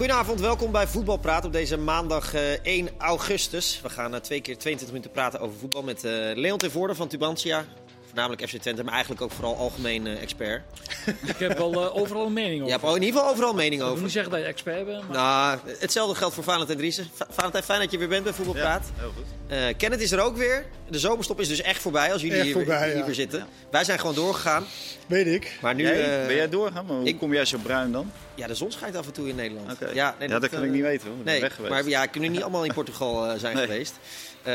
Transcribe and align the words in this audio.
Goedenavond, 0.00 0.40
welkom 0.40 0.72
bij 0.72 0.86
Voetbalpraat 0.86 1.44
op 1.44 1.52
deze 1.52 1.76
maandag 1.76 2.34
eh, 2.34 2.52
1 2.52 2.88
augustus. 2.98 3.80
We 3.82 3.88
gaan 3.88 4.14
eh, 4.14 4.20
twee 4.20 4.40
keer 4.40 4.58
22 4.58 4.88
minuten 4.88 5.10
praten 5.10 5.40
over 5.40 5.58
voetbal 5.58 5.82
met 5.82 6.04
eh 6.04 6.12
Leon 6.34 6.58
ten 6.58 6.70
van 6.96 7.08
Tubantia. 7.08 7.64
Voornamelijk 8.14 8.48
FC 8.48 8.56
Twente, 8.56 8.84
maar 8.84 8.92
eigenlijk 8.92 9.22
ook 9.22 9.30
vooral 9.32 9.56
algemeen 9.56 10.06
eh, 10.06 10.22
expert. 10.22 10.62
Ik 11.26 11.36
heb 11.38 11.58
wel 11.58 11.72
eh, 11.72 11.96
overal 11.96 12.26
een 12.26 12.32
mening 12.32 12.54
Je 12.66 12.74
over. 12.74 12.80
hebt 12.86 12.96
in 12.96 13.02
ieder 13.02 13.16
geval 13.20 13.32
overal 13.34 13.54
mening 13.54 13.72
Ik 13.74 13.78
wil 13.80 13.88
over. 13.88 14.02
niet 14.02 14.12
zeggen 14.12 14.30
dat 14.32 14.40
je 14.40 14.46
expert 14.46 14.86
bent, 14.86 15.08
maar 15.08 15.16
Nou, 15.16 15.58
hetzelfde 15.78 16.14
geldt 16.14 16.34
voor 16.34 16.44
Valentijn 16.44 16.78
Driessen. 16.78 17.08
Va- 17.14 17.26
Valentijn, 17.30 17.64
fijn 17.64 17.80
dat 17.80 17.90
je 17.90 17.98
weer 17.98 18.08
bent 18.08 18.24
bij 18.24 18.32
Voetbalpraat. 18.32 18.82
heel 18.96 19.12
goed. 19.16 19.24
Eh 19.48 19.58
Kenneth 19.76 20.00
is 20.00 20.12
er 20.12 20.20
ook 20.20 20.36
weer. 20.36 20.64
De 20.88 20.98
zomerstop 20.98 21.40
is 21.40 21.48
dus 21.48 21.60
echt 21.60 21.80
voorbij 21.80 22.12
als 22.12 22.20
jullie 22.22 22.36
Echt 22.36 22.44
hier, 22.46 22.54
voorbij, 22.54 22.88
hier 22.88 22.96
ja. 22.98 23.04
weer 23.04 23.14
zitten. 23.14 23.46
Wij 23.70 23.84
zijn 23.84 23.98
gewoon 23.98 24.14
doorgegaan. 24.14 24.64
Weet 25.06 25.26
ik. 25.26 25.58
Maar 25.60 25.74
nu, 25.74 25.82
Jij, 25.82 26.26
ben 26.26 26.36
jij 26.36 26.48
doorgaan? 26.48 26.86
Maar 26.86 26.96
hoe 26.96 27.06
ik- 27.06 27.18
kom 27.18 27.32
jij 27.32 27.44
zo 27.44 27.58
bruin 27.58 27.92
dan? 27.92 28.12
ja, 28.34 28.46
de 28.46 28.54
zon 28.54 28.72
schijnt 28.72 28.96
af 28.96 29.06
en 29.06 29.12
toe 29.12 29.28
in 29.28 29.34
Nederland. 29.34 29.72
Oké. 29.72 29.90
Ja, 29.94 30.14
nee, 30.18 30.28
Ja, 30.28 30.38
dat 30.38 30.50
kan 30.50 30.64
ik 30.64 30.70
niet 30.70 30.82
weten, 30.82 31.06
hoor. 31.08 31.16
Ik 31.18 31.24
ben 31.24 31.32
Nee, 31.32 31.42
weg 31.42 31.54
geweest. 31.54 31.72
maar 31.74 31.88
ja, 31.88 32.06
kunnen 32.06 32.30
niet 32.32 32.42
allemaal 32.42 32.64
in 32.64 32.72
Portugal 32.74 33.38
zijn 33.38 33.56
Nee. 33.56 33.66
geweest. 33.66 33.94
Eh, 34.42 34.52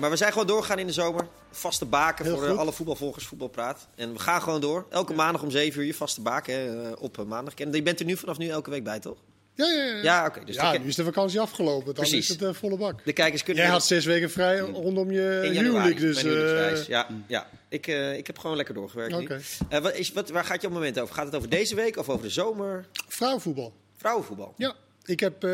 maar 0.00 0.10
we 0.10 0.16
zijn 0.16 0.32
gewoon 0.32 0.46
doorgegaan 0.46 0.78
in 0.78 0.86
de 0.86 0.92
zomer. 0.92 1.26
Vaste 1.50 1.84
baken 1.84 2.24
Heel 2.24 2.34
voor 2.34 2.44
eh, 2.44 2.50
goed. 2.50 2.58
alle 2.58 2.72
voetbalvolgers, 2.72 3.26
voetbalpraat. 3.26 3.88
En 3.94 4.12
we 4.12 4.18
gaan 4.18 4.42
gewoon 4.42 4.60
door. 4.60 4.86
Elke 4.90 5.14
maandag 5.14 5.42
om 5.42 5.50
7 5.50 5.80
uur 5.80 5.86
je 5.86 5.94
vaste 5.94 6.20
baken 6.20 6.54
hè, 6.54 6.90
eh, 6.90 7.02
op 7.02 7.24
maandag. 7.26 7.54
En 7.54 7.72
je 7.72 7.82
bent 7.82 8.00
er 8.00 8.06
nu 8.06 8.16
vanaf 8.16 8.38
nu 8.38 8.48
elke 8.48 8.70
week 8.70 8.84
bij, 8.84 8.98
toch? 8.98 9.18
Ja, 9.54 9.66
ja, 9.66 9.84
ja. 9.84 10.02
Ja, 10.02 10.26
oké. 10.26 10.44
dus 10.44 10.54
ja, 10.54 10.78
nu 10.78 10.86
is 10.86 10.94
de 10.94 11.04
vakantie 11.04 11.40
afgelopen. 11.40 11.84
Dan 11.84 11.94
Precies. 11.94 12.30
is 12.30 12.40
het 12.40 12.56
volle 12.56 12.76
bak. 12.76 13.04
de 13.04 13.12
kijkers 13.12 13.42
kunnen 13.42 13.62
Jij 13.62 13.72
had 13.72 13.84
zes 13.84 14.04
weken 14.04 14.30
vrij 14.30 14.58
rondom 14.58 15.10
je 15.10 15.40
in 15.44 15.52
januari 15.52 15.94
huwelijk. 15.94 16.00
Dus, 16.00 16.86
ja, 16.86 17.06
ja. 17.26 17.46
Ik, 17.68 17.86
ik 18.16 18.26
heb 18.26 18.38
gewoon 18.38 18.56
lekker 18.56 18.74
doorgewerkt. 18.74 19.18
nu. 19.18 19.28
Eh, 19.68 19.80
wat 19.80 19.94
is, 19.94 20.12
wat, 20.12 20.30
waar 20.30 20.44
gaat 20.44 20.60
je 20.60 20.66
op 20.66 20.72
het 20.72 20.82
moment 20.82 21.00
over? 21.00 21.14
Gaat 21.14 21.26
het 21.26 21.34
over 21.34 21.48
deze 21.48 21.74
week 21.74 21.96
of 21.96 22.08
over 22.08 22.22
de 22.22 22.30
zomer? 22.30 22.86
vrouwenvoetbal. 23.08 23.72
Vrouwenvoetbal. 23.96 24.54
Ja, 24.56 24.74
ik 25.04 25.20
heb, 25.20 25.46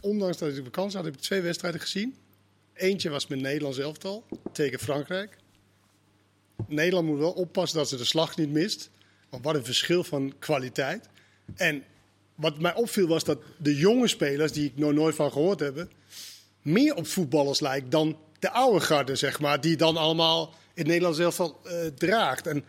ondanks 0.00 0.38
dat 0.38 0.48
ik 0.48 0.64
vakantie 0.64 0.96
had, 0.96 1.04
heb 1.04 1.14
ik 1.14 1.20
twee 1.20 1.40
wedstrijden 1.40 1.80
gezien. 1.80 2.16
Eentje 2.74 3.10
was 3.10 3.26
met 3.26 3.40
Nederlands 3.40 3.78
elftal 3.78 4.24
tegen 4.52 4.78
Frankrijk. 4.78 5.36
Nederland 6.66 7.06
moet 7.06 7.18
wel 7.18 7.32
oppassen 7.32 7.78
dat 7.78 7.88
ze 7.88 7.96
de 7.96 8.04
slag 8.04 8.36
niet 8.36 8.50
mist. 8.50 8.90
Want 9.28 9.44
wat 9.44 9.54
een 9.54 9.64
verschil 9.64 10.04
van 10.04 10.34
kwaliteit. 10.38 11.08
En 11.54 11.84
wat 12.34 12.58
mij 12.58 12.74
opviel 12.74 13.06
was 13.06 13.24
dat 13.24 13.38
de 13.58 13.76
jonge 13.76 14.08
spelers, 14.08 14.52
die 14.52 14.64
ik 14.64 14.76
nog 14.76 14.92
nooit 14.92 15.14
van 15.14 15.32
gehoord 15.32 15.60
heb, 15.60 15.88
meer 16.62 16.94
op 16.94 17.06
voetballers 17.06 17.60
lijkt 17.60 17.90
dan 17.90 18.18
de 18.38 18.50
oude 18.50 18.80
garde, 18.80 19.16
zeg 19.16 19.40
maar. 19.40 19.60
Die 19.60 19.76
dan 19.76 19.96
allemaal 19.96 20.54
het 20.74 20.86
Nederlands 20.86 21.18
elftal 21.18 21.60
eh, 21.64 21.86
draagt. 21.86 22.46
En 22.46 22.64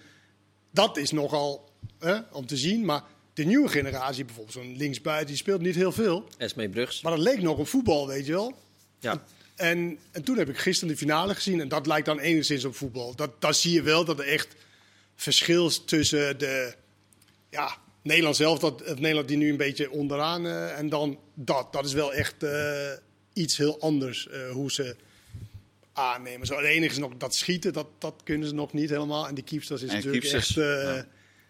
dat 0.72 0.98
is 0.98 1.12
nogal 1.12 1.70
hè, 2.00 2.20
om 2.32 2.45
te 2.45 2.58
zien. 2.58 2.86
Maar 2.86 3.04
de 3.34 3.44
nieuwe 3.44 3.70
generatie, 3.70 4.26
bijvoorbeeld 4.26 4.56
zo'n 4.56 4.78
linksbuiten, 4.78 5.28
die 5.28 5.36
speelt 5.36 5.62
niet 5.62 5.76
heel 5.76 5.92
veel. 5.92 6.28
Esmee 6.38 6.70
Brugs. 6.70 7.02
Maar 7.02 7.12
dat 7.12 7.22
leek 7.22 7.42
nog 7.42 7.58
op 7.58 7.67
voetbal, 7.67 8.08
weet 8.08 8.26
je 8.26 8.32
wel. 8.32 8.54
Ja. 9.00 9.23
En, 9.56 10.00
en 10.12 10.23
toen 10.23 10.38
heb 10.38 10.50
ik 10.50 10.58
gisteren 10.58 10.94
de 10.94 11.00
finale 11.00 11.36
gezien 11.36 11.62
en 11.62 11.68
dat 11.68 11.88
lijkt 11.88 12.06
dan 12.06 12.20
enigszins 12.20 12.66
op 12.66 12.76
voetbal. 12.76 13.16
Dat, 13.16 13.42
dat 13.42 13.56
zie 13.56 13.73
je 13.73 13.82
wel, 13.82 14.06
dat 14.06 14.20
er 14.20 14.28
echt 14.28 14.56
verschil 15.16 15.68
is 15.68 15.82
tussen 15.86 16.38
de 16.38 16.76
ja, 17.50 17.78
Nederland 18.02 18.36
zelf, 18.36 18.60
dat, 18.60 18.80
het 18.86 19.00
Nederland 19.00 19.28
die 19.28 19.38
nu 19.38 19.50
een 19.50 19.58
beetje 19.58 19.92
onderaan 19.92 20.45
eh, 20.45 20.78
en 20.78 20.90
dan 20.90 21.20
dat. 21.34 21.73
Dat 21.73 21.86
is 21.86 21.94
wel 21.94 22.14
echt 22.14 22.44
eh, 22.44 22.92
iets 23.34 23.58
heel 23.58 23.80
anders 23.80 24.28
eh, 24.28 24.50
hoe 24.50 24.72
ze 24.72 24.95
aannemen. 25.94 26.48
Zo, 26.48 26.56
het 26.56 26.66
enige 26.66 26.92
is 26.92 26.98
nog 26.98 27.14
dat 27.17 27.36
schieten, 27.36 27.73
dat, 27.73 27.88
dat 27.98 28.22
kunnen 28.23 28.48
ze 28.48 28.54
nog 28.54 28.73
niet 28.73 28.90
helemaal. 28.90 29.28
En 29.28 29.36
die 29.36 29.44
keepsters 29.44 29.82
is 29.82 29.90
En 29.90 29.95
natuurlijk 29.95 30.23
keepsters, 30.23 30.58
echt... 30.58 30.84
ja. 30.84 31.08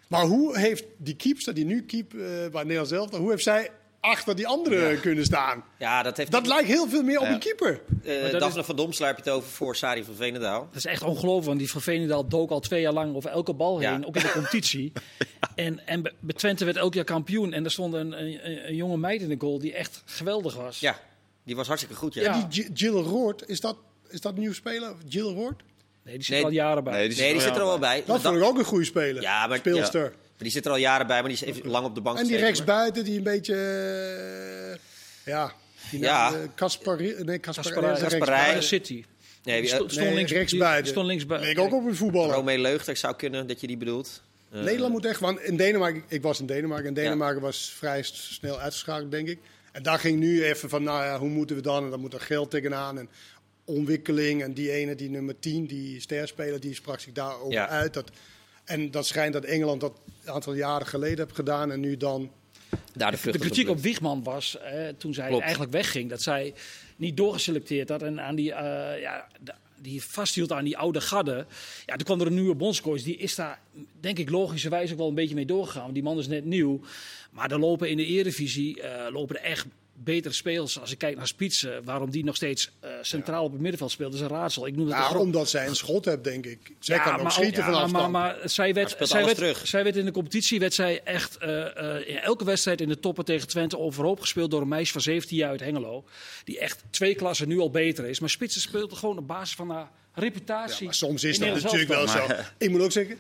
Maar 0.08 0.26
hoe 0.26 0.58
heeft 0.58 0.84
die 0.98 1.16
keepster 1.16 1.54
die 1.54 1.66
nu 1.66 1.84
keep 1.84 2.10
bij 2.52 2.64
Nederland 2.64 2.88
zelf, 2.88 3.12
hoe 3.12 3.30
heeft 3.30 3.44
zij 3.44 3.70
achter 4.04 4.36
die 4.36 4.48
anderen 4.48 5.00
kunnen 5.00 5.24
staan? 5.26 5.64
ja, 5.78 6.04
dat 6.04 6.18
heeft... 6.18 6.32
Dat 6.32 6.48
lijkt 6.48 6.68
heel 6.68 6.88
veel 6.88 7.04
meer 7.04 7.20
op 7.20 7.28
een 7.28 7.40
keeper. 7.40 7.82
eh, 8.04 8.22
Maar 8.22 8.32
dat 8.32 8.40
Daphne 8.40 8.64
van 8.64 8.76
Dom 8.76 8.92
sluipt 8.94 9.20
het 9.20 9.30
over 9.30 9.50
voor 9.50 9.76
Sari 9.76 10.04
van 10.04 10.16
Veenendaal. 10.16 10.60
dat 10.68 10.76
is 10.76 10.86
echt 10.86 11.04
ongelooflijk. 11.04 11.46
Want 11.46 11.60
die 11.60 11.72
van 11.72 11.82
Veenendaal 11.82 12.28
dook 12.28 12.50
al 12.50 12.60
twee 12.60 12.82
jaar 12.82 12.94
lang 12.94 13.16
over 13.16 13.30
elke 13.30 13.54
bal 13.54 13.80
heen, 13.80 14.00
Ja. 14.00 14.06
ook 14.08 14.16
in 14.16 14.22
de 14.22 14.32
competitie. 14.32 14.92
En, 15.56 15.88
en 15.88 16.02
bij- 16.02 16.14
Twente 16.36 16.66
werd 16.66 16.78
elk 16.78 16.94
jaar 16.94 17.04
kampioen. 17.04 17.54
En 17.54 17.64
er 17.66 17.72
stond 17.72 17.94
een, 17.94 18.22
een, 18.22 18.68
een 18.68 18.76
jonge 18.76 18.98
meid 18.98 19.22
in 19.22 19.30
de 19.30 19.36
goal 19.40 19.60
die 19.60 19.74
echt 19.74 20.02
geweldig 20.06 20.56
was. 20.56 20.80
Ja, 20.80 21.00
die 21.44 21.56
was 21.56 21.68
hartstikke 21.68 21.96
goed. 21.98 22.14
Ja. 22.14 22.22
Ja. 22.22 22.34
En 22.34 22.50
die 22.50 22.64
G- 22.64 22.68
Jill 22.74 22.92
Roord, 22.94 23.48
is 23.48 23.60
dat, 23.60 23.78
is 24.10 24.22
dat 24.22 24.38
nieuw 24.38 24.54
speler? 24.54 24.94
Jill 25.08 25.24
Roord? 25.34 25.62
Nee, 26.04 26.14
die 26.16 26.24
zit 26.24 26.36
Nee, 26.36 26.44
al 26.46 26.52
jaren 26.52 26.84
bij. 26.84 26.94
nee, 26.94 27.10
die 27.10 27.18
Nee, 27.18 27.32
die 27.32 27.42
zit 27.42 27.56
er 27.56 27.62
al 27.62 27.68
wel 27.68 27.80
bij. 27.80 27.98
Dat 27.98 28.08
Maar 28.08 28.20
vond 28.20 28.36
ik 28.38 28.44
ook 28.44 28.58
een 28.58 28.64
goede 28.66 28.86
speler. 28.86 29.22
Ja, 29.22 29.48
maar- 29.48 29.58
Speelster. 29.58 30.02
Maar 30.02 30.12
die 30.44 30.52
zit 30.52 30.66
er 30.66 30.72
al 30.72 30.78
jaren 30.78 31.08
bij, 31.08 31.20
maar 31.20 31.30
die 31.30 31.38
is 31.42 31.44
even 31.54 31.70
lang 31.70 31.86
op 31.86 31.96
de 31.96 32.02
bank 32.02 32.18
En 32.18 32.28
die 32.28 32.38
rechtsbuiten 32.38 33.04
die 33.04 33.18
een 33.18 33.24
beetje... 33.24 33.56
eh, 35.26 35.32
ja. 35.34 35.54
Die 35.92 36.00
Ja. 36.00 36.34
eh, 36.34 36.40
Kasper... 36.56 36.98
Nee, 37.02 37.40
rechtsbuiten. 37.40 38.56
de 38.56 38.62
City. 38.62 39.04
Nee, 39.44 39.62
Die 39.62 39.70
stond 39.70 39.96
Nee, 39.96 40.14
links, 40.14 40.32
rechtsbuiten. 40.32 40.92
stond 40.92 41.08
links 41.08 41.26
bij. 41.26 41.40
Leek 41.40 41.60
ook 41.60 41.74
op 41.74 41.86
een 41.86 41.96
voetballer. 41.96 42.36
Romee 42.36 42.60
Leugter 42.60 42.98
zou 42.98 43.16
kunnen 43.16 43.48
dat 43.48 43.62
je 43.62 43.68
die 43.68 43.78
bedoelt. 43.78 44.22
Eh, 44.52 44.62
Nederland 44.62 44.94
moet 44.94 45.06
echt, 45.06 45.20
want 45.20 45.40
in 45.42 45.58
Denemarken, 45.58 46.04
ik 46.08 46.22
was 46.22 46.40
in 46.40 46.46
Denemarken 46.46 46.88
en 46.88 46.94
Denemarken 46.94 47.42
was 47.42 47.74
vrij 47.78 48.02
snel 48.04 48.60
uitgeschakeld, 48.60 49.12
denk 49.12 49.28
ik. 49.28 49.40
En 49.72 49.84
daar 49.84 50.00
ging 50.00 50.20
nu 50.20 50.44
even 50.44 50.70
van, 50.70 50.84
nou 50.84 51.04
ja, 51.04 51.20
hoe 51.20 51.30
moeten 51.30 51.56
we 51.56 51.62
dan? 51.62 51.84
En 51.84 51.90
dan 51.90 52.00
moet 52.00 52.14
er 52.14 52.20
geld 52.22 52.52
tegenaan 52.52 52.98
en 53.00 53.10
ontwikkeling. 53.66 54.44
En 54.44 54.54
die 54.54 54.72
ene, 54.72 54.96
die 54.96 55.10
nummer 55.10 55.40
10, 55.40 55.66
die 55.66 56.02
sterspeler, 56.02 56.60
die 56.60 56.74
sprak 56.76 57.00
zich 57.00 57.14
daarover 57.14 57.52
Ja. 57.54 57.68
uit. 57.68 57.94
Dat, 57.94 58.12
en 58.66 58.92
dat 58.92 59.06
schijnt 59.06 59.34
dat 59.34 59.44
Engeland 59.44 59.82
dat 59.82 60.00
een 60.26 60.34
aantal 60.34 60.54
jaren 60.54 60.88
geleden 60.88 61.18
heeft 61.18 61.36
gedaan 61.36 61.72
en 61.72 61.80
nu 61.80 61.98
dan... 61.98 62.32
daar 62.94 63.12
de, 63.12 63.32
De 63.32 63.40
kritiek 63.40 63.70
op 63.70 63.80
Wiegman 63.80 64.24
was, 64.24 64.58
eh, 64.58 64.88
toen 64.98 65.14
zij 65.14 65.28
Klopt. 65.28 65.42
eigenlijk 65.42 65.72
wegging, 65.72 66.10
dat 66.10 66.22
zij 66.22 66.54
niet 66.96 67.18
doorgeselecteerd 67.18 67.90
had 67.90 68.02
en 68.02 68.22
aan 68.22 68.36
die, 68.36 68.54
eh, 68.54 69.02
ja, 69.02 69.28
die 69.82 70.04
vasthield 70.04 70.52
aan 70.52 70.64
die 70.64 70.78
oude 70.78 71.02
garde. 71.02 71.46
Ja, 71.86 71.96
toen 71.96 72.06
kwam 72.06 72.22
er 72.22 72.28
een 72.28 72.34
nieuwe 72.34 72.56
bondscoach. 72.56 73.02
Die 73.02 73.18
is 73.18 73.36
daar, 73.36 73.60
denk 74.00 74.20
ik, 74.20 74.30
logischerwijs 74.30 74.92
ook 74.92 74.98
wel 74.98 75.08
een 75.08 75.16
beetje 75.16 75.36
mee 75.36 75.46
doorgegaan. 75.46 75.82
Want 75.82 75.94
die 75.94 76.04
man 76.04 76.20
is 76.20 76.28
net 76.28 76.46
nieuw. 76.46 76.82
Maar 77.32 77.52
er 77.52 77.60
lopen 77.60 77.90
in 77.90 77.98
de 77.98 78.06
Eredivisie 78.06 78.82
eh, 78.82 79.12
lopen 79.12 79.36
er 79.36 79.42
echt 79.42 79.66
betere 79.96 80.34
spelers. 80.34 80.80
Als 80.80 80.92
ik 80.92 80.98
kijk 80.98 81.16
naar 81.18 81.28
Spitsen, 81.28 81.84
waarom 81.84 82.10
die 82.10 82.24
nog 82.24 82.36
steeds 82.36 82.72
eh, 82.80 82.92
centraal 83.02 83.44
op 83.44 83.52
het 83.52 83.62
middenveld 83.62 83.92
speelt, 83.92 84.14
is 84.14 84.20
een 84.20 84.28
raadsel. 84.28 84.68
Ik 84.68 84.76
noem 84.76 84.90
dat 84.90 84.98
gro- 84.98 85.20
omdat 85.20 85.50
zij 85.50 85.68
een 85.68 85.76
schot 85.76 86.06
heeft, 86.06 86.24
denk 86.24 86.46
ik. 86.46 86.60
Zij 86.80 87.00
kan 87.00 87.16
ook 87.16 87.22
maar 87.22 87.32
schieten 87.32 87.58
ook- 87.58 87.64
van 87.70 87.74
ja, 87.74 87.80
afstand. 87.82 88.12
Maar, 88.12 88.36
maar 88.38 88.50
zij, 88.50 88.74
werd, 88.74 88.90
speelt 88.90 89.10
zij, 89.10 89.24
werd, 89.26 89.36
terug. 89.36 89.68
zij 89.68 89.84
werd 89.84 89.96
in 89.96 90.06
de 90.06 90.12
competitie 90.12 90.60
werd 90.60 90.74
zij 90.74 91.02
echt 91.04 91.38
eh, 91.38 91.78
eh, 91.98 92.08
in 92.08 92.18
elke 92.20 92.44
wedstrijd 92.46 92.82
in 92.82 92.88
de 92.88 93.00
toppen 93.00 93.26
tegen 93.26 93.48
Twente 93.48 93.78
overhoop 93.78 94.20
gespeeld 94.20 94.52
door 94.52 94.62
een 94.62 94.68
meisje 94.68 94.92
van 94.92 95.02
17 95.02 95.38
jaar 95.38 95.50
uit 95.50 95.60
Hengelo. 95.60 96.04
Die 96.44 96.60
echt 96.60 96.84
twee 96.90 97.16
klassen 97.16 97.48
nu 97.48 97.60
al 97.60 97.72
beter 97.72 98.06
is. 98.06 98.20
Maar 98.20 98.30
Spitsen 98.30 98.62
speelde 98.62 98.96
gewoon 98.96 99.18
op 99.18 99.28
basis 99.28 99.56
van 99.56 99.70
haar 99.70 99.90
reputatie. 100.14 100.86
Maar 100.86 100.94
soms 100.94 101.24
is 101.24 101.40
dat 101.40 101.62
natuurlijk 101.62 101.90
wel 101.90 102.08
zo. 102.08 102.28
Ik 102.58 102.70
moet 102.70 102.82
ook 102.82 102.92
zeggen, 102.92 103.18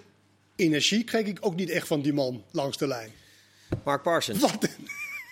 energie 0.56 1.03
kreeg 1.03 1.25
ik 1.25 1.38
ook 1.41 1.56
niet 1.56 1.69
echt 1.69 1.88
van 1.88 2.01
die 2.01 2.13
man 2.13 2.44
langs 2.51 2.78
de 2.78 2.88
lijn. 2.88 3.12
Mark 3.83 4.01
Parsons. 4.01 4.39
Wat? 4.39 4.67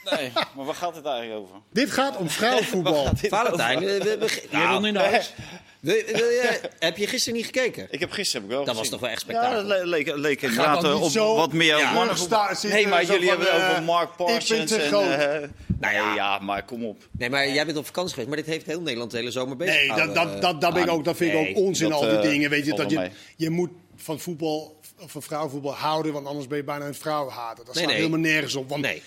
Nee, 0.09 0.31
maar 0.55 0.65
waar 0.65 0.75
gaat 0.75 0.95
het 0.95 1.05
eigenlijk 1.05 1.39
over? 1.41 1.55
Dit 1.71 1.91
gaat 1.91 2.17
om 2.17 2.29
vrouwenvoetbal. 2.29 3.09
Valentijn, 3.29 3.79
we, 3.79 3.97
we, 4.03 4.17
we- 4.17 4.43
Jij 4.51 4.67
wil 4.67 4.79
nu 4.79 4.91
naar 4.91 5.09
huis. 5.09 5.33
wil- 5.79 6.03
wil 6.05 6.15
je- 6.29 6.59
heb 6.79 6.97
je 6.97 7.07
gisteren 7.07 7.37
niet 7.37 7.45
gekeken? 7.45 7.87
Ik 7.89 7.99
heb 7.99 8.11
gisteren 8.11 8.41
heb 8.41 8.51
ik 8.51 8.57
wel 8.57 8.65
Dat 8.65 8.75
was 8.75 8.89
toch 8.89 8.99
wel 8.99 9.09
echt 9.09 9.21
Ja, 9.21 9.27
spektakel. 9.27 9.57
dat 9.57 9.65
le- 9.77 9.85
leek, 9.89 10.15
leek 10.15 10.41
inderdaad 10.41 10.83
eh, 10.83 11.01
op 11.03 11.09
zo 11.11 11.35
wat 11.35 11.53
meer 11.53 11.77
Ja. 11.77 11.93
mannen. 11.93 12.15
Nee, 12.61 12.87
maar 12.87 13.05
jullie 13.05 13.27
van, 13.29 13.37
hebben 13.37 13.53
het 13.53 13.61
eh, 13.63 13.69
over 13.69 13.83
Mark 13.83 14.09
ik 14.11 14.17
ben 14.17 14.25
Parsons. 14.25 14.71
en, 14.71 14.79
groot. 14.87 15.03
eh, 15.03 15.49
Nou 15.79 15.93
ja. 15.93 16.05
nee, 16.05 16.15
ja, 16.15 16.39
maar 16.39 16.63
kom 16.65 16.85
op. 16.85 16.97
Nee, 17.11 17.29
maar 17.29 17.49
jij 17.49 17.65
bent 17.65 17.77
op 17.77 17.85
vakantie 17.85 18.11
geweest, 18.13 18.27
maar 18.29 18.37
dit 18.37 18.47
heeft 18.53 18.65
heel 18.65 18.81
Nederland 18.81 19.11
de 19.11 19.17
hele 19.17 19.31
zomer 19.31 19.57
bezig 19.57 19.75
Nee, 19.75 19.87
dat, 19.87 20.15
dat, 20.15 20.41
dat, 20.41 20.61
dat, 20.61 20.73
ben 20.73 20.83
ik 20.83 20.89
ook, 20.89 21.05
dat 21.05 21.17
vind 21.17 21.33
ik 21.33 21.39
ook 21.49 21.63
onzin, 21.65 21.89
dat, 21.89 22.01
al 22.01 22.09
die 22.09 22.19
dingen. 22.29 22.49
Weet 22.49 22.65
je, 22.65 22.73
dat 22.73 22.89
je, 22.91 23.09
je 23.37 23.49
moet 23.49 23.69
van 23.95 24.19
voetbal, 24.19 24.79
of 24.99 25.11
van 25.11 25.21
vrouwenvoetbal 25.23 25.73
houden, 25.73 26.13
want 26.13 26.27
anders 26.27 26.47
ben 26.47 26.57
je 26.57 26.63
bijna 26.63 26.85
een 26.85 26.95
vrouwenhater. 26.95 27.65
Dat 27.65 27.65
Nee, 27.65 27.73
staat 27.83 27.87
nee. 27.87 27.95
helemaal 27.95 28.19
nergens 28.19 28.55
op. 28.55 28.69
Want 28.69 28.81
Nee. 28.81 29.01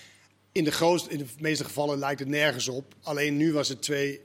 In, 0.55 0.63
de 0.63 0.71
grootste, 0.71 1.09
in 1.09 1.17
de 1.17 1.25
meeste 1.39 1.63
gevallen 1.63 1.97
lijkt 1.99 2.19
het 2.19 2.29
nergens 2.29 2.67
op. 2.67 2.93
Alleen 3.03 3.37
nu 3.37 3.53
was 3.53 3.67
het 3.69 3.81
twee... 3.81 4.21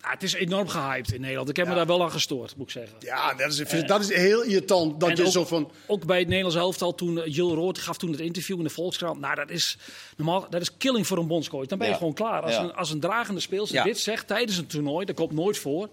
Ja, 0.00 0.10
het 0.10 0.22
is 0.22 0.32
enorm 0.32 0.68
gehyped 0.68 1.12
in 1.12 1.20
Nederland. 1.20 1.48
Ik 1.48 1.56
heb 1.56 1.68
me 1.68 1.74
daar 1.74 1.86
wel 1.86 2.02
aan 2.02 2.10
gestoord, 2.10 2.56
moet 2.56 2.66
ik 2.66 2.72
zeggen. 2.72 2.96
Ja, 3.00 3.34
dat 3.34 3.52
is, 3.52 3.84
dat 3.86 4.00
is 4.00 4.14
heel 4.14 4.42
irritant. 4.42 5.00
Dat 5.00 5.16
je 5.16 5.24
ook- 5.24 5.32
zo 5.32 5.44
van... 5.44 5.70
Ook 5.86 6.06
bij 6.06 6.18
het 6.18 6.26
Nederlands 6.28 6.56
elftal, 6.58 6.94
toen 6.94 7.30
Jill 7.30 7.48
Roord 7.54 7.78
gaf 7.78 7.96
toen 7.98 8.10
het 8.10 8.20
interview 8.20 8.56
in 8.58 8.64
de 8.64 8.70
Volkskrant. 8.70 9.20
Nou, 9.20 9.34
dat 9.34 9.50
is, 9.50 9.78
normaal, 10.16 10.46
dat 10.50 10.60
is 10.60 10.76
killing 10.76 11.06
voor 11.06 11.18
een 11.18 11.26
bondscoach. 11.26 11.66
Dan 11.66 11.78
ben 11.78 11.86
je 11.86 11.92
Ja. 11.92 11.98
gewoon 11.98 12.14
klaar. 12.14 12.42
Als, 12.42 12.52
Ja. 12.54 12.62
een, 12.62 12.74
als 12.74 12.90
een 12.90 13.00
dragende 13.00 13.40
speelster 13.40 13.76
Ja. 13.76 13.84
dit 13.84 13.98
zegt 13.98 14.26
tijdens 14.26 14.58
een 14.58 14.66
toernooi, 14.66 15.06
dat 15.06 15.16
komt 15.16 15.32
nooit 15.32 15.58
voor. 15.58 15.88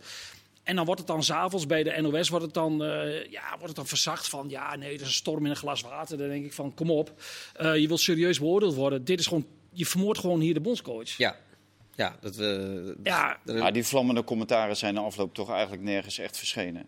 En 0.70 0.76
dan 0.76 0.86
wordt 0.86 1.00
het 1.00 1.10
dan 1.10 1.24
s'avonds 1.24 1.66
bij 1.66 1.84
de 1.84 2.02
NOS 2.02 2.30
wordt 2.30 2.46
het 2.46 2.54
dan, 2.54 2.84
eh, 2.84 3.32
ja, 3.32 3.50
wordt 3.50 3.68
het 3.68 3.76
dan 3.76 3.88
verzacht 3.88 4.30
van... 4.30 4.50
ja, 4.50 4.76
nee, 4.76 4.92
dat 4.92 5.02
is 5.02 5.08
een 5.08 5.14
storm 5.14 5.44
in 5.46 5.50
een 5.50 5.56
glas 5.58 5.82
water. 5.82 6.18
Dan 6.18 6.28
denk 6.30 6.46
ik 6.46 6.54
van, 6.54 6.74
kom 6.74 6.92
op. 6.92 7.14
Eh, 7.56 7.76
je 7.78 7.88
wilt 7.88 8.00
serieus 8.00 8.40
beoordeeld 8.40 8.76
worden. 8.76 9.04
Dit 9.06 9.20
is 9.20 9.28
gewoon, 9.28 9.46
je 9.72 9.86
vermoordt 9.86 10.20
gewoon 10.20 10.40
hier 10.40 10.54
de 10.54 10.60
bondscoach. 10.60 11.10
Ja, 11.18 11.36
ja 11.96 12.18
dat 12.22 12.36
we. 12.36 12.96
Ja, 13.04 13.40
dat- 13.46 13.56
Maar 13.56 13.74
die 13.74 13.84
vlammende 13.84 14.24
commentaren 14.24 14.78
zijn 14.78 14.94
de 14.94 15.00
afloop 15.00 15.34
toch 15.34 15.50
eigenlijk 15.52 15.82
nergens 15.82 16.18
echt 16.18 16.38
verschenen. 16.38 16.86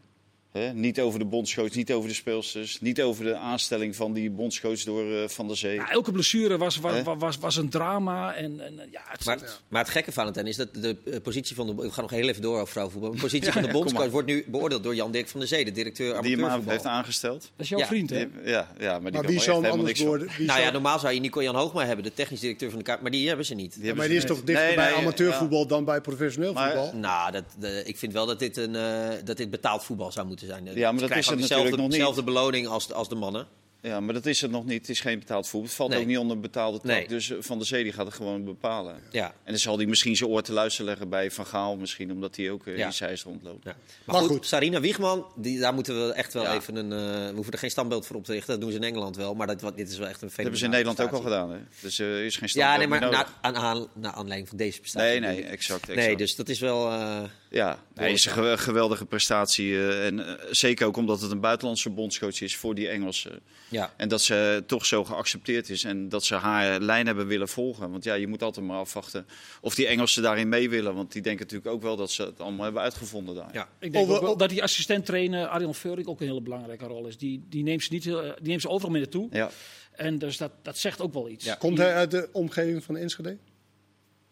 Hè? 0.51 0.73
Niet 0.73 0.99
over 1.01 1.19
de 1.19 1.25
bondscoach, 1.25 1.75
niet 1.75 1.91
over 1.91 2.09
de 2.09 2.15
speelsters, 2.15 2.81
niet 2.81 3.01
over 3.01 3.23
de 3.23 3.35
aanstelling 3.35 3.95
van 3.95 4.13
die 4.13 4.29
bondscoach 4.29 4.83
door 4.83 5.13
eh, 5.13 5.27
Van 5.27 5.47
der 5.47 5.57
Zee. 5.57 5.75
Ja, 5.75 5.89
elke 5.89 6.11
blessure 6.11 6.57
was, 6.57 6.77
was, 6.77 7.01
was, 7.01 7.17
was, 7.17 7.37
was 7.37 7.55
een 7.55 7.69
drama. 7.69 8.33
En, 8.33 8.59
en 8.65 8.79
eh, 8.79 8.85
ja, 8.91 9.01
het, 9.05 9.25
Maar, 9.25 9.39
maar 9.67 9.81
het 9.81 9.91
gekke, 9.91 10.11
Valentijn, 10.11 10.47
is 10.47 10.55
dat 10.55 10.73
de 10.73 10.97
eh, 11.05 11.21
positie 11.21 11.55
van 11.55 11.67
de... 11.67 11.75
We 11.75 11.91
gaan 11.91 12.03
nog 12.03 12.11
heel 12.11 12.27
even 12.27 12.41
door 12.41 12.55
over 12.55 12.67
vrouwenvoetbal. 12.67 13.11
De 13.11 13.17
positie 13.19 13.51
van 13.53 13.61
de 13.61 13.67
ja, 13.67 13.73
bondscoach 13.73 14.09
wordt 14.09 14.27
nu 14.27 14.45
beoordeeld 14.47 14.83
door 14.83 14.95
Jan-Dirk 14.95 15.27
van 15.27 15.39
der 15.39 15.49
Zee, 15.49 15.65
de 15.65 15.71
directeur 15.71 16.21
die 16.21 16.37
hem 16.37 16.67
heeft 16.67 16.85
aangesteld. 16.85 17.41
dat 17.41 17.49
is 17.57 17.69
jouw 17.69 17.79
Ja, 17.79 17.87
vriend, 17.87 18.09
hè? 18.09 18.17
Ja, 18.17 18.27
ja, 18.43 18.91
maar 18.91 19.01
die 19.01 19.11
Maar 19.11 19.11
kan 19.11 19.25
wie 19.25 19.39
zou 19.39 19.63
hem 19.63 19.71
anders 19.71 19.99
worden? 19.99 20.27
Wie 20.37 20.47
Nou 20.47 20.59
ja, 20.59 20.71
normaal 20.71 20.99
zou 20.99 21.13
je 21.13 21.19
Nico-Jan 21.19 21.55
Hoogma 21.55 21.85
hebben, 21.85 22.03
de 22.03 22.13
technisch 22.13 22.39
directeur 22.39 22.69
van 22.69 22.79
de 22.79 22.85
Kamer. 22.85 23.01
Maar 23.01 23.11
die 23.11 23.27
hebben 23.27 23.45
ze 23.45 23.53
niet. 23.53 23.73
Die 23.73 23.79
Ja, 23.79 23.85
hebben 23.85 23.95
maar 23.95 24.05
ze 24.05 24.11
die 24.11 24.21
is 24.21 24.35
toch 24.35 24.43
dichter 24.43 24.65
Nee, 24.65 24.75
bij 24.75 24.89
nee, 24.89 24.99
amateurvoetbal 24.99 25.67
dan 25.67 25.85
bij 25.85 26.01
professioneel 26.01 26.53
voetbal? 26.55 26.91
Nou, 26.95 27.41
ik 27.85 27.97
vind 27.97 28.13
wel 28.13 28.25
dat 28.25 28.39
dit, 28.39 28.57
een, 28.57 28.75
eh, 28.75 29.09
dat 29.23 29.37
dit 29.37 29.49
betaald 29.49 29.83
voetbal 29.83 30.11
zou 30.11 30.27
moeten 30.27 30.40
zijn. 30.45 30.63
maar 30.63 30.73
Ze 30.73 30.79
dat 30.79 30.93
is 30.93 30.99
het 30.99 31.05
natuurlijk 31.15 31.39
dezelfde- 31.41 31.69
nog 31.71 31.79
niet. 31.79 31.91
dezelfde 31.91 32.23
beloning 32.23 32.67
als 32.67 32.87
de, 32.87 32.93
als 32.93 33.09
de 33.09 33.15
mannen. 33.15 33.47
Ja, 33.83 33.99
maar 33.99 34.13
dat 34.13 34.25
is 34.25 34.41
het 34.41 34.51
nog 34.51 34.65
niet. 34.65 34.79
Het 34.81 34.89
is 34.89 34.99
geen 34.99 35.19
betaald 35.19 35.47
voetbal. 35.47 35.67
Het 35.67 35.77
valt 35.77 35.89
Nee. 35.89 35.99
ook 35.99 36.05
niet 36.05 36.17
onder 36.17 36.39
betaalde 36.39 36.77
tak. 36.77 36.85
Nee. 36.87 37.07
Dus 37.07 37.29
eh, 37.29 37.37
Van 37.39 37.57
der 37.57 37.67
Zee 37.67 37.83
die 37.83 37.91
gaat 37.93 38.05
het 38.05 38.15
gewoon 38.15 38.43
bepalen. 38.45 38.95
Ja. 39.11 39.25
En 39.25 39.33
dan 39.51 39.57
zal 39.57 39.77
hij 39.77 39.85
misschien 39.85 40.15
zijn 40.15 40.29
oor 40.29 40.41
te 40.41 40.53
luisteren 40.53 40.85
leggen 40.89 41.09
bij 41.09 41.31
Van 41.31 41.45
Gaal. 41.45 41.75
Misschien 41.77 42.11
omdat 42.11 42.35
hij 42.35 42.51
ook 42.51 42.67
eh, 42.67 42.77
Ja. 42.77 42.85
in 42.85 42.93
Zeist 42.93 43.23
rondloopt. 43.23 43.63
Ja. 43.63 43.71
Maar, 44.05 44.15
Maar 44.15 44.23
goed, 44.23 44.31
goed. 44.31 44.45
Sarina 44.47 44.79
Wiegman, 44.79 45.25
die, 45.35 45.59
daar 45.59 45.73
moeten 45.73 46.07
we 46.07 46.13
echt 46.13 46.33
wel 46.33 46.43
Ja. 46.43 46.55
even 46.55 46.75
een. 46.75 46.91
eh, 46.91 47.27
we 47.29 47.33
hoeven 47.35 47.53
er 47.53 47.59
geen 47.59 47.69
standbeeld 47.71 48.05
voor 48.05 48.15
op 48.15 48.23
te 48.25 48.31
richten. 48.31 48.49
Dat 48.51 48.61
doen 48.61 48.71
ze 48.71 48.77
in 48.77 48.83
Engeland 48.83 49.15
wel. 49.15 49.33
Maar 49.33 49.47
dat, 49.47 49.61
wat- 49.61 49.77
dit 49.77 49.89
is 49.91 49.97
wel 49.97 50.07
echt 50.07 50.21
een 50.21 50.27
Dat 50.27 50.37
hebben 50.37 50.57
ze 50.57 50.63
in 50.65 50.69
Nederland 50.71 51.01
ook 51.01 51.11
al 51.11 51.21
gedaan. 51.21 51.51
Hè? 51.51 51.57
Dus 51.81 51.99
er 51.99 52.23
is 52.23 52.33
geen 52.37 52.49
Ja, 52.53 52.75
standbeeld 52.75 52.89
nee, 52.89 52.99
maar 52.99 53.11
na, 53.11 53.27
aan, 53.41 53.55
aan, 53.55 53.87
naar 53.93 54.11
aanleiding 54.13 54.47
van 54.49 54.57
deze 54.57 54.79
prestatie. 54.79 55.09
Nee, 55.09 55.19
nee, 55.19 55.43
exact. 55.43 55.81
exact. 55.81 55.95
Nee, 56.07 56.15
dus 56.17 56.35
dat 56.35 56.49
is 56.49 56.59
wel. 56.59 56.91
eh, 56.91 57.23
Ja, 57.53 57.83
nee, 57.95 58.07
het 58.07 58.17
is 58.17 58.25
een 58.25 58.31
gewe- 58.31 58.57
geweldige 58.57 59.05
prestatie. 59.05 59.73
eh, 59.73 60.05
en 60.05 60.27
eh, 60.39 60.45
zeker 60.51 60.85
ook 60.87 60.97
omdat 60.97 61.21
het 61.21 61.31
een 61.31 61.39
buitenlandse 61.39 61.89
bondscoach 61.89 62.41
is 62.41 62.55
voor 62.55 62.75
die 62.75 62.87
Engelsen. 62.89 63.39
ja. 63.69 63.93
En 63.97 64.07
dat 64.09 64.21
ze 64.21 64.63
toch 64.67 64.85
zo 64.85 65.03
geaccepteerd 65.03 65.69
is 65.69 65.83
en 65.83 66.09
dat 66.09 66.23
ze 66.25 66.35
haar 66.35 66.79
lijn 66.79 67.05
hebben 67.05 67.27
willen 67.27 67.47
volgen. 67.47 67.91
Want 67.91 68.03
ja, 68.03 68.13
je 68.13 68.27
moet 68.27 68.43
altijd 68.43 68.65
maar 68.65 68.77
afwachten 68.77 69.25
of 69.61 69.75
die 69.75 69.87
Engelsen 69.87 70.23
daarin 70.23 70.49
mee 70.49 70.69
willen. 70.69 70.95
Want 70.95 71.11
die 71.11 71.21
denken 71.21 71.41
natuurlijk 71.45 71.71
ook 71.73 71.81
wel 71.81 71.95
dat 71.95 72.11
ze 72.11 72.23
het 72.23 72.39
allemaal 72.39 72.63
hebben 72.63 72.81
uitgevonden 72.81 73.35
daar. 73.35 73.49
Ja. 73.53 73.67
Ik 73.79 73.91
denk 73.91 74.03
Over- 74.05 74.15
ook 74.15 74.21
wel 74.21 74.37
dat 74.37 74.49
die 74.49 74.63
assistent-trainer 74.63 75.47
Arjan 75.47 75.75
Veurik 75.75 76.07
ook 76.09 76.21
een 76.21 76.27
hele 76.27 76.41
belangrijke 76.41 76.85
rol 76.85 77.07
is. 77.07 77.17
Die, 77.17 77.45
die, 77.49 77.63
neemt, 77.63 77.83
ze 77.83 77.93
niet, 77.93 78.03
heel- 78.03 78.21
die 78.21 78.47
neemt 78.47 78.61
ze 78.61 78.69
overal 78.69 78.91
mee 78.91 79.01
naartoe. 79.01 79.27
Ja. 79.31 79.49
En 79.91 80.17
dus 80.19 80.37
dat, 80.37 80.51
dat 80.61 80.77
zegt 80.77 81.01
ook 81.01 81.13
wel 81.13 81.29
iets. 81.29 81.45
Ja. 81.45 81.55
Komt 81.55 81.77
hij 81.77 81.93
uit 81.93 82.11
de 82.11 82.29
omgeving 82.31 82.83
van 82.83 82.97
Enschede? 82.97 83.37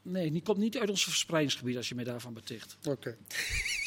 Nee, 0.01 0.31
die 0.31 0.41
komt 0.41 0.57
niet 0.57 0.77
uit 0.77 0.89
ons 0.89 1.03
verspreidingsgebied 1.03 1.77
als 1.77 1.89
je 1.89 1.95
mij 1.95 2.03
daarvan 2.03 2.33
beticht. 2.33 2.77
Oké. 2.87 3.15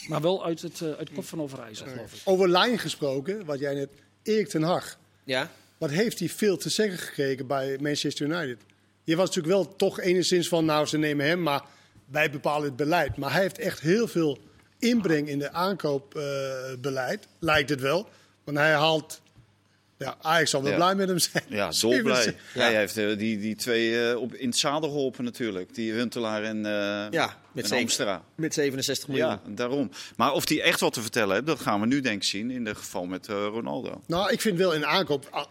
Maar 0.08 0.20
wel 0.20 0.44
uit 0.44 0.62
het, 0.62 0.80
eh, 0.80 0.88
uit 0.88 0.98
het 0.98 1.12
kop 1.12 1.24
van 1.24 1.40
Overijssel, 1.40 1.86
geloof 1.86 2.12
ik. 2.12 2.20
Over 2.24 2.48
lijn 2.48 2.78
gesproken, 2.78 3.44
wat 3.44 3.58
jij 3.58 3.74
net... 3.74 3.88
Erik 4.22 4.48
ten 4.48 4.62
Hag, 4.62 4.98
ja. 5.24 5.50
wat 5.78 5.90
heeft 5.90 6.18
hij 6.18 6.28
veel 6.28 6.56
te 6.56 6.68
zeggen 6.68 6.98
gekregen 6.98 7.46
bij 7.46 7.78
Manchester 7.80 8.26
United? 8.26 8.58
Je 9.04 9.16
was 9.16 9.26
natuurlijk 9.26 9.54
wel 9.54 9.76
toch 9.76 10.00
enigszins 10.00 10.48
van, 10.48 10.64
nou 10.64 10.86
ze 10.86 10.98
nemen 10.98 11.26
hem, 11.26 11.42
maar 11.42 11.64
wij 12.04 12.30
bepalen 12.30 12.64
het 12.68 12.76
beleid. 12.76 13.16
Maar 13.16 13.32
hij 13.32 13.40
heeft 13.40 13.58
echt 13.58 13.80
heel 13.80 14.08
veel 14.08 14.38
inbreng 14.78 15.28
in 15.28 15.38
de 15.38 15.52
aankoopbeleid, 15.52 17.28
lijkt 17.38 17.70
het 17.70 17.80
wel. 17.80 18.08
Want 18.44 18.56
hij 18.56 18.72
haalt... 18.72 19.21
Ja, 20.02 20.16
Ajax 20.20 20.50
zal 20.50 20.62
wel 20.62 20.70
Ja. 20.70 20.76
blij 20.76 20.94
met 20.94 21.08
hem 21.08 21.18
zijn. 21.18 21.44
Ja, 21.48 21.70
dolblij. 21.80 22.22
Zeven- 22.22 22.40
Ja. 22.54 22.60
Hij 22.60 22.74
heeft 22.76 22.96
eh, 22.96 23.18
die, 23.18 23.38
die 23.38 23.54
twee 23.54 24.08
eh, 24.10 24.16
op, 24.20 24.34
in 24.34 24.48
het 24.48 24.58
zadel 24.58 24.88
geholpen 24.90 25.24
natuurlijk. 25.24 25.74
Die 25.74 25.92
Huntelaar 25.92 26.42
en, 26.42 26.66
eh 26.66 26.72
Ja, 27.10 27.36
met 27.52 27.62
en 27.64 27.68
zeven- 27.68 27.78
Amstra. 27.82 28.22
Met 28.34 28.54
67 28.54 29.08
miljoen. 29.08 29.26
Ja, 29.28 29.40
daarom. 29.48 29.90
Maar 30.16 30.32
of 30.32 30.48
hij 30.48 30.62
echt 30.62 30.80
wat 30.80 30.92
te 30.92 31.00
vertellen 31.02 31.34
heeft, 31.34 31.46
dat 31.46 31.60
gaan 31.60 31.80
we 31.80 31.86
nu 31.86 32.00
denk 32.00 32.16
ik 32.22 32.28
zien 32.28 32.50
in 32.50 32.66
het 32.66 32.76
geval 32.76 33.04
met 33.06 33.28
eh, 33.28 33.34
Ronaldo. 33.34 34.02
Nou, 34.06 34.30
ik 34.32 34.40
vind 34.40 34.58
wel 34.58 34.72
in 34.74 34.86
aankoop... 34.86 35.28
ah, 35.30 35.44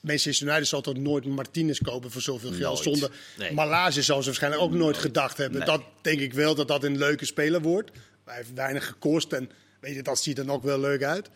Manchester 0.00 0.46
United 0.46 0.66
zal 0.66 0.80
toch 0.80 0.96
nooit 0.96 1.24
Martinez 1.24 1.78
kopen 1.80 2.10
voor 2.10 2.22
zoveel 2.22 2.50
geld. 2.52 2.84
Nooit. 2.84 2.98
Zonder 2.98 3.10
Nee. 3.38 3.52
Malage 3.52 4.02
zou 4.02 4.20
ze 4.20 4.26
waarschijnlijk 4.26 4.62
ook 4.62 4.72
nooit 4.72 4.96
gedacht 4.98 5.36
hebben. 5.36 5.58
Nee. 5.58 5.68
Dat 5.68 5.82
denk 6.02 6.20
ik 6.20 6.32
wel 6.34 6.54
dat 6.54 6.68
dat 6.68 6.84
een 6.84 6.98
leuke 6.98 7.24
speler 7.24 7.60
wordt. 7.62 7.90
Hij 8.24 8.36
heeft 8.36 8.52
weinig 8.54 8.86
gekost 8.86 9.32
en 9.32 9.50
weet 9.80 9.94
je, 9.94 10.02
dat 10.02 10.18
ziet 10.22 10.38
er 10.38 10.50
ook 10.50 10.62
wel 10.62 10.80
leuk 10.80 11.02
uit. 11.02 11.28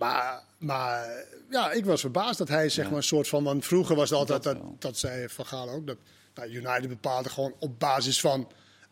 Maar, 0.00 0.42
maar 0.58 1.24
ja, 1.50 1.70
ik 1.72 1.84
was 1.84 2.00
verbaasd 2.00 2.38
dat 2.38 2.48
hij 2.48 2.68
zeg 2.68 2.86
maar 2.88 2.96
een 2.96 3.02
soort 3.02 3.28
van... 3.28 3.44
Want 3.44 3.64
vroeger 3.64 3.96
was 3.96 4.10
het 4.10 4.18
altijd, 4.18 4.42
Dat 4.42 4.54
dat, 4.54 4.80
dat, 4.80 4.98
zei 4.98 5.28
Van 5.28 5.46
Gaal 5.46 5.70
ook, 5.70 5.86
dat 5.86 5.96
nou, 6.34 6.48
United 6.50 6.88
bepaalde 6.88 7.28
gewoon 7.28 7.54
op 7.58 7.78
basis 7.78 8.20
van 8.20 8.48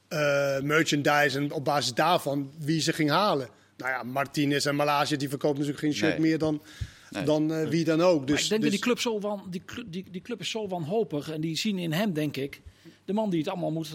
eh, 0.08 0.60
merchandise... 0.60 1.38
en 1.38 1.52
op 1.52 1.64
basis 1.64 1.94
daarvan 1.94 2.52
wie 2.58 2.80
ze 2.80 2.92
ging 2.92 3.10
halen. 3.10 3.48
Nou 3.76 3.90
ja, 3.90 4.02
Martinez 4.02 4.66
en 4.66 4.76
Malage 4.76 5.16
die 5.16 5.28
verkopen 5.28 5.58
natuurlijk 5.58 5.84
geen 5.84 5.94
shirt 5.94 6.18
Nee. 6.18 6.20
meer 6.28 6.38
dan, 6.38 6.62
Nee. 7.10 7.24
dan 7.24 7.52
eh, 7.52 7.68
wie 7.68 7.84
dan 7.84 8.00
ook. 8.00 8.26
Dus, 8.26 8.34
Maar 8.34 8.42
ik 8.42 8.48
denk 8.48 8.60
dus- 8.60 8.70
dat 8.70 8.70
die 8.70 8.80
club, 8.80 9.00
zo 9.00 9.20
wan, 9.20 9.46
die, 9.50 9.62
die, 9.86 10.10
die 10.10 10.20
club 10.22 10.40
is 10.40 10.50
zo 10.50 10.68
wanhopig. 10.68 11.30
En 11.30 11.40
die 11.40 11.56
zien 11.56 11.78
in 11.78 11.92
hem, 11.92 12.12
denk 12.12 12.36
ik, 12.36 12.60
de 13.04 13.12
man 13.12 13.30
die 13.30 13.38
het 13.38 13.48
allemaal 13.48 13.70
moet, 13.72 13.86
eh, 13.86 13.92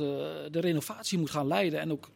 de 0.52 0.60
renovatie 0.60 1.18
moet 1.18 1.30
gaan 1.32 1.48
leiden. 1.48 1.80
En 1.80 1.92
ook 1.92 2.10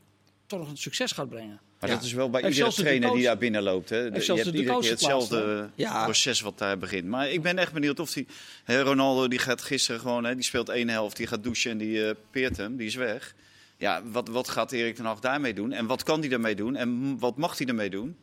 toch 0.46 0.70
een 0.70 0.78
succes 0.78 1.12
gaat 1.12 1.30
brengen. 1.30 1.60
Maar 1.80 1.90
Ja. 1.90 1.96
dat 1.96 2.06
is 2.06 2.14
wel 2.14 2.30
bij 2.30 2.44
iedere 2.44 2.70
de 2.70 2.76
trainer 2.76 3.12
die 3.14 3.24
daar 3.24 3.38
binnen 3.38 3.64
loopt. 3.64 3.90
Hè. 3.90 3.98
Je 3.98 4.22
zelfs 4.22 4.42
hebt 4.42 4.52
de 4.54 4.58
iedere 4.60 4.80
keer 4.80 4.90
hetzelfde 4.90 5.70
Ja. 5.76 6.04
proces 6.04 6.42
wat 6.42 6.58
daar 6.58 6.78
begint. 6.78 7.06
Maar 7.06 7.30
ik 7.30 7.42
ben 7.42 7.58
echt 7.58 7.74
benieuwd 7.74 8.00
of 8.00 8.14
die... 8.14 8.28
Hè, 8.64 8.82
Ronaldo 8.82 9.28
die 9.28 9.40
gaat 9.40 9.62
gisteren 9.62 10.02
gewoon... 10.02 10.24
Hè, 10.24 10.36
die 10.36 10.44
speelt 10.44 10.70
één 10.70 10.90
helft, 10.90 11.18
die 11.18 11.28
gaat 11.28 11.44
douchen 11.44 11.72
en 11.72 11.78
die 11.78 12.08
eh, 12.08 12.16
peert 12.32 12.58
hem. 12.58 12.76
Die 12.78 12.88
is 12.88 12.96
weg. 12.96 13.34
Ja, 13.78 14.02
wat, 14.12 14.28
wat 14.28 14.50
gaat 14.50 14.72
Erik 14.72 14.96
ten 14.96 15.06
Hag 15.06 15.20
daarmee 15.20 15.54
doen? 15.54 15.72
En 15.72 15.86
wat 15.86 16.04
kan 16.04 16.20
hij 16.20 16.30
daarmee 16.30 16.56
doen? 16.56 16.76
En 16.76 17.20
wat 17.20 17.38
mag 17.38 17.58
hij 17.58 17.66
daarmee 17.66 17.90
doen? 17.90 18.16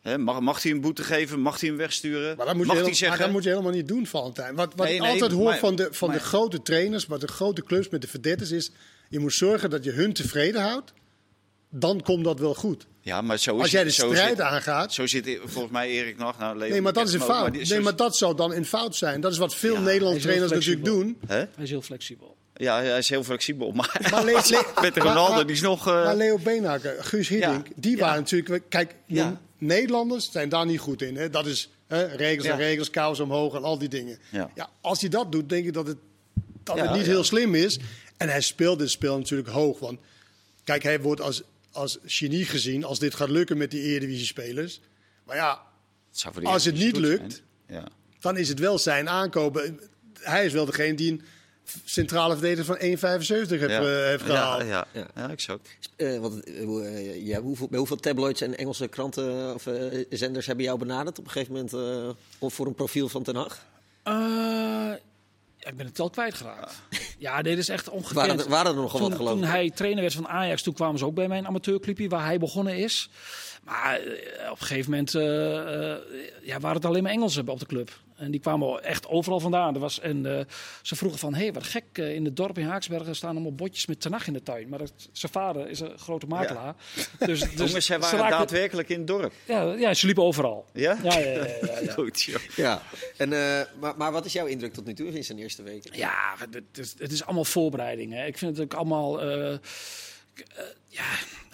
Hè, 0.00 0.18
mag, 0.18 0.40
mag 0.40 0.62
hij 0.62 0.72
een 0.72 0.80
boete 0.80 1.02
geven? 1.02 1.40
Mag 1.40 1.60
hij 1.60 1.68
hem 1.68 1.78
wegsturen? 1.78 2.36
Maar 2.36 2.46
dat 2.46 2.54
moet, 2.56 2.66
mag 2.66 2.76
je, 2.76 2.82
hij 2.82 2.90
helemaal, 2.92 2.94
zeggen... 2.94 3.08
maar 3.08 3.26
dat 3.26 3.30
moet 3.36 3.42
je 3.44 3.48
helemaal 3.50 3.72
niet 3.72 3.88
doen, 3.88 4.06
Valentijn. 4.06 4.54
Wat, 4.54 4.72
wat 4.76 4.86
Nee, 4.86 4.94
ik 4.94 5.00
nee, 5.02 5.10
altijd 5.10 5.32
hoor 5.32 5.44
maar- 5.44 5.58
van, 5.58 5.76
de, 5.76 5.88
van 5.90 6.08
de 6.08 6.14
maar- 6.14 6.24
grote 6.24 6.62
trainers, 6.62 7.06
wat 7.06 7.20
de 7.20 7.28
grote 7.28 7.62
clubs 7.64 7.88
met 7.88 8.00
de 8.02 8.08
verdetters 8.08 8.50
is... 8.50 8.70
je 9.08 9.18
moet 9.18 9.32
zorgen 9.32 9.70
dat 9.70 9.84
je 9.84 9.90
hun 9.90 10.12
tevreden 10.12 10.60
houdt. 10.62 10.92
Dan 11.70 12.00
komt 12.02 12.24
dat 12.24 12.38
wel 12.40 12.54
goed. 12.54 12.86
Ja, 13.02 13.20
maar 13.20 13.38
zo 13.38 13.54
is 13.56 13.60
Als 13.62 13.70
jij 13.70 13.84
de 13.84 13.90
strijd 13.90 14.28
zit- 14.28 14.40
aangaat... 14.40 14.92
Zo 14.92 15.06
zit 15.06 15.38
volgens 15.44 15.72
mij 15.72 15.88
Erik 15.88 16.18
nog. 16.18 16.38
Nou, 16.38 16.58
Leo, 16.58 16.68
Nee, 16.68 16.80
maar 16.80 16.92
dat 16.92 17.08
is 17.08 17.14
een 17.14 17.20
fout. 17.20 17.46
die- 17.52 17.56
Nee, 17.56 17.64
zo- 17.64 17.80
maar 17.80 17.96
dat 17.96 18.16
zou 18.16 18.36
dan 18.36 18.52
een 18.52 18.66
fout 18.66 18.96
zijn. 18.96 19.20
Dat 19.20 19.32
is 19.32 19.38
wat 19.38 19.54
veel 19.54 19.74
Ja, 19.74 19.80
Nederlandse 19.80 20.22
trainers 20.22 20.52
natuurlijk 20.52 20.84
doen. 20.84 21.18
Hè? 21.26 21.36
Hij 21.36 21.48
is 21.56 21.70
heel 21.70 21.82
flexibel. 21.82 22.36
Ja, 22.54 22.76
hij 22.82 22.98
is 22.98 23.08
heel 23.08 23.24
flexibel. 23.24 23.72
Maar, 23.72 24.08
Maar 24.10 24.24
Le- 24.24 24.30
Le- 24.50 24.80
met 24.80 24.94
maar- 24.96 25.06
Ronaldo, 25.06 25.34
maar- 25.34 25.46
die 25.46 25.54
is 25.54 25.60
nog... 25.60 25.86
eh, 25.88 26.04
Maar 26.04 26.16
Leo 26.16 26.38
Beenhakker, 26.38 27.04
Guus 27.04 27.28
Hiddink, 27.28 27.66
Ja, 27.66 27.72
die 27.76 27.96
ja. 27.96 28.02
waren 28.02 28.18
natuurlijk... 28.20 28.64
Kijk, 28.68 28.94
Ja. 29.06 29.40
Nederlanders 29.58 30.30
zijn 30.32 30.48
daar 30.48 30.66
niet 30.66 30.80
goed 30.80 31.02
in. 31.02 31.16
Hè? 31.16 31.30
Dat 31.30 31.46
is 31.46 31.70
hè, 31.86 32.04
regels 32.04 32.46
en 32.46 32.56
regels, 32.56 32.90
kous 32.90 33.20
omhoog 33.20 33.54
en 33.54 33.62
al 33.62 33.78
die 33.78 33.88
dingen. 33.88 34.18
Ja. 34.30 34.50
Ja, 34.54 34.68
als 34.80 35.00
hij 35.00 35.10
dat 35.10 35.32
doet, 35.32 35.48
denk 35.48 35.66
ik 35.66 35.72
dat 35.72 35.86
het, 35.86 35.96
dat 36.62 36.76
Ja, 36.76 36.82
het 36.82 36.92
niet 36.92 37.04
ja. 37.04 37.10
heel 37.10 37.24
slim 37.24 37.54
is. 37.54 37.78
En 38.16 38.28
hij 38.28 38.40
speelt 38.40 38.78
dit 38.78 38.90
spel 38.90 39.18
natuurlijk 39.18 39.48
hoog. 39.48 39.78
Want 39.78 39.98
kijk, 40.64 40.82
hij 40.82 41.00
wordt 41.00 41.20
als, 41.20 41.42
als 41.72 41.98
genie 42.04 42.44
gezien 42.44 42.84
als 42.84 42.98
dit 42.98 43.14
gaat 43.14 43.28
lukken 43.30 43.56
met 43.58 43.70
die 43.70 43.82
Eredivisie-spelers. 43.82 44.80
Maar 45.24 45.36
ja, 45.36 45.62
als 46.42 46.64
het 46.64 46.74
niet 46.74 46.96
lukt. 46.96 47.42
Ja. 47.68 47.84
dan 48.20 48.36
is 48.36 48.48
het 48.48 48.58
wel 48.58 48.78
zijn 48.78 49.08
aankopen. 49.08 49.80
Hij 50.20 50.44
is 50.46 50.52
wel 50.52 50.64
degene 50.64 50.94
die 50.94 51.10
een 51.12 51.22
centrale 51.84 52.32
verdediger 52.36 52.64
van 52.64 52.76
1,75 52.78 53.60
heeft, 53.60 53.72
Ja. 53.72 53.80
eh, 53.80 54.04
heeft 54.08 54.22
gehaald. 54.24 54.62
Ja, 54.62 54.66
ja, 54.68 54.86
Ja. 54.92 55.06
ja. 55.14 55.30
exact. 55.30 55.68
Eh, 55.96 56.18
want, 56.18 56.44
eh, 56.44 57.26
ja, 57.26 57.40
hoeveel, 57.40 57.68
bij 57.68 57.78
hoeveel 57.78 57.96
tabloids 57.96 58.40
en 58.40 58.56
Engelse 58.58 58.88
kranten 58.88 59.54
of 59.54 59.66
zenders 60.10 60.46
hebben 60.46 60.64
jou 60.64 60.78
benaderd 60.78 61.18
op 61.18 61.24
een 61.24 61.30
gegeven 61.30 61.54
moment 61.54 61.72
eh, 61.72 62.10
om- 62.38 62.50
voor 62.50 62.66
een 62.66 62.74
profiel 62.74 63.08
van 63.08 63.22
Ten 63.22 63.36
Hag? 63.36 63.64
Ja, 65.70 65.76
ik 65.76 65.76
ben 65.76 65.86
het 65.86 65.94
tel 65.94 66.10
kwijtgeraakt. 66.10 66.74
Ja, 67.18 67.42
dit 67.42 67.58
is 67.58 67.68
echt 67.68 67.88
ongekend. 67.88 68.14
Waren 68.14 68.38
er, 68.38 68.48
waren 68.48 68.74
er 68.74 68.80
nogal 68.80 69.00
wat 69.00 69.14
geloof 69.14 69.30
toen 69.30 69.44
hij 69.44 69.70
trainer 69.70 70.00
werd 70.00 70.14
van 70.14 70.28
Ajax, 70.28 70.62
toen 70.62 70.74
kwamen 70.74 70.98
ze 70.98 71.04
ook 71.04 71.14
bij 71.14 71.28
mijn 71.28 71.46
amateurclubje 71.46 72.08
waar 72.08 72.24
hij 72.24 72.38
begonnen 72.38 72.76
is. 72.76 73.10
Maar 73.64 74.00
eh, 74.00 74.50
op 74.50 74.60
een 74.60 74.66
gegeven 74.66 74.90
moment 74.90 75.14
eh, 75.14 75.92
eh, 75.92 75.98
ja, 76.42 76.60
waren 76.60 76.76
het 76.76 76.84
alleen 76.84 77.02
maar 77.02 77.12
Engelsen 77.12 77.48
op 77.48 77.58
de 77.58 77.66
club. 77.66 77.90
En 78.20 78.30
die 78.30 78.40
kwamen 78.40 78.84
echt 78.84 79.08
overal 79.08 79.40
vandaan. 79.40 79.74
Er 79.74 79.80
was, 79.80 80.00
en 80.00 80.38
eh, 80.38 80.44
ze 80.82 80.96
vroegen 80.96 81.18
van, 81.18 81.34
hé, 81.34 81.40
hey, 81.42 81.52
wat 81.52 81.62
gek, 81.64 81.84
eh, 81.92 82.14
in 82.14 82.24
het 82.24 82.36
dorp 82.36 82.58
in 82.58 82.66
Haaksbergen 82.66 83.16
staan 83.16 83.30
allemaal 83.30 83.54
botjes 83.54 83.86
met 83.86 84.00
tenag 84.00 84.26
in 84.26 84.32
de 84.32 84.42
tuin. 84.42 84.68
Maar 84.68 84.78
dat, 84.78 84.92
zijn 85.12 85.32
vader 85.32 85.68
is 85.68 85.80
een 85.80 85.98
grote 85.98 86.26
makelaar. 86.26 86.74
Dus, 87.18 87.40
dus 87.40 87.50
Jongens, 87.52 87.86
zij 87.86 87.96
ze 87.96 87.98
waren 88.02 88.18
raakten- 88.18 88.38
daadwerkelijk 88.38 88.88
in 88.88 88.98
het 88.98 89.06
dorp. 89.06 89.32
Ja, 89.44 89.62
ja, 89.62 89.94
ze 89.94 90.06
liepen 90.06 90.22
overal. 90.24 90.66
Ja? 90.72 90.98
Ja, 91.02 91.18
ja, 91.18 91.30
ja, 91.30 91.46
ja, 91.46 91.80
ja. 91.80 91.92
Goed, 91.98 92.22
joh. 92.22 92.40
Ja. 92.56 92.82
En, 93.16 93.32
eh, 93.32 93.60
maar, 93.80 93.96
maar 93.96 94.12
wat 94.12 94.24
is 94.24 94.32
jouw 94.32 94.46
indruk 94.46 94.72
tot 94.72 94.86
nu 94.86 94.94
toe 94.94 95.06
in 95.06 95.24
zijn 95.24 95.38
eerste 95.38 95.62
weken? 95.62 95.90
Ja, 95.96 96.34
het 96.50 96.78
is, 96.78 96.94
het 96.98 97.12
is 97.12 97.24
allemaal 97.24 97.44
voorbereiding. 97.44 98.12
Hè. 98.12 98.26
Ik 98.26 98.38
vind 98.38 98.56
het 98.56 98.64
ook 98.64 98.74
allemaal. 98.78 99.24
ja, 100.88 101.04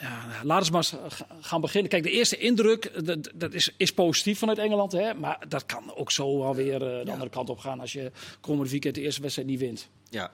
ja, 0.01 0.41
laten 0.43 0.67
we 0.67 0.73
maar 0.73 0.87
eens 0.93 1.15
ga- 1.15 1.27
gaan 1.41 1.61
beginnen. 1.61 1.91
Kijk, 1.91 2.03
de 2.03 2.11
eerste 2.11 2.37
indruk 2.37 3.05
dat, 3.07 3.31
dat 3.35 3.55
is, 3.55 3.73
is 3.77 3.93
positief 3.93 4.39
vanuit 4.39 4.59
Engeland. 4.59 4.93
Hè, 4.93 5.15
maar 5.15 5.45
dat 5.49 5.67
kan 5.67 5.95
ook 5.95 6.11
zo 6.11 6.43
alweer 6.45 6.75
eh, 6.99 7.05
de 7.05 7.11
andere 7.11 7.31
kant 7.31 7.51
op 7.51 7.59
gaan 7.59 7.81
als 7.81 7.93
je 7.93 8.13
komende 8.41 8.71
weekend 8.71 8.95
de 8.95 9.01
eerste 9.01 9.21
wedstrijd 9.21 9.49
niet 9.49 9.59
wint. 9.61 9.89
Ja. 10.11 10.31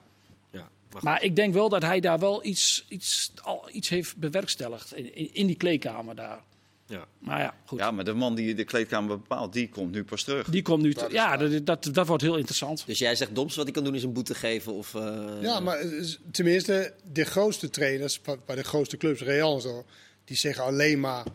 ja. 0.51 0.69
Maar 1.01 1.23
ik 1.23 1.35
denk 1.35 1.53
wel 1.53 1.69
dat 1.69 1.81
hij 1.81 1.99
daar 1.99 2.19
wel 2.19 2.45
iets, 2.45 2.85
iets, 2.89 3.31
al 3.43 3.69
iets 3.71 3.89
heeft 3.89 4.17
bewerkstelligd 4.17 4.95
in, 4.95 5.15
in, 5.15 5.29
in 5.33 5.47
die 5.47 5.55
kleedkamer 5.57 6.15
daar. 6.15 6.39
Ja. 6.85 7.05
Maar 7.19 7.39
ja, 7.39 7.53
goed. 7.65 7.79
Ja, 7.79 7.91
maar 7.91 8.03
de 8.03 8.13
man 8.13 8.35
die 8.35 8.55
de 8.55 8.63
kleedkamer 8.63 9.17
bepaalt, 9.17 9.53
die 9.53 9.69
komt 9.69 9.91
nu 9.91 10.03
pas 10.03 10.23
terug. 10.23 10.47
Die 10.49 10.61
komt 10.61 10.81
nu. 10.81 10.95
ja, 11.09 11.37
dat, 11.37 11.65
dat, 11.65 11.89
dat 11.93 12.07
wordt 12.07 12.23
heel 12.23 12.35
interessant. 12.37 12.83
Dus 12.85 12.99
jij 12.99 13.15
zegt 13.15 13.35
Doms, 13.35 13.55
wat 13.55 13.63
hij 13.65 13.73
kan 13.73 13.83
doen 13.83 13.95
is 13.95 14.03
een 14.03 14.13
boete 14.13 14.35
geven? 14.35 14.73
Of, 14.73 14.95
eh, 14.95 15.27
Ja, 15.41 15.59
maar 15.59 15.77
eh, 15.77 16.03
tenminste, 16.31 16.93
de 17.11 17.23
grootste 17.23 17.69
trainers 17.69 18.21
bij- 18.21 18.37
bij 18.45 18.55
de 18.55 18.63
grootste 18.63 18.97
clubs, 18.97 19.21
Real 19.21 19.55
en 19.55 19.61
zo, 19.61 19.85
die 20.25 20.37
zeggen 20.37 20.63
alleen 20.63 20.99
maar 20.99 21.25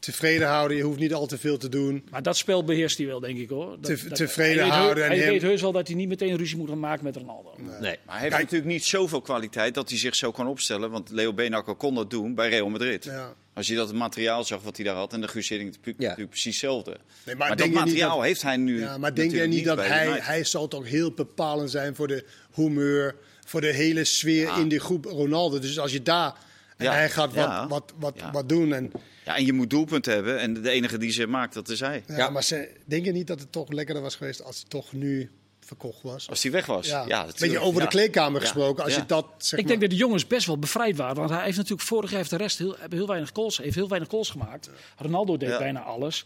tevreden 0.00 0.48
houden. 0.48 0.76
Je 0.76 0.82
hoeft 0.82 0.98
niet 0.98 1.14
al 1.14 1.26
te 1.26 1.38
veel 1.38 1.56
te 1.58 1.68
doen. 1.68 2.04
Maar 2.10 2.22
dat 2.22 2.36
spel 2.36 2.64
beheerst 2.64 2.98
hij 2.98 3.06
wel, 3.06 3.20
denk 3.20 3.38
ik 3.38 3.48
hoor. 3.48 3.70
Dat, 3.80 3.82
Te- 3.98 4.08
dat- 4.08 4.16
tevreden 4.18 4.54
hij 4.58 4.64
weet 4.64 4.72
houden 4.78 5.04
en 5.04 5.10
Hij 5.10 5.18
hem- 5.18 5.28
weet 5.28 5.42
heus 5.42 5.60
wel 5.60 5.72
dat 5.72 5.86
hij 5.86 5.96
niet 5.96 6.08
meteen 6.08 6.36
ruzie 6.36 6.56
moet 6.56 6.68
gaan 6.68 6.78
maken 6.80 7.04
met 7.04 7.16
Ronaldo. 7.16 7.54
Nee. 7.58 7.68
Maar 7.80 7.80
hij 7.80 7.96
heeft 8.20 8.30
Kijk- 8.30 8.42
natuurlijk 8.42 8.70
niet 8.70 8.84
zoveel 8.84 9.20
kwaliteit 9.20 9.74
dat 9.74 9.88
hij 9.88 9.98
zich 9.98 10.14
zo 10.14 10.30
kan 10.30 10.46
opstellen. 10.46 10.90
Want 10.90 11.10
Leo 11.10 11.32
Benakker 11.32 11.74
kon 11.74 11.94
dat 11.94 12.10
doen 12.10 12.34
bij 12.34 12.48
Real 12.48 12.68
Madrid. 12.68 13.04
Ja. 13.04 13.34
Als 13.54 13.66
je 13.66 13.74
dat 13.74 13.88
het 13.88 13.96
materiaal 13.96 14.44
zag 14.44 14.62
wat 14.62 14.76
hij 14.76 14.84
daar 14.84 14.94
had. 14.94 15.12
En 15.12 15.20
de 15.20 15.28
Guus 15.28 15.48
Hiddink 15.48 15.74
Ja. 15.84 15.92
natuurlijk 15.98 16.28
precies 16.30 16.44
hetzelfde. 16.60 16.96
Nee, 17.26 17.34
maar 17.36 17.56
dat 17.56 17.66
je 17.66 17.72
materiaal 17.72 18.16
dat- 18.16 18.26
heeft 18.26 18.42
hij 18.42 18.56
nu 18.56 18.80
Ja, 18.80 18.98
maar 18.98 19.14
denk 19.14 19.30
jij 19.30 19.46
natuurlijk 19.46 19.54
niet 19.54 19.64
dat 19.64 19.86
hij, 19.86 20.18
hij 20.20 20.44
zal 20.44 20.68
toch 20.68 20.88
heel 20.88 21.12
bepalend 21.12 21.70
zijn 21.70 21.94
voor 21.94 22.08
de 22.08 22.24
humeur, 22.54 23.14
voor 23.46 23.60
de 23.60 23.72
hele 23.72 24.04
sfeer 24.04 24.46
Ja. 24.46 24.56
in 24.58 24.68
die 24.68 24.78
groep 24.80 25.04
Ronaldo. 25.04 25.58
Dus 25.58 25.78
als 25.78 25.92
je 25.92 26.02
daar, 26.02 26.34
en 26.80 26.86
Ja, 26.92 26.92
hij 26.98 27.10
gaat 27.10 27.34
wat, 27.34 27.44
ja. 27.44 27.68
wat, 27.68 27.92
wat, 27.98 28.14
Ja. 28.16 28.30
wat 28.30 28.48
doen. 28.48 28.72
En, 28.74 28.92
Ja, 29.24 29.36
en 29.36 29.44
je 29.46 29.52
moet 29.52 29.70
doelpunten 29.70 30.12
hebben. 30.14 30.38
En 30.38 30.54
de 30.62 30.70
enige 30.70 30.98
die 30.98 31.10
ze 31.10 31.26
maakt, 31.26 31.54
dat 31.54 31.68
is 31.68 31.80
hij. 31.80 32.04
ja, 32.06 32.16
Ja. 32.16 32.30
Maar 32.30 32.42
ze, 32.44 32.68
denk 32.84 33.04
je 33.04 33.12
niet 33.12 33.26
dat 33.26 33.40
het 33.40 33.52
toch 33.52 33.68
lekkerder 33.72 34.02
was 34.02 34.14
geweest 34.16 34.44
als 34.44 34.56
hij 34.56 34.64
toch 34.68 34.92
nu 34.92 35.30
verkocht 35.60 36.02
was? 36.02 36.28
Als 36.28 36.42
hij 36.42 36.52
weg 36.52 36.66
was. 36.66 36.86
Ja. 36.86 37.26
Beetje 37.38 37.58
over 37.58 37.80
Ja. 37.80 37.86
de 37.86 37.92
kleedkamer 37.92 38.40
Ja. 38.40 38.46
gesproken. 38.46 38.84
Als 38.84 38.94
Ja. 38.94 39.00
je 39.00 39.06
dat, 39.06 39.24
zeg 39.38 39.50
Ik 39.58 39.58
maar, 39.58 39.66
denk 39.68 39.80
dat 39.80 39.90
de 39.90 39.96
jongens 40.04 40.26
best 40.26 40.46
wel 40.46 40.58
bevrijd 40.58 40.96
waren. 40.96 41.16
Want 41.16 41.30
hij 41.30 41.44
heeft 41.44 41.56
natuurlijk 41.56 41.88
vorig 41.88 42.10
jaar 42.10 42.18
heeft 42.18 42.30
de 42.30 42.36
rest 42.36 42.58
heel, 42.58 42.76
hebben 42.78 42.98
heel 42.98 43.06
weinig 43.06 43.30
goals, 43.32 43.56
heeft 43.58 43.74
heel 43.74 43.88
weinig 43.88 44.10
goals 44.10 44.30
gemaakt. 44.30 44.70
Ronaldo 44.96 45.36
deed 45.36 45.48
Ja. 45.48 45.58
bijna 45.58 45.80
alles. 45.82 46.24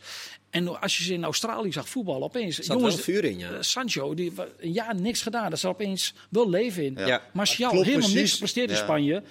En 0.51 0.81
als 0.81 0.97
je 0.99 1.05
ze 1.05 1.13
in 1.13 1.25
Australië 1.25 1.73
zag 1.73 1.89
voetballen, 1.89 2.23
opeens. 2.23 2.59
zat 2.59 2.81
wel 2.81 2.91
vuur 2.97 3.25
in, 3.25 3.39
ja. 3.39 3.51
eh, 3.51 3.57
Sancho, 3.61 4.15
die 4.15 4.33
een 4.59 4.73
jaar 4.73 4.95
niks 4.95 5.23
gedaan. 5.23 5.49
Daar 5.49 5.59
zat 5.59 5.71
opeens 5.73 6.15
wel 6.31 6.51
leven 6.51 6.85
in. 6.85 6.95
Ja. 7.07 7.23
Martial, 7.33 7.71
helemaal 7.71 7.95
precies. 7.95 8.15
niks 8.15 8.33
gepresteerd 8.33 8.71
in. 8.71 8.77
Spanje. 8.77 9.23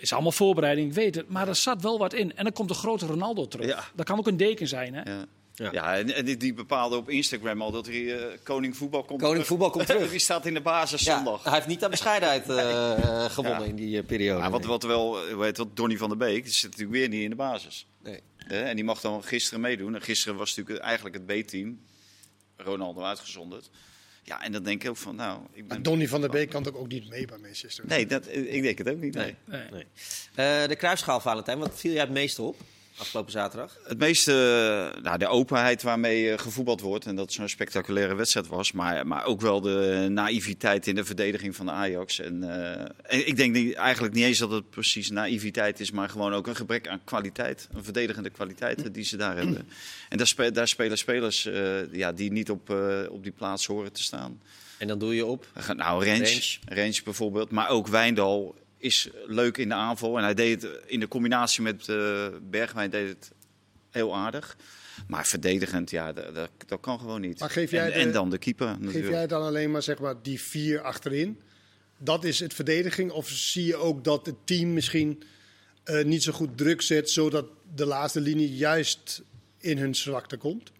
Is 0.00 0.12
allemaal 0.12 0.32
voorbereiding, 0.32 0.88
ik 0.88 0.94
weet 0.94 1.14
het. 1.14 1.28
Maar 1.28 1.48
er 1.48 1.54
zat 1.56 1.82
wel 1.82 1.98
wat 1.98 2.12
in. 2.14 2.36
En 2.36 2.44
dan 2.44 2.52
komt 2.52 2.68
de 2.68 2.74
grote 2.74 3.06
Ronaldo 3.06 3.46
terug. 3.48 3.66
Ja. 3.66 3.84
Dat 3.94 4.06
kan 4.06 4.18
ook 4.18 4.26
een 4.26 4.36
deken 4.36 4.68
zijn, 4.68 4.94
hè? 4.94 5.10
Ja. 5.12 5.24
Ja. 5.54 5.68
Ja. 5.72 5.96
en, 5.96 6.14
en 6.14 6.24
die, 6.24 6.36
die 6.36 6.54
bepaalde 6.54 6.96
op 6.96 7.08
Instagram 7.10 7.62
al 7.62 7.70
dat 7.70 7.86
hij 7.86 8.18
eh, 8.18 8.38
koning 8.42 8.76
voetbal 8.76 9.04
komt 9.04 9.22
Koning 9.22 9.46
voetbal 9.46 9.70
komt 9.70 9.86
terug. 9.96 10.10
die 10.10 10.18
staat 10.18 10.46
in 10.46 10.54
de 10.54 10.60
basis 10.60 11.02
Ja, 11.04 11.14
zondag. 11.16 11.44
hij 11.44 11.52
heeft 11.52 11.66
niet 11.66 11.84
aan 11.84 11.90
bescheidenheid 11.90 12.48
eh, 12.50 12.92
eh, 13.24 13.30
gewonnen 13.30 13.60
Ja. 13.62 13.66
in 13.68 13.74
die 13.76 14.02
periode. 14.02 14.48
Maar 14.48 14.60
wat, 14.60 14.82
wel, 14.82 15.30
hoe 15.32 15.44
heet 15.44 15.56
dat, 15.56 15.76
Donny 15.76 15.96
van 15.96 16.08
der 16.08 16.18
Beek, 16.18 16.44
die 16.44 16.52
zit 16.52 16.70
natuurlijk 16.70 16.98
weer 16.98 17.08
niet 17.08 17.22
in 17.22 17.30
de 17.30 17.36
basis. 17.36 17.86
Nee. 18.02 18.20
En 18.48 18.76
die 18.76 18.84
mag 18.84 19.00
dan 19.00 19.22
gisteren 19.24 19.60
meedoen. 19.60 19.94
En 19.94 20.02
gisteren 20.02 20.36
was 20.38 20.56
natuurlijk 20.56 20.84
eigenlijk 20.84 21.14
het 21.14 21.26
B-team. 21.46 21.80
Ronaldo 22.56 23.02
uitgezonderd. 23.02 23.70
Ja, 24.28 24.42
en 24.42 24.52
dan 24.52 24.62
denk 24.62 24.82
ik 24.82 24.90
ook 24.90 24.96
van, 24.96 25.16
nou... 25.16 25.40
Ik 25.52 25.54
ben... 25.54 25.66
Maar 25.66 25.82
Donny 25.82 26.08
van 26.08 26.20
der 26.20 26.30
Beek 26.30 26.50
kan 26.50 26.62
toch 26.62 26.74
ook 26.74 26.88
niet 26.88 27.08
mee 27.08 27.26
bij 27.26 27.38
Manchester? 27.38 27.84
Nee, 27.86 28.06
dat, 28.06 28.28
ik 28.28 28.62
denk 28.62 28.78
het 28.78 28.88
ook 28.88 29.00
niet. 29.00 29.14
Nee. 29.14 29.34
Nee. 29.44 29.60
Nee. 29.60 29.70
Nee. 29.70 29.84
Eh, 30.62 30.68
de 30.68 30.76
kruisschaal, 30.76 31.20
Valentijn. 31.20 31.58
Wat 31.58 31.80
viel 31.80 31.92
jij 31.92 32.00
het 32.00 32.10
meeste 32.10 32.42
op 32.42 32.56
afgelopen 32.98 33.32
zaterdag? 33.32 33.78
Het 33.84 33.98
meeste, 33.98 34.32
eh, 34.94 35.02
nou, 35.02 35.18
de 35.18 35.26
openheid 35.26 35.82
waarmee 35.82 36.30
eh, 36.30 36.38
gevoetbald 36.38 36.80
wordt. 36.80 37.06
En 37.06 37.16
dat 37.16 37.24
het 37.24 37.34
zo'n 37.34 37.48
spectaculaire 37.48 38.14
wedstrijd 38.14 38.46
was. 38.46 38.72
Maar, 38.72 39.06
maar 39.06 39.24
ook 39.24 39.40
wel 39.40 39.60
de 39.60 40.06
naïviteit 40.10 40.86
in 40.86 40.94
de 40.94 41.04
verdediging 41.04 41.56
van 41.56 41.66
de 41.66 41.72
Ajax. 41.72 42.20
En, 42.20 42.42
eh, 42.42 42.80
en 43.02 43.26
ik 43.26 43.36
denk 43.36 43.54
niet, 43.54 43.74
eigenlijk 43.74 44.14
niet 44.14 44.24
eens 44.24 44.38
dat 44.38 44.50
het 44.50 44.70
precies 44.70 45.10
naïviteit 45.10 45.80
is. 45.80 45.90
Maar 45.90 46.08
gewoon 46.08 46.34
ook 46.34 46.46
een 46.46 46.56
gebrek 46.56 46.88
aan 46.88 47.00
kwaliteit. 47.04 47.68
Een 47.72 47.84
verdedigende 47.84 48.30
kwaliteit 48.30 48.94
die 48.94 49.04
ze 49.04 49.16
daar 49.16 49.36
hebben. 49.36 49.68
En 50.08 50.18
daar, 50.18 50.26
spe- 50.26 50.50
daar 50.50 50.68
spelen 50.68 50.98
spelers 50.98 51.46
eh, 51.46 51.92
ja, 51.92 52.12
die 52.12 52.32
niet 52.32 52.50
op, 52.50 52.70
eh, 52.70 53.00
op 53.10 53.22
die 53.22 53.32
plaats 53.32 53.66
horen 53.66 53.92
te 53.92 54.02
staan. 54.02 54.40
En 54.78 54.88
dan 54.88 54.98
doe 54.98 55.14
je 55.14 55.26
op. 55.26 55.46
Nou, 55.76 56.04
Rens, 56.04 56.30
Rens. 56.30 56.60
Rens 56.64 57.02
bijvoorbeeld. 57.02 57.50
Maar 57.50 57.68
ook 57.68 57.86
Wijndal 57.88 58.54
is 58.78 59.08
leuk 59.26 59.56
in 59.56 59.68
de 59.68 59.74
aanval. 59.74 60.16
En 60.18 60.24
hij 60.24 60.34
deed 60.34 60.62
het 60.62 60.80
in 60.86 61.00
de 61.00 61.08
combinatie 61.08 61.62
met 61.62 61.88
eh 61.88 62.26
Bergwijn 62.42 62.90
deed 62.90 63.08
het 63.08 63.30
heel 63.90 64.16
aardig. 64.16 64.56
Maar 65.06 65.26
verdedigend, 65.26 65.90
ja, 65.90 66.12
dat, 66.12 66.34
dat, 66.34 66.50
dat 66.66 66.80
kan 66.80 66.98
gewoon 66.98 67.20
niet. 67.20 67.40
Maar 67.40 67.50
geef 67.50 67.70
jij 67.70 67.84
en, 67.84 67.92
de- 67.92 68.06
en 68.06 68.12
dan 68.12 68.30
de 68.30 68.38
keeper 68.38 68.68
Geef 68.68 68.78
natuurlijk. 68.78 69.12
jij 69.12 69.26
dan 69.26 69.42
alleen 69.42 69.70
maar, 69.70 69.82
zeg 69.82 69.98
maar 69.98 70.22
die 70.22 70.40
vier 70.40 70.80
achterin? 70.80 71.40
Dat 71.98 72.24
is 72.24 72.40
het 72.40 72.54
verdediging? 72.54 73.10
Of 73.10 73.28
zie 73.28 73.64
je 73.64 73.76
ook 73.76 74.04
dat 74.04 74.26
het 74.26 74.34
team 74.44 74.72
misschien 74.72 75.22
eh, 75.84 76.04
niet 76.04 76.22
zo 76.22 76.32
goed 76.32 76.56
druk 76.56 76.82
zet, 76.82 77.10
zodat 77.10 77.46
de 77.74 77.86
laatste 77.86 78.20
linie 78.20 78.54
juist 78.56 79.22
in 79.58 79.78
hun 79.78 79.94
zwakte 79.94 80.36
komt? 80.36 80.70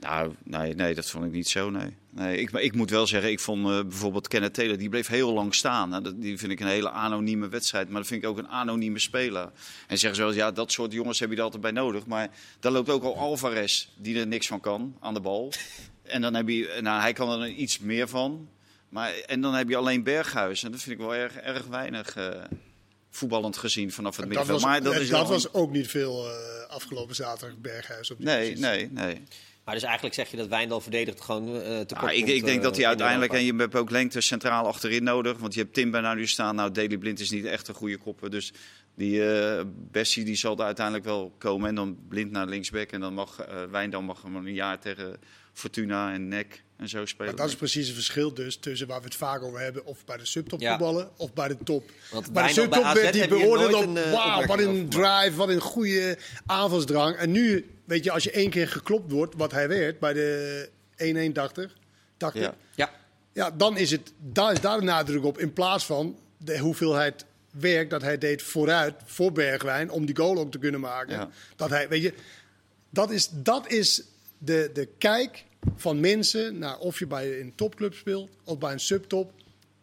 Nou, 0.00 0.34
nee, 0.44 0.74
nee, 0.74 0.94
dat 0.94 1.10
vond 1.10 1.24
ik 1.24 1.32
niet 1.32 1.48
zo, 1.48 1.70
nee. 1.70 1.96
nee 2.10 2.38
ik, 2.40 2.50
ik 2.50 2.74
moet 2.74 2.90
wel 2.90 3.06
zeggen, 3.06 3.30
ik 3.30 3.40
vond 3.40 3.66
eh, 3.68 3.80
bijvoorbeeld 3.80 4.28
Kenneth 4.28 4.54
Taylor, 4.54 4.78
die 4.78 4.88
bleef 4.88 5.06
heel 5.06 5.32
lang 5.32 5.54
staan. 5.54 5.88
Nou, 5.88 6.02
dat, 6.02 6.20
die 6.22 6.38
vind 6.38 6.52
ik 6.52 6.60
een 6.60 6.66
hele 6.66 6.90
anonieme 6.90 7.48
wedstrijd, 7.48 7.88
maar 7.88 8.00
dat 8.00 8.06
vind 8.06 8.22
ik 8.22 8.28
ook 8.28 8.38
een 8.38 8.48
anonieme 8.48 8.98
speler. 8.98 9.50
En 9.86 9.98
zeggen 9.98 10.14
ze 10.18 10.22
wel, 10.24 10.32
ja, 10.34 10.50
dat 10.50 10.72
soort 10.72 10.92
jongens 10.92 11.18
heb 11.18 11.30
je 11.30 11.36
er 11.36 11.42
altijd 11.42 11.62
bij 11.62 11.70
nodig. 11.70 12.06
Maar 12.06 12.28
daar 12.60 12.72
loopt 12.72 12.90
ook 12.90 13.02
al 13.02 13.16
Alvarez, 13.18 13.88
die 13.96 14.18
er 14.20 14.26
niks 14.26 14.46
van 14.46 14.60
kan, 14.60 14.96
aan 15.00 15.14
de 15.14 15.20
bal. 15.20 15.52
En 16.02 16.20
dan 16.20 16.34
heb 16.34 16.48
je, 16.48 16.78
nou, 16.80 17.00
hij 17.00 17.12
kan 17.12 17.42
er 17.42 17.48
iets 17.48 17.78
meer 17.78 18.08
van. 18.08 18.48
Maar, 18.88 19.14
en 19.26 19.40
dan 19.40 19.54
heb 19.54 19.68
je 19.68 19.76
alleen 19.76 20.02
Berghuis. 20.02 20.62
En 20.62 20.70
dat 20.70 20.80
vind 20.80 20.94
ik 20.94 21.06
wel 21.06 21.14
erg, 21.14 21.34
erg 21.36 21.66
weinig 21.66 22.16
eh, 22.16 22.28
voetballend 23.10 23.56
gezien 23.56 23.92
vanaf 23.92 24.16
het 24.16 24.18
Dat 24.18 24.28
middenveld. 24.28 24.60
was, 24.60 24.70
maar 24.70 24.82
dat 24.82 24.94
eh, 24.94 25.00
is 25.00 25.08
dat 25.08 25.28
was 25.28 25.52
ook 25.52 25.70
niet 25.70 25.86
veel 25.88 26.26
eh, 26.28 26.34
afgelopen 26.68 27.14
zaterdag 27.14 27.58
Berghuis 27.58 28.10
op 28.10 28.16
die 28.16 28.26
Nee, 28.26 28.52
positie. 28.52 28.64
nee, 28.64 28.88
nee. 28.90 29.22
Maar 29.68 29.76
dus 29.76 29.86
eigenlijk 29.86 30.16
zeg 30.16 30.30
je 30.30 30.36
dat 30.36 30.48
Wijndal 30.48 30.80
verdedigt 30.80 31.20
gewoon 31.20 31.54
eh 31.54 31.80
te 31.80 31.94
Ja, 31.94 32.00
kort 32.00 32.12
ik, 32.12 32.26
ik 32.26 32.44
denk 32.44 32.56
eh, 32.56 32.62
dat 32.62 32.74
hij 32.74 32.82
in 32.82 32.88
uiteindelijk, 32.88 33.32
en 33.32 33.44
je 33.44 33.54
hebt 33.54 33.74
ook 33.74 33.90
lengte 33.90 34.20
centraal 34.20 34.66
achterin 34.66 35.02
nodig. 35.02 35.38
Want 35.38 35.54
je 35.54 35.60
hebt 35.60 35.74
Timber 35.74 36.02
nou 36.02 36.16
nu 36.16 36.26
staan. 36.26 36.54
Nou, 36.54 36.70
Daley 36.70 36.98
Blind 36.98 37.20
is 37.20 37.30
niet 37.30 37.44
echt 37.44 37.68
een 37.68 37.74
goede 37.74 37.96
kopper. 37.96 38.30
Dus 38.30 38.52
die 38.94 39.30
eh 39.30 39.64
Bessie 39.90 40.24
die 40.24 40.36
zal 40.36 40.58
er 40.58 40.64
uiteindelijk 40.64 41.04
wel 41.04 41.34
komen. 41.38 41.68
En 41.68 41.74
dan 41.74 41.98
Blind 42.08 42.30
naar 42.30 42.46
linksback. 42.46 42.90
En 42.90 43.00
dan 43.00 43.14
mag 43.14 43.40
eh 43.40 43.62
Wijndal 43.70 44.02
mag 44.02 44.22
hem 44.22 44.36
een 44.36 44.54
jaar 44.54 44.78
tegen 44.78 45.16
Fortuna 45.52 46.12
en 46.12 46.28
Nek 46.28 46.64
en 46.78 46.88
zo 46.88 47.06
spelen. 47.06 47.26
Maar 47.26 47.40
dat 47.40 47.48
is 47.48 47.56
precies 47.56 47.86
het 47.86 47.94
verschil 47.94 48.34
dus 48.34 48.56
tussen 48.56 48.86
waar 48.86 48.98
we 48.98 49.04
het 49.04 49.14
vaak 49.14 49.42
over 49.42 49.60
hebben, 49.60 49.84
of 49.84 50.04
bij 50.04 50.16
de 50.16 50.26
subtop 50.26 50.60
Ja. 50.60 50.70
voetballen 50.70 51.10
of 51.16 51.32
bij 51.32 51.48
de 51.48 51.56
top. 51.64 51.90
Want 52.10 52.32
bij 52.32 52.46
de 52.46 52.52
subtop 52.52 52.92
werd 52.92 53.12
die 53.12 53.28
beoordeeld 53.28 53.74
op, 53.74 53.82
een, 53.82 53.96
eh, 53.96 54.12
wauw, 54.12 54.46
wat 54.46 54.58
een 54.58 54.88
drive, 54.88 55.32
wat 55.34 55.48
een 55.48 55.60
goede 55.60 56.18
aanvalsdrang. 56.46 57.16
En 57.16 57.30
nu, 57.30 57.70
weet 57.84 58.04
je, 58.04 58.10
als 58.10 58.24
je 58.24 58.30
één 58.30 58.50
keer 58.50 58.68
geklopt 58.68 59.12
wordt, 59.12 59.34
wat 59.36 59.52
hij 59.52 59.68
werd 59.68 59.98
bij 59.98 60.12
de 60.12 60.68
1-1 60.96 61.32
dacht 61.32 61.58
ik, 61.58 61.70
dacht 62.16 62.34
ik, 62.34 62.42
Ja. 62.42 62.54
Ja, 62.74 62.90
ja, 63.32 63.50
dan 63.50 63.76
is, 63.76 63.90
het, 63.90 64.12
daar 64.18 64.52
is 64.52 64.60
daar 64.60 64.78
de 64.78 64.84
nadruk 64.84 65.24
op. 65.24 65.38
In 65.38 65.52
plaats 65.52 65.86
van 65.86 66.18
de 66.36 66.58
hoeveelheid 66.58 67.24
werk 67.50 67.90
dat 67.90 68.02
hij 68.02 68.18
deed 68.18 68.42
vooruit, 68.42 68.94
voor 69.04 69.32
Bergwijn, 69.32 69.90
om 69.90 70.06
die 70.06 70.16
goal 70.16 70.38
ook 70.38 70.50
te 70.52 70.58
kunnen 70.58 70.80
maken. 70.80 71.14
Ja. 71.14 71.28
Dat, 71.56 71.70
hij, 71.70 71.88
weet 71.88 72.02
je, 72.02 72.12
dat 72.90 73.10
is, 73.10 73.28
dat 73.32 73.70
is 73.70 74.02
de, 74.38 74.70
de 74.74 74.88
kijk 74.98 75.44
van 75.76 76.00
mensen 76.00 76.58
naar 76.58 76.78
of 76.78 76.98
je 76.98 77.06
bij 77.06 77.40
een 77.40 77.54
topclub 77.54 77.94
speelt 77.94 78.30
of 78.44 78.58
bij 78.58 78.72
een 78.72 78.80
subtop. 78.80 79.32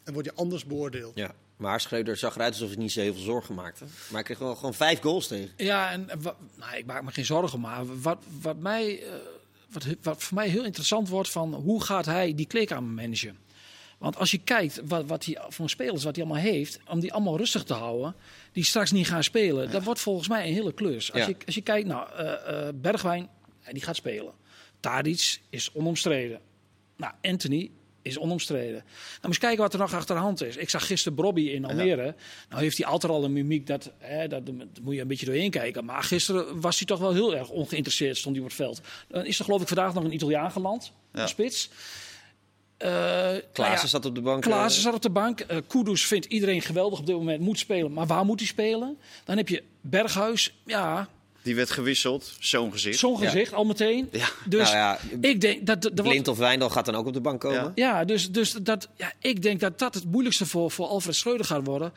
En 0.04 0.14
word 0.14 0.26
je 0.26 0.34
anders 0.36 0.66
beoordeeld. 0.66 1.12
ja. 1.16 1.34
Maar 1.58 1.82
Schreuder 1.82 2.18
zag 2.18 2.36
eruit 2.36 2.54
alsof 2.54 2.68
hij 2.70 2.78
niet 2.78 2.92
zo 2.92 3.02
heel 3.02 3.14
veel 3.14 3.24
zorgen 3.24 3.56
maakte. 3.56 3.84
Maar 3.84 4.14
hij 4.14 4.24
kreeg 4.24 4.38
wel 4.40 4.56
gewoon 4.56 4.74
vijf 4.74 5.00
goals 5.02 5.28
tegen. 5.28 5.50
Ja, 5.58 5.92
en 5.92 6.06
nou, 6.56 6.76
ik 6.78 6.86
maak 6.86 7.04
me 7.04 7.12
geen 7.12 7.26
zorgen, 7.26 7.60
maar 7.60 8.02
wat, 8.02 8.18
wat, 8.42 8.58
mij, 8.58 9.02
eh, 9.04 9.10
wat, 9.70 9.86
wat 10.02 10.24
voor 10.24 10.36
mij 10.38 10.48
heel 10.48 10.64
interessant 10.64 11.10
wordt 11.10 11.30
van 11.30 11.54
hoe 11.54 11.84
gaat 11.84 12.06
hij 12.06 12.36
die 12.36 12.46
kleedkamer 12.48 12.90
managen? 12.90 13.38
Want 13.98 14.18
als 14.18 14.32
je 14.32 14.38
kijkt 14.38 14.82
wat, 14.86 15.06
wat 15.06 15.26
hij 15.26 15.38
voor 15.50 15.70
spelers 15.70 16.04
wat 16.04 16.16
hij 16.16 16.26
allemaal 16.26 16.44
heeft, 16.44 16.80
om 16.88 17.00
die 17.00 17.14
allemaal 17.14 17.38
rustig 17.38 17.64
te 17.64 17.74
houden, 17.74 18.16
die 18.52 18.64
straks 18.64 18.92
niet 18.92 19.08
gaan 19.08 19.24
spelen, 19.24 19.72
dat 19.72 19.84
wordt 19.84 20.00
volgens 20.00 20.28
mij 20.28 20.48
een 20.48 20.54
hele 20.54 20.74
klus. 20.74 21.12
Als, 21.14 21.22
Ja. 21.22 21.28
je, 21.28 21.36
als 21.46 21.56
je 21.56 21.62
kijkt, 21.62 21.88
nou, 21.88 22.10
eh, 22.12 22.68
eh, 22.68 22.74
Bergwijn, 22.76 23.30
die 23.72 23.82
gaat 23.84 23.96
spelen. 23.96 24.34
Tadic 24.86 25.40
is 25.50 25.70
onomstreden. 25.74 26.40
Nou, 26.98 27.14
Anthony 27.22 27.72
is 28.02 28.18
onomstreden. 28.18 28.84
Nou, 28.84 29.28
eens 29.28 29.38
kijken 29.38 29.62
wat 29.62 29.74
er 29.74 29.80
nog 29.80 29.94
achter 29.94 30.16
de 30.16 30.22
hand 30.22 30.44
is. 30.44 30.56
Ik 30.56 30.70
zag 30.70 30.88
gisteren 30.88 31.18
Bobby 31.18 31.42
in 31.42 31.66
Almere. 31.66 32.16
Nou 32.50 32.62
heeft 32.62 32.78
hij 32.78 32.88
altijd 32.88 33.12
al 33.12 33.24
een 33.24 33.34
mimiek, 33.34 33.68
dat, 33.68 33.92
hè, 33.98 34.28
dat, 34.28 34.42
moet 34.82 34.96
je 34.96 35.02
een 35.02 35.08
beetje 35.08 35.26
doorheen 35.26 35.52
kijken. 35.52 35.86
Maar 35.86 36.04
gisteren 36.04 36.62
was 36.62 36.78
hij 36.78 36.88
toch 36.88 37.00
wel 37.00 37.14
heel 37.14 37.36
erg 37.36 37.50
ongeïnteresseerd, 37.50 38.18
stond 38.18 38.36
hij 38.36 38.44
op 38.44 38.50
het 38.50 38.60
veld. 38.60 38.82
Dan 39.08 39.26
is 39.26 39.40
er 39.40 39.46
geloof 39.46 39.62
ik 39.62 39.68
vandaag 39.68 39.94
nog 39.94 40.04
een 40.04 40.14
Italiaan 40.14 40.52
geland, 40.52 40.92
Ja. 41.14 41.22
een 41.22 41.28
spits. 41.28 41.70
Eh, 42.78 42.90
Klaassen 42.90 43.52
nou 43.54 43.72
ja, 43.72 43.88
zat 43.88 44.06
op 44.06 44.16
de 44.16 44.22
bank. 44.22 44.42
Klaassen 44.42 44.80
eh, 44.80 44.86
zat 44.86 44.96
op 44.96 45.02
de 45.02 45.10
bank. 45.10 45.40
Eh 45.40 45.58
Kudus 45.68 46.06
vindt 46.06 46.26
iedereen 46.26 46.62
geweldig 46.62 47.00
op 47.00 47.06
dit 47.06 47.16
moment, 47.16 47.42
moet 47.42 47.60
spelen. 47.60 47.94
Maar 47.94 48.06
waar 48.08 48.26
moet 48.26 48.40
hij 48.40 48.48
spelen? 48.48 48.98
Dan 49.24 49.38
heb 49.38 49.50
je 49.50 49.64
Berghuis, 49.82 50.54
ja, 50.66 51.10
Die 51.46 51.56
werd 51.56 51.70
gewisseld, 51.72 52.34
zo'n 52.40 52.72
gezicht. 52.72 53.00
zo'n 53.00 53.18
gezicht 53.18 53.54
al 53.54 53.66
meteen. 53.66 54.08
Ja. 54.12 54.30
Dus 54.46 54.62
Nou 54.72 54.76
ja, 54.76 55.00
ik 55.22 55.42
denk 55.42 55.66
dat... 55.66 55.82
dat 55.82 55.94
Blind 55.94 56.28
of 56.28 56.38
Wijndal 56.38 56.70
gaat 56.70 56.86
dan 56.86 56.96
ook 56.96 57.06
op 57.06 57.14
de 57.14 57.22
bank 57.22 57.40
komen. 57.42 57.62
Ja. 57.64 57.72
ja, 57.76 58.06
dus, 58.06 58.32
dus 58.32 58.52
dat, 58.52 58.90
ja, 58.96 59.14
ik 59.20 59.42
denk 59.42 59.60
dat 59.60 59.80
dat 59.80 59.94
het 59.94 60.06
moeilijkste 60.06 60.46
voor, 60.46 60.72
voor 60.72 60.86
Alfred 60.88 61.16
Schreuder 61.16 61.46
gaat 61.46 61.66
worden. 61.66 61.94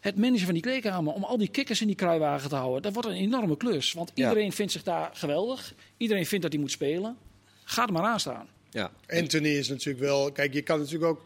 het 0.00 0.16
managen 0.16 0.44
van 0.44 0.54
die 0.54 0.62
kleedkamer, 0.62 1.12
om 1.12 1.24
al 1.24 1.38
die 1.38 1.48
kikkers 1.48 1.80
in 1.80 1.86
die 1.86 1.96
kruiwagen 1.96 2.48
te 2.48 2.54
houden, 2.54 2.82
dat 2.82 2.92
wordt 2.92 3.08
een 3.08 3.14
enorme 3.14 3.56
klus. 3.56 3.92
Want 3.92 4.10
Ja. 4.14 4.28
iedereen 4.28 4.52
vindt 4.52 4.72
zich 4.72 4.82
daar 4.82 5.10
geweldig. 5.12 5.74
Iedereen 5.96 6.26
vindt 6.26 6.42
dat 6.42 6.52
hij 6.52 6.62
moet 6.62 6.70
spelen. 6.70 7.16
Ga 7.64 7.86
er 7.86 7.92
maar 7.92 8.02
aan 8.04 8.20
staan. 8.20 8.46
Ja. 8.70 8.90
Anthony 9.08 9.48
is 9.48 9.68
natuurlijk 9.68 10.04
wel. 10.04 10.32
Kijk, 10.32 10.52
je 10.52 10.62
kan 10.62 10.78
natuurlijk 10.78 11.10
ook 11.10 11.24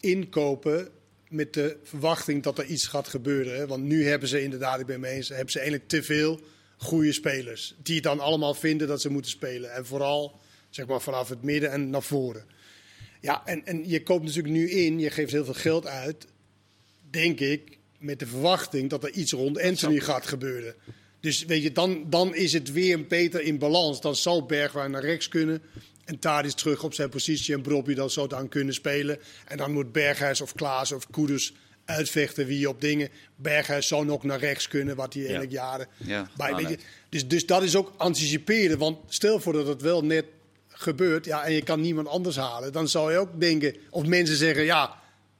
inkopen 0.00 0.88
met 1.28 1.52
de 1.52 1.76
verwachting 1.82 2.42
dat 2.42 2.58
er 2.58 2.64
iets 2.64 2.86
gaat 2.86 3.08
gebeuren. 3.08 3.56
Hè? 3.56 3.66
Want 3.66 3.82
nu 3.84 4.06
hebben 4.08 4.28
ze 4.28 4.42
inderdaad, 4.42 4.80
ik 4.80 4.86
ben 4.86 5.00
mee 5.00 5.12
eens, 5.14 5.28
hebben 5.28 5.50
ze 5.50 5.58
eigenlijk 5.58 5.88
te 5.88 6.02
veel 6.02 6.40
goede 6.76 7.12
spelers. 7.12 7.74
Die 7.82 7.94
het 7.94 8.04
dan 8.04 8.20
allemaal 8.20 8.54
vinden 8.54 8.88
dat 8.88 9.00
ze 9.00 9.10
moeten 9.10 9.30
spelen. 9.30 9.72
En 9.72 9.86
vooral 9.86 10.40
zeg 10.70 10.86
maar 10.86 11.00
vanaf 11.00 11.28
het 11.28 11.42
midden 11.42 11.70
en 11.70 11.90
naar 11.90 12.02
voren. 12.02 12.44
Ja, 13.20 13.46
en, 13.46 13.66
en 13.66 13.88
je 13.88 14.02
koopt 14.02 14.24
natuurlijk 14.24 14.54
nu 14.54 14.70
in, 14.70 14.98
je 14.98 15.10
geeft 15.10 15.32
heel 15.32 15.44
veel 15.44 15.54
geld 15.54 15.86
uit. 15.86 16.26
Denk 17.10 17.40
ik, 17.40 17.78
met 17.98 18.18
de 18.18 18.26
verwachting 18.26 18.90
dat 18.90 19.04
er 19.04 19.10
iets 19.10 19.32
rond 19.32 19.60
Anthony 19.60 20.00
gaat 20.00 20.26
gebeuren. 20.26 20.74
Dus 21.20 21.44
weet 21.44 21.62
je, 21.62 21.72
dan, 21.72 22.10
dan 22.10 22.34
is 22.34 22.52
het 22.52 22.72
weer 22.72 23.06
beter 23.06 23.42
in 23.42 23.58
balans. 23.58 24.00
Dan 24.00 24.16
zal 24.16 24.46
Bergwijn 24.46 24.90
naar 24.90 25.04
rechts 25.04 25.28
kunnen. 25.28 25.62
En 26.04 26.18
Tadic 26.18 26.52
terug 26.52 26.82
op 26.82 26.94
zijn 26.94 27.08
positie 27.08 27.54
en 27.54 27.62
Brobby 27.62 27.94
dan 27.94 28.10
zo 28.10 28.26
dan 28.26 28.48
kunnen 28.48 28.74
spelen. 28.74 29.18
En 29.46 29.56
dan 29.56 29.72
moet 29.72 29.92
Berghuis 29.92 30.40
of 30.40 30.52
Klaas 30.52 30.92
of 30.92 31.10
Koeders 31.10 31.52
uitvechten 31.86 32.46
wie 32.46 32.68
op 32.68 32.80
dingen. 32.80 33.08
Berghuis 33.36 33.86
zou 33.86 34.04
nog 34.04 34.22
naar 34.22 34.38
rechts 34.38 34.68
kunnen, 34.68 34.96
wat 34.96 35.12
hij 35.12 35.22
eigenlijk 35.22 35.52
jaren 35.52 35.86
Ja, 35.96 36.30
bij. 36.36 36.50
nou, 36.50 36.62
weet 36.66 36.70
je. 36.78 36.84
Dus, 37.08 37.28
dus 37.28 37.46
dat 37.46 37.62
is 37.62 37.76
ook 37.76 37.92
anticiperen. 37.96 38.78
Want 38.78 38.98
stel 39.08 39.40
voor 39.40 39.52
dat 39.52 39.66
het 39.66 39.82
wel 39.82 40.04
net 40.04 40.24
gebeurt 40.68 41.24
ja, 41.24 41.44
en 41.44 41.52
je 41.52 41.62
kan 41.62 41.80
niemand 41.80 42.08
anders 42.08 42.36
halen. 42.36 42.72
Dan 42.72 42.88
zou 42.88 43.12
je 43.12 43.18
ook 43.18 43.40
denken, 43.40 43.76
of 43.90 44.06
mensen 44.06 44.36
zeggen, 44.36 44.64
ja, 44.64 44.94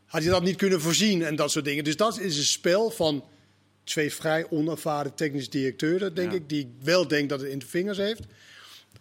had 0.06 0.22
je 0.22 0.28
dat 0.28 0.42
niet 0.42 0.56
kunnen 0.56 0.80
voorzien 0.80 1.22
en 1.24 1.36
dat 1.36 1.50
soort 1.50 1.64
dingen. 1.64 1.84
Dus 1.84 1.96
dat 1.96 2.18
is 2.20 2.36
een 2.38 2.44
spel 2.44 2.90
van 2.90 3.24
twee 3.84 4.12
vrij 4.14 4.46
onervaren 4.50 5.14
technisch 5.14 5.50
directeuren, 5.50 6.14
denk 6.14 6.30
Ja. 6.30 6.36
ik. 6.36 6.48
Die 6.48 6.74
wel 6.82 7.08
denkt 7.08 7.28
dat 7.28 7.40
het 7.40 7.50
in 7.50 7.58
de 7.58 7.66
vingers 7.66 7.98
heeft. 7.98 8.20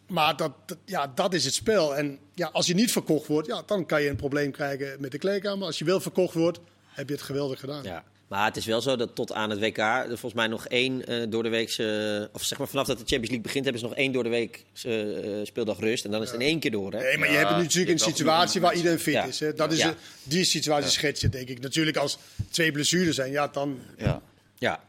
Maar 0.07 0.37
dat, 0.37 0.51
dat- 0.65 0.77
ja, 0.85 1.11
dat 1.15 1.33
is 1.33 1.45
het 1.45 1.53
spel. 1.53 1.95
En 1.95 2.19
ja, 2.33 2.49
als 2.53 2.65
je 2.67 2.73
niet 2.73 2.91
verkocht 2.91 3.27
wordt, 3.27 3.47
ja, 3.47 3.63
dan 3.65 3.85
kan 3.85 4.01
je 4.01 4.09
een 4.09 4.15
probleem 4.15 4.51
krijgen 4.51 4.95
met 4.99 5.11
de 5.11 5.17
kleedkamer. 5.17 5.65
Als 5.65 5.77
je 5.77 5.85
wel 5.85 5.99
verkocht 6.01 6.33
wordt, 6.33 6.59
heb 6.95 7.07
je 7.07 7.13
het 7.15 7.23
geweldig 7.23 7.59
gedaan. 7.59 7.83
Ja. 7.83 8.03
Maar 8.27 8.45
het 8.45 8.57
is 8.57 8.65
wel 8.65 8.81
zo 8.81 8.95
dat 8.95 9.15
tot 9.15 9.31
aan 9.31 9.49
het 9.49 9.59
WK 9.59 9.77
er 9.77 10.05
volgens 10.07 10.33
mij 10.33 10.47
nog 10.47 10.67
één 10.67 11.05
eh, 11.07 11.23
door 11.29 11.43
de 11.43 11.49
week, 11.49 11.67
of 12.33 12.43
zeg 12.43 12.57
maar 12.57 12.67
vanaf 12.67 12.87
dat 12.87 12.97
de 12.97 13.03
Champions 13.05 13.27
League 13.29 13.41
begint, 13.41 13.63
hebben 13.63 13.81
ze 13.81 13.87
nog 13.87 13.97
één 13.97 14.11
door 14.11 14.23
de 14.23 14.29
week 14.29 14.65
eh, 14.83 14.93
speeldag 15.43 15.79
rust. 15.79 16.05
En 16.05 16.11
dan 16.11 16.21
is 16.21 16.31
het 16.31 16.39
in 16.39 16.45
één 16.47 16.59
keer 16.59 16.71
door. 16.71 16.91
Hè? 16.93 16.99
Nee, 17.01 17.17
maar 17.17 17.31
je 17.31 17.37
hebt 17.37 17.55
nu 17.55 17.61
natuurlijk 17.61 17.91
een 17.91 17.99
situatie 18.13 18.61
waar 18.61 18.75
iedereen 18.75 18.99
fit 18.99 19.13
Ja. 19.13 19.23
is. 19.23 19.39
Hè. 19.39 19.53
Dat 19.53 19.71
is 19.71 19.77
Ja. 19.79 19.87
een- 19.87 19.95
die 20.23 20.43
situatie 20.43 20.89
schets 20.89 21.21
je, 21.21 21.29
denk 21.29 21.49
ik. 21.49 21.59
Natuurlijk, 21.61 21.97
als 21.97 22.17
twee 22.49 22.71
blessures 22.71 23.15
zijn, 23.15 23.31
ja, 23.31 23.47
dan. 23.47 23.79
Ja. 23.97 24.21
Ja. 24.57 24.83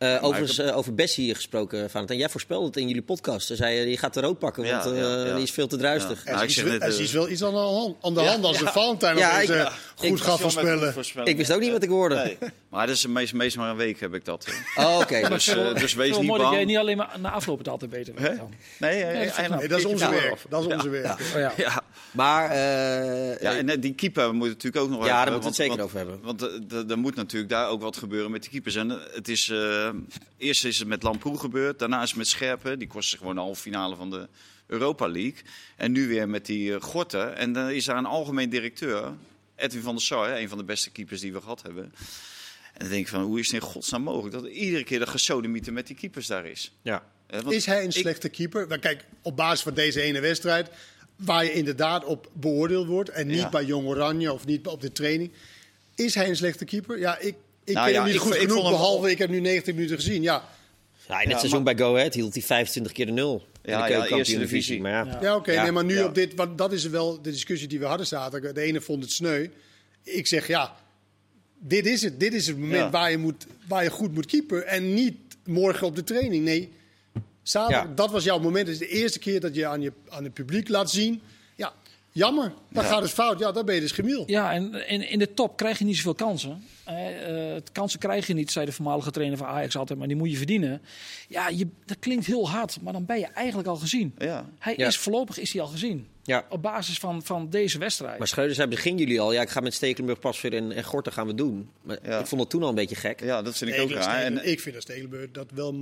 Eh, 0.00 0.18
overigens, 0.24 0.58
eh, 0.58 0.76
over 0.76 0.94
Bessie 0.94 1.34
gesproken, 1.34 1.90
Valentijn. 1.90 2.18
Jij 2.18 2.28
voorspelde 2.28 2.66
het 2.66 2.76
in 2.76 2.86
jullie 2.86 3.02
podcast. 3.02 3.46
Ze 3.46 3.56
zei, 3.56 3.88
je 3.88 3.96
gaat 3.96 4.14
de 4.14 4.20
rood 4.20 4.38
pakken, 4.38 4.64
want 4.70 4.84
eh, 4.86 4.96
ja, 5.00 5.24
ja. 5.26 5.34
die 5.34 5.42
is 5.42 5.50
veel 5.50 5.66
te 5.66 5.76
druistig. 5.76 6.24
Ja. 6.24 6.32
Er 6.32 6.44
is, 6.44 6.56
er 6.58 7.00
is 7.00 7.12
wel 7.12 7.28
iets 7.28 7.44
aan 7.44 7.52
de 7.52 7.58
hand, 7.58 7.96
aan 8.00 8.14
de 8.14 8.20
hand 8.20 8.44
als 8.44 8.58
Ja. 8.58 8.64
de 8.64 8.70
Valentijn 8.70 9.16
Ja, 9.16 9.40
ik- 9.40 9.72
goed 9.96 10.08
Ik- 10.08 10.18
gaat 10.18 10.40
voorspellen. 10.40 10.94
Ik 11.24 11.36
wist 11.36 11.52
ook 11.52 11.60
niet 11.60 11.70
wat 11.72 11.82
ik 11.82 11.88
hoorde. 11.88 12.14
Nee. 12.14 12.38
Maar 12.68 12.86
dat 12.86 12.96
is 12.96 13.06
meest, 13.06 13.32
meest 13.32 13.56
maar 13.56 13.70
een 13.70 13.76
week 13.76 14.00
heb 14.00 14.14
ik 14.14 14.24
dat. 14.24 14.46
Oh, 14.74 14.98
oké. 15.00 15.28
Dus, 15.28 15.44
dus 15.74 15.94
wees 15.94 16.16
niet 16.18 16.26
mooi 16.26 16.40
dat 16.42 16.50
jij 16.50 16.58
bang. 16.58 16.66
niet 16.66 16.76
alleen 16.76 16.96
maar 16.96 17.16
na 17.20 17.30
afloop 17.30 17.58
het 17.58 17.68
altijd 17.68 17.90
beter 17.90 18.14
weet. 18.14 18.36
Dan. 18.36 18.54
Nee, 18.78 19.02
dat 19.02 19.12
is 19.22 19.36
hij- 19.36 19.48
Nee, 19.48 19.68
dat 19.68 19.78
is 19.78 19.84
onze 19.84 20.10
werk. 20.10 20.36
Dat 20.48 20.66
is 20.66 20.74
onze 20.74 20.88
werk. 20.88 21.20
Oh, 21.20 21.26
ja. 21.40 21.52
Ja. 21.56 21.82
Maar, 22.10 22.50
eh, 22.50 23.40
Ja, 23.40 23.56
en 23.56 23.80
die 23.80 23.94
keeper 23.94 24.34
moet 24.34 24.48
natuurlijk 24.48 24.84
ook 24.84 24.90
nog 24.90 25.06
Ja, 25.06 25.24
daar 25.24 25.32
moeten 25.32 25.40
we 25.40 25.46
het 25.46 25.70
zeker 25.70 25.84
over 25.84 25.96
hebben. 25.96 26.20
Want 26.22 26.42
er 26.90 26.98
moet 26.98 27.14
natuurlijk 27.14 27.50
daar 27.50 27.68
ook 27.68 27.82
wat 27.82 27.96
gebeuren 27.96 28.30
met 28.30 28.40
die 28.42 28.50
keepers. 28.50 28.74
En 28.76 28.98
het 29.14 29.28
is, 29.28 29.48
eh, 29.48 29.89
eerst 30.36 30.64
is 30.64 30.78
het 30.78 30.88
met 30.88 31.02
Lamproe 31.02 31.38
gebeurd, 31.38 31.78
daarna 31.78 32.02
is 32.02 32.08
het 32.08 32.18
met 32.18 32.26
Scherpen. 32.28 32.78
Die 32.78 32.88
kostte 32.88 33.16
gewoon 33.16 33.34
de 33.34 33.40
halve 33.40 33.60
finale 33.60 33.96
van 33.96 34.10
de 34.10 34.28
Europa 34.66 35.08
League. 35.08 35.42
En 35.76 35.92
nu 35.92 36.08
weer 36.08 36.28
met 36.28 36.46
die 36.46 36.70
uh, 36.70 36.80
Gorten. 36.80 37.36
En 37.36 37.52
dan 37.52 37.70
is 37.70 37.84
daar 37.84 37.96
een 37.96 38.06
algemeen 38.06 38.50
directeur, 38.50 39.12
Edwin 39.56 39.82
van 39.82 39.94
der 39.94 40.04
Sar, 40.04 40.36
een 40.38 40.48
van 40.48 40.58
de 40.58 40.64
beste 40.64 40.90
keepers 40.90 41.20
die 41.20 41.32
we 41.32 41.40
gehad 41.40 41.62
hebben. 41.62 41.84
En 42.72 42.78
dan 42.78 42.88
denk 42.88 43.00
ik 43.00 43.08
van, 43.08 43.22
hoe 43.22 43.38
is 43.38 43.46
het 43.46 43.54
in 43.54 43.60
godsnaam 43.68 44.02
mogelijk 44.02 44.34
dat 44.34 44.46
iedere 44.46 44.84
keer 44.84 44.98
de 44.98 45.06
gesodemieter 45.06 45.72
met 45.72 45.86
die 45.86 45.96
keepers 45.96 46.26
daar 46.26 46.46
is? 46.46 46.72
ja. 46.82 47.04
Eh, 47.26 47.40
want 47.40 47.54
Is 47.54 47.66
hij 47.66 47.78
een 47.80 47.84
ik- 47.88 47.92
slechte 47.92 48.28
keeper? 48.28 48.66
Nou, 48.68 48.80
kijk, 48.80 49.04
op 49.22 49.36
basis 49.36 49.60
van 49.62 49.74
deze 49.74 50.00
ene 50.00 50.20
wedstrijd, 50.20 50.70
waar 51.16 51.44
je 51.44 51.52
inderdaad 51.52 52.04
op 52.04 52.30
beoordeeld 52.32 52.86
wordt, 52.86 53.08
en 53.10 53.26
niet 53.26 53.36
Ja. 53.38 53.48
bij 53.48 53.64
Jong 53.64 53.86
Oranje 53.86 54.32
of 54.32 54.46
niet 54.46 54.66
op 54.66 54.80
de 54.80 54.92
training. 54.92 55.32
Is 55.94 56.14
hij 56.14 56.28
een 56.28 56.36
slechte 56.36 56.64
keeper? 56.64 56.98
Ja, 56.98 57.18
ik, 57.18 57.34
ik 57.64 57.74
Nou 57.74 57.84
ken 57.86 57.94
ja, 57.94 58.00
hem 58.00 58.04
niet 58.06 58.14
ik 58.14 58.20
goed 58.20 58.30
vond- 58.30 58.34
ik 58.42 58.48
genoeg, 58.48 58.56
vond 58.62 58.68
hem 58.68 58.76
behalve 58.78 59.10
ik 59.10 59.18
heb 59.18 59.30
nu 59.30 59.40
90 59.40 59.74
minuten 59.74 59.96
gezien. 59.96 60.22
Ja, 60.22 60.48
Ja, 61.08 61.14
in 61.16 61.22
het 61.22 61.30
Ja, 61.30 61.38
seizoen 61.38 61.62
maar- 61.62 61.74
bij 61.74 61.84
Go 61.84 61.94
Ahead 61.96 62.14
hield 62.14 62.34
hij 62.34 62.42
25 62.42 62.92
keer 62.92 63.06
de 63.06 63.12
nul. 63.12 63.44
in 63.62 63.70
Ja, 63.72 63.86
de 63.86 63.92
ja, 63.92 64.06
eerste 64.06 64.38
divisie. 64.38 64.80
Maar 64.80 64.90
ja. 65.06 65.18
ja 65.22 65.36
oké, 65.36 65.52
Ja. 65.52 65.62
nee, 65.62 65.72
maar 65.72 65.84
nu 65.84 65.94
Ja. 65.94 66.04
op 66.04 66.14
dit, 66.14 66.34
want 66.34 66.58
dat 66.58 66.72
is 66.72 66.84
wel 66.88 67.22
de 67.22 67.30
discussie 67.30 67.68
die 67.68 67.78
we 67.78 67.84
hadden 67.84 68.06
zaterdag. 68.06 68.52
De 68.52 68.60
ene 68.60 68.80
vond 68.80 69.02
het 69.02 69.12
sneu. 69.12 69.46
Ik 70.02 70.26
zeg 70.26 70.46
ja, 70.46 70.76
dit 71.58 71.86
is 71.86 72.02
het. 72.02 72.20
Dit 72.20 72.32
is 72.34 72.46
het 72.46 72.58
moment 72.58 72.80
Ja. 72.80 72.90
waar, 72.90 73.10
je 73.10 73.18
moet, 73.18 73.46
waar 73.68 73.82
je 73.82 73.90
goed 73.90 74.14
moet 74.14 74.26
keeper. 74.26 74.62
En 74.64 74.94
niet 74.94 75.16
morgen 75.44 75.86
op 75.86 75.96
de 75.96 76.04
training. 76.04 76.44
Nee, 76.44 76.72
zaterdag, 77.42 77.84
Ja. 77.88 77.94
dat 77.94 78.10
was 78.10 78.24
jouw 78.24 78.38
moment. 78.38 78.66
Het 78.68 78.80
is 78.80 78.88
de 78.88 78.94
eerste 78.98 79.18
keer 79.18 79.40
dat 79.40 79.54
je 79.54 79.66
aan, 79.66 79.80
je, 79.80 79.92
aan 80.08 80.24
het 80.24 80.34
publiek 80.34 80.68
laat 80.68 80.90
zien. 80.90 81.20
Ja, 82.12 82.24
jammer. 82.26 82.52
Dan 82.70 82.82
Ja. 82.84 82.88
gaat 82.90 83.02
het 83.02 83.10
fout. 83.10 83.38
Ja, 83.38 83.52
dan 83.52 83.64
ben 83.64 83.74
je 83.74 83.80
dus 83.80 83.92
gemiel. 83.92 84.22
Ja, 84.26 84.52
en 84.52 84.88
in, 84.88 85.08
in 85.08 85.18
de 85.18 85.34
top 85.34 85.56
krijg 85.56 85.78
je 85.78 85.84
niet 85.84 85.96
zoveel 85.96 86.14
kansen. 86.14 86.64
Eh, 86.84 87.54
eh, 87.56 87.62
kansen 87.72 87.98
krijg 87.98 88.26
je 88.26 88.34
niet, 88.34 88.50
zei 88.50 88.66
de 88.66 88.72
voormalige 88.72 89.10
trainer 89.10 89.38
van 89.38 89.46
Ajax 89.46 89.76
altijd, 89.76 89.98
maar 89.98 90.08
die 90.08 90.16
moet 90.16 90.30
je 90.30 90.36
verdienen. 90.36 90.82
Ja, 91.28 91.48
je, 91.48 91.66
dat 91.84 91.98
klinkt 91.98 92.26
heel 92.26 92.50
hard, 92.50 92.80
maar 92.80 92.92
dan 92.92 93.04
ben 93.06 93.18
je 93.18 93.26
eigenlijk 93.26 93.68
al 93.68 93.76
gezien. 93.76 94.14
Ja. 94.18 94.48
Hij 94.58 94.74
Ja. 94.76 94.86
is 94.86 94.98
voorlopig 94.98 95.38
is 95.38 95.52
hij 95.52 95.62
al 95.62 95.68
gezien. 95.68 96.06
Ja. 96.22 96.46
Op 96.48 96.62
basis 96.62 96.98
van, 96.98 97.22
van 97.24 97.50
deze 97.50 97.78
wedstrijd. 97.78 98.18
Maar 98.18 98.28
Schreuder 98.28 98.54
zei 98.54 98.68
begin 98.68 98.98
jullie 98.98 99.20
al, 99.20 99.32
ja, 99.32 99.42
ik 99.42 99.48
ga 99.50 99.60
met 99.60 99.74
Stekelenburg, 99.74 100.18
Pasveer 100.18 100.54
en, 100.54 100.72
en 100.72 100.84
Gorter 100.84 101.12
gaan 101.12 101.26
we 101.26 101.34
doen. 101.34 101.70
Maar 101.82 101.98
Ja. 102.02 102.18
ik 102.18 102.26
vond 102.26 102.40
het 102.40 102.50
toen 102.50 102.62
al 102.62 102.68
een 102.68 102.74
beetje 102.74 102.94
gek. 102.96 103.20
Ja, 103.20 103.42
dat 103.42 103.56
vind 103.56 103.70
ik 103.70 103.76
Nee, 103.76 103.84
ook 103.86 103.92
raar. 103.92 104.22
En, 104.22 104.48
ik 104.48 104.60
vind 104.60 104.74
dat 104.74 104.82
Stekelenburg 104.82 105.30
dat 105.30 105.50
wel 105.54 105.74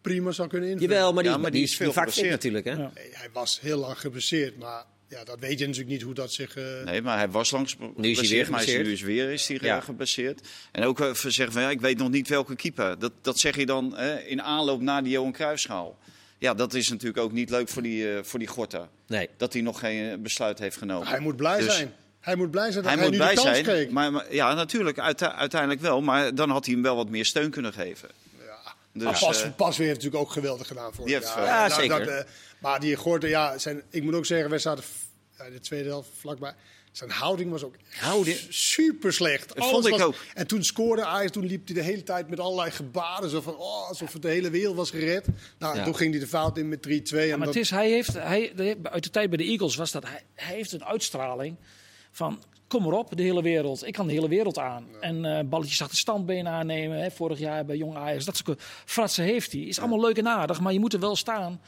prima 0.00 0.30
zou 0.32 0.48
kunnen 0.48 0.68
invullen. 0.70 0.94
Jawel, 0.94 1.12
maar 1.12 1.22
die, 1.22 1.32
Ja, 1.32 1.38
maar 1.38 1.50
die, 1.50 1.60
die 1.60 1.68
is 1.70 1.76
veel 1.76 1.86
die 1.86 1.94
vaak 1.94 2.04
fit 2.10 2.14
geblesseerd. 2.14 2.42
natuurlijk. 2.64 2.64
Hè? 2.76 2.82
Ja. 2.82 2.90
Nee, 3.04 3.10
hij 3.12 3.28
was 3.32 3.60
heel 3.60 3.78
lang 3.78 4.00
geblesseerd. 4.00 4.58
Maar 4.58 4.84
ja, 5.10 5.24
dat 5.24 5.38
weet 5.40 5.58
je 5.58 5.64
natuurlijk 5.66 5.92
niet 5.92 6.02
hoe 6.02 6.14
dat 6.14 6.32
zich... 6.32 6.56
eh, 6.56 6.64
Nee, 6.84 7.02
maar 7.02 7.16
hij 7.16 7.30
was 7.30 7.50
langs 7.50 7.76
weer 7.78 7.88
maar 7.88 8.00
hij 8.04 8.10
is, 8.10 8.18
geblesseerd. 8.46 8.86
nu 8.86 8.92
is 8.92 9.00
weer 9.02 9.30
is 9.30 9.48
hij 9.48 9.58
Ja. 9.60 9.66
ja. 9.66 9.80
geblesseerd. 9.80 10.48
En 10.72 10.84
ook 10.84 11.00
even 11.00 11.32
zeggen 11.32 11.52
van 11.54 11.62
ja, 11.62 11.70
ik 11.70 11.80
weet 11.80 11.98
nog 11.98 12.10
niet 12.10 12.28
welke 12.28 12.56
keeper. 12.56 12.98
Dat, 12.98 13.12
dat 13.22 13.38
zeg 13.38 13.56
je 13.56 13.66
dan 13.66 13.96
hè, 13.96 14.20
in 14.20 14.42
aanloop 14.42 14.80
naar 14.80 15.02
die 15.02 15.12
Johan 15.12 15.32
Cruijffschaal. 15.32 15.98
Ja, 16.38 16.54
dat 16.54 16.74
is 16.74 16.88
natuurlijk 16.88 17.18
ook 17.18 17.32
niet 17.32 17.50
leuk 17.50 17.68
voor 17.68 17.82
die, 17.82 18.14
eh, 18.16 18.22
voor 18.22 18.38
die 18.38 18.48
Gorta. 18.48 18.88
Nee. 19.06 19.28
Dat 19.36 19.52
hij 19.52 19.62
nog 19.62 19.78
geen 19.78 20.10
eh, 20.10 20.18
besluit 20.18 20.58
heeft 20.58 20.76
genomen. 20.76 21.08
hij 21.08 21.20
moet 21.20 21.36
blij 21.36 21.58
Dus 21.60 21.74
zijn. 21.76 21.94
Hij 22.20 22.36
moet 22.36 22.50
blij 22.50 22.70
zijn 22.72 22.84
dat 22.84 22.92
Hij 22.92 22.94
hij, 22.94 23.02
moet 23.02 23.10
nu 23.12 23.16
blij 23.18 23.34
de 23.34 23.40
kans 23.40 23.50
zijn. 23.52 23.64
kreeg. 23.64 23.88
Maar, 23.90 24.12
maar- 24.12 24.34
ja, 24.34 24.54
natuurlijk, 24.54 24.98
uite- 24.98 25.32
uiteindelijk 25.32 25.80
wel. 25.80 26.00
Maar 26.02 26.34
dan 26.34 26.50
had 26.50 26.64
hij 26.64 26.74
hem 26.74 26.82
wel 26.82 26.96
wat 26.96 27.08
meer 27.08 27.24
steun 27.24 27.50
kunnen 27.50 27.72
geven. 27.72 28.08
Ja. 28.46 28.74
Dus, 28.92 29.02
maar 29.02 29.18
pas, 29.18 29.42
eh, 29.42 29.50
pas 29.56 29.76
weer 29.76 29.86
heeft 29.86 29.98
natuurlijk 30.02 30.24
ook 30.28 30.32
geweldig 30.32 30.66
gedaan 30.66 30.94
voor 30.94 31.04
hem. 31.08 31.20
ja, 31.20 31.36
eh, 31.36 31.44
Ja, 31.46 31.66
nou, 31.68 31.80
zeker. 31.80 31.98
dat, 31.98 32.08
eh, 32.08 32.30
maar 32.60 32.80
die 32.80 32.96
Gorten, 32.96 33.28
ja, 33.28 33.58
zijn, 33.58 33.82
ik 33.90 34.02
moet 34.02 34.14
ook 34.14 34.26
zeggen, 34.26 34.50
wij 34.50 34.58
zaten 34.58 34.84
ja, 35.38 35.50
de 35.50 35.60
tweede 35.60 35.88
helft 35.88 36.08
vlakbij. 36.18 36.54
Zijn 36.92 37.10
houding 37.10 37.50
was 37.50 37.62
ook 37.64 37.74
Houding- 37.90 38.38
super 38.48 39.12
slecht. 39.12 39.54
Dat 39.56 39.66
vond 39.68 39.86
ik 39.86 40.00
ook. 40.00 40.14
En 40.34 40.46
toen 40.46 40.64
scoorde 40.64 41.04
Ajax, 41.04 41.30
toen 41.32 41.46
liep 41.46 41.66
hij 41.66 41.74
de 41.74 41.82
hele 41.82 42.02
tijd 42.02 42.28
met 42.28 42.40
allerlei 42.40 42.70
gebaren. 42.70 43.30
Zo 43.30 43.40
van, 43.40 43.56
oh, 43.56 43.88
alsof 43.88 44.12
het 44.12 44.22
de 44.22 44.28
hele 44.28 44.50
wereld 44.50 44.76
was 44.76 44.90
gered. 44.90 45.26
Nou, 45.58 45.76
Ja. 45.76 45.84
toen 45.84 45.96
ging 45.96 46.10
hij 46.10 46.20
de 46.20 46.26
fout 46.26 46.58
in 46.58 46.68
met 46.68 46.82
3-2. 46.82 47.26
Ja, 47.26 47.32
en 47.32 47.38
maar 47.38 47.46
dat- 47.46 47.54
het 47.54 47.64
is, 47.64 47.70
hij 47.70 47.90
heeft, 47.90 48.12
hij, 48.12 48.52
uit 48.82 49.02
de 49.02 49.10
tijd 49.10 49.28
bij 49.28 49.38
de 49.38 49.44
Eagles 49.44 49.76
was 49.76 49.90
dat, 49.92 50.02
hij, 50.02 50.22
hij 50.34 50.54
heeft 50.54 50.72
een 50.72 50.84
uitstraling 50.84 51.56
van, 52.12 52.42
kom 52.68 52.82
maar 52.82 52.92
op, 52.92 53.16
de 53.16 53.22
hele 53.22 53.42
wereld. 53.42 53.86
Ik 53.86 53.92
kan 53.92 54.06
de 54.06 54.12
hele 54.12 54.28
wereld 54.28 54.58
aan. 54.58 54.86
En 55.00 55.24
eh 55.24 55.44
balletjes 55.44 55.82
achter 55.82 55.98
standbeen 55.98 56.48
aannemen, 56.48 56.98
hè, 57.02 57.10
vorig 57.10 57.38
jaar 57.38 57.64
bij 57.64 57.76
Jong 57.76 57.96
Ajax. 57.96 58.24
Dat 58.24 58.36
soort 58.36 58.62
fratsen 58.84 59.24
heeft 59.24 59.52
hij. 59.52 59.60
Is 59.60 59.78
allemaal 59.78 60.00
leuk 60.00 60.18
en 60.18 60.28
aardig, 60.28 60.60
maar 60.60 60.72
je 60.72 60.80
moet 60.80 60.92
er 60.92 61.00
wel 61.00 61.16
staan. 61.16 61.60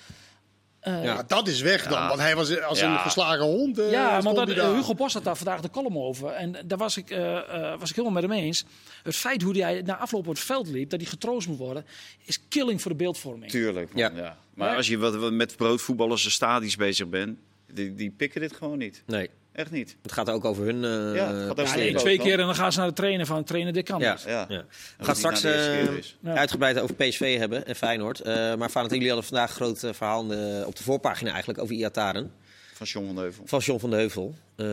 Eh, 0.82 1.04
Ja. 1.04 1.22
Dat 1.26 1.48
is 1.48 1.60
weg 1.60 1.82
dan, 1.82 1.92
Ja. 1.98 2.08
want 2.08 2.20
hij 2.20 2.34
was 2.36 2.60
als 2.62 2.78
Ja. 2.80 2.92
een 2.92 2.98
geslagen 2.98 3.44
hond. 3.44 3.78
eh, 3.78 3.90
Ja, 3.90 4.10
maar 4.10 4.20
stond 4.20 4.36
dat, 4.36 4.48
eh. 4.50 4.72
Hugo 4.74 4.94
Bos 4.94 5.12
had 5.12 5.24
daar 5.24 5.36
vandaag 5.36 5.60
de 5.60 5.70
column 5.70 5.96
over. 5.96 6.28
En 6.30 6.56
daar 6.64 6.78
was 6.78 6.96
ik, 6.96 7.10
eh, 7.10 7.36
eh, 7.72 7.78
was 7.78 7.90
ik 7.90 7.96
helemaal 7.96 8.20
met 8.22 8.30
hem 8.30 8.40
eens. 8.40 8.64
Het 9.02 9.16
feit 9.16 9.42
hoe 9.42 9.58
hij 9.62 9.82
na 9.82 9.96
afloop 9.98 10.26
op 10.26 10.34
het 10.34 10.44
veld 10.44 10.68
liep, 10.68 10.90
dat 10.90 11.00
hij 11.00 11.08
getroost 11.08 11.48
moet 11.48 11.58
worden, 11.58 11.84
is 12.24 12.38
killing 12.48 12.82
voor 12.82 12.90
de 12.90 12.96
beeldvorming. 12.96 13.50
Tuurlijk. 13.50 13.90
Ja. 13.94 14.36
Maar 14.54 14.70
Ja. 14.70 14.76
als 14.76 14.88
je 14.88 14.98
wat, 14.98 15.14
wat 15.14 15.32
met 15.32 15.56
broodvoetballers 15.56 16.24
en 16.24 16.30
stadies 16.30 16.76
bezig 16.76 17.08
bent, 17.08 17.38
die, 17.72 17.94
die 17.94 18.10
pikken 18.10 18.40
dit 18.40 18.52
gewoon 18.52 18.78
niet. 18.78 19.02
Nee. 19.06 19.30
Echt 19.52 19.70
niet. 19.70 19.96
Het 20.02 20.12
gaat 20.12 20.30
ook 20.30 20.44
over 20.44 20.64
hun. 20.64 20.84
eh 20.84 20.90
Ja, 20.90 20.96
het 20.98 21.14
gaat 21.16 21.30
over 21.32 21.46
Ja, 21.46 21.52
presteren. 21.54 21.84
één 21.86 21.96
twee 21.96 22.18
keer 22.18 22.38
en 22.40 22.46
dan 22.46 22.54
gaan 22.54 22.72
ze 22.72 22.78
naar 22.78 22.88
de 22.88 22.94
trainer 22.94 23.26
van 23.26 23.44
trainer, 23.44 23.72
dit 23.72 23.84
kan 23.84 24.00
Ja. 24.00 24.16
Ja. 24.26 24.46
We 24.48 24.64
dat 24.98 25.06
gaan 25.06 25.16
straks 25.16 25.40
de 25.40 25.50
eh. 25.52 26.02
Ja. 26.30 26.36
uitgebreid 26.36 26.78
over 26.80 26.94
PSV 26.94 27.38
hebben 27.38 27.66
en 27.66 27.76
Feyenoord. 27.76 28.20
Eh, 28.20 28.34
maar 28.54 28.70
Valentijn, 28.70 29.00
jullie 29.00 29.14
hadden 29.14 29.24
vandaag 29.24 29.48
een 29.50 29.54
groot 29.56 29.82
eh, 29.82 29.92
verhaal 29.92 30.32
eh, 30.32 30.66
op 30.66 30.76
de 30.76 30.82
voorpagina 30.82 31.30
eigenlijk 31.30 31.60
over 31.60 31.74
Iataren. 31.74 32.32
Van 32.74 32.86
John 32.86 33.06
van 33.06 33.14
de 33.14 33.20
Heuvel. 33.20 33.42
Van 33.46 33.58
John 33.60 33.80
van 33.80 33.90
de 33.90 33.96
Heuvel. 33.96 34.34
Eh, 34.56 34.66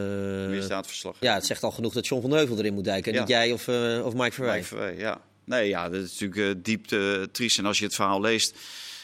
Misdaadverslag. 0.49 1.15
ja, 1.19 1.33
het 1.33 1.45
zegt 1.45 1.63
al 1.63 1.71
genoeg 1.71 1.93
dat 1.93 2.07
John 2.07 2.21
van 2.21 2.31
Heuvel 2.31 2.57
erin 2.57 2.73
moet 2.73 2.83
dijken. 2.83 3.11
En 3.11 3.13
Ja. 3.13 3.19
niet 3.19 3.29
jij 3.29 3.51
of, 3.51 3.67
eh, 3.67 4.05
of 4.05 4.13
Mike 4.13 4.31
Verwij. 4.31 4.55
Mike 4.55 4.67
Verwij, 4.67 4.95
ja. 4.97 5.21
Nee, 5.43 5.67
ja, 5.69 5.89
dat 5.89 6.01
is 6.03 6.19
natuurlijk 6.19 6.57
eh, 6.57 6.63
diep 6.63 6.91
eh, 6.91 7.21
triest. 7.31 7.57
En 7.57 7.65
als 7.65 7.77
je 7.79 7.85
het 7.85 7.95
verhaal 7.95 8.21
leest, 8.21 8.51
eh, 8.51 8.57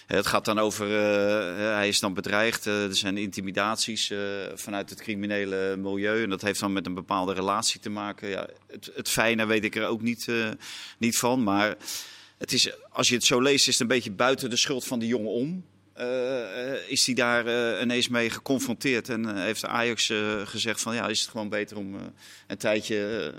het 0.07 0.27
gaat 0.27 0.45
dan 0.45 0.59
over, 0.59 0.85
eh, 0.85 1.75
hij 1.75 1.87
is 1.87 1.99
dan 1.99 2.13
bedreigd. 2.13 2.67
eh, 2.67 2.83
er 2.83 2.95
zijn 2.95 3.17
intimidaties 3.17 4.09
eh, 4.09 4.19
vanuit 4.53 4.89
het 4.89 5.01
criminele 5.01 5.75
milieu. 5.77 6.23
En 6.23 6.29
dat 6.29 6.41
heeft 6.41 6.59
dan 6.59 6.73
met 6.73 6.85
een 6.85 6.93
bepaalde 6.93 7.33
relatie 7.33 7.79
te 7.79 7.89
maken. 7.89 8.29
Ja, 8.29 8.47
het, 8.67 8.91
het 8.95 9.09
fijne 9.09 9.45
weet 9.45 9.63
ik 9.63 9.75
er 9.75 9.87
ook 9.87 10.01
niet, 10.01 10.27
eh, 10.27 10.49
niet 10.97 11.17
van. 11.17 11.43
Maar 11.43 11.75
het 12.37 12.53
is, 12.53 12.71
als 12.89 13.07
je 13.07 13.15
het 13.15 13.23
zo 13.25 13.41
leest, 13.41 13.67
is 13.67 13.73
het 13.73 13.81
een 13.81 13.95
beetje 13.95 14.11
buiten 14.11 14.49
de 14.49 14.55
schuld 14.55 14.85
van 14.85 14.99
die 14.99 15.07
jongen 15.07 15.31
om. 15.31 15.65
Eh, 15.95 16.71
eh, 16.73 16.77
is 16.88 17.05
hij 17.05 17.15
daar 17.15 17.45
eh, 17.47 17.81
ineens 17.81 18.08
mee 18.08 18.29
geconfronteerd 18.29 19.10
en 19.10 19.38
heeft 19.38 19.65
Ajax 19.65 20.10
eh, 20.10 20.41
gezegd 20.43 20.81
van 20.81 20.95
ja, 20.95 21.08
is 21.08 21.21
het 21.21 21.29
gewoon 21.29 21.49
beter 21.49 21.77
om 21.77 21.95
eh, 21.95 22.01
een 22.47 22.58
tijdje 22.58 23.29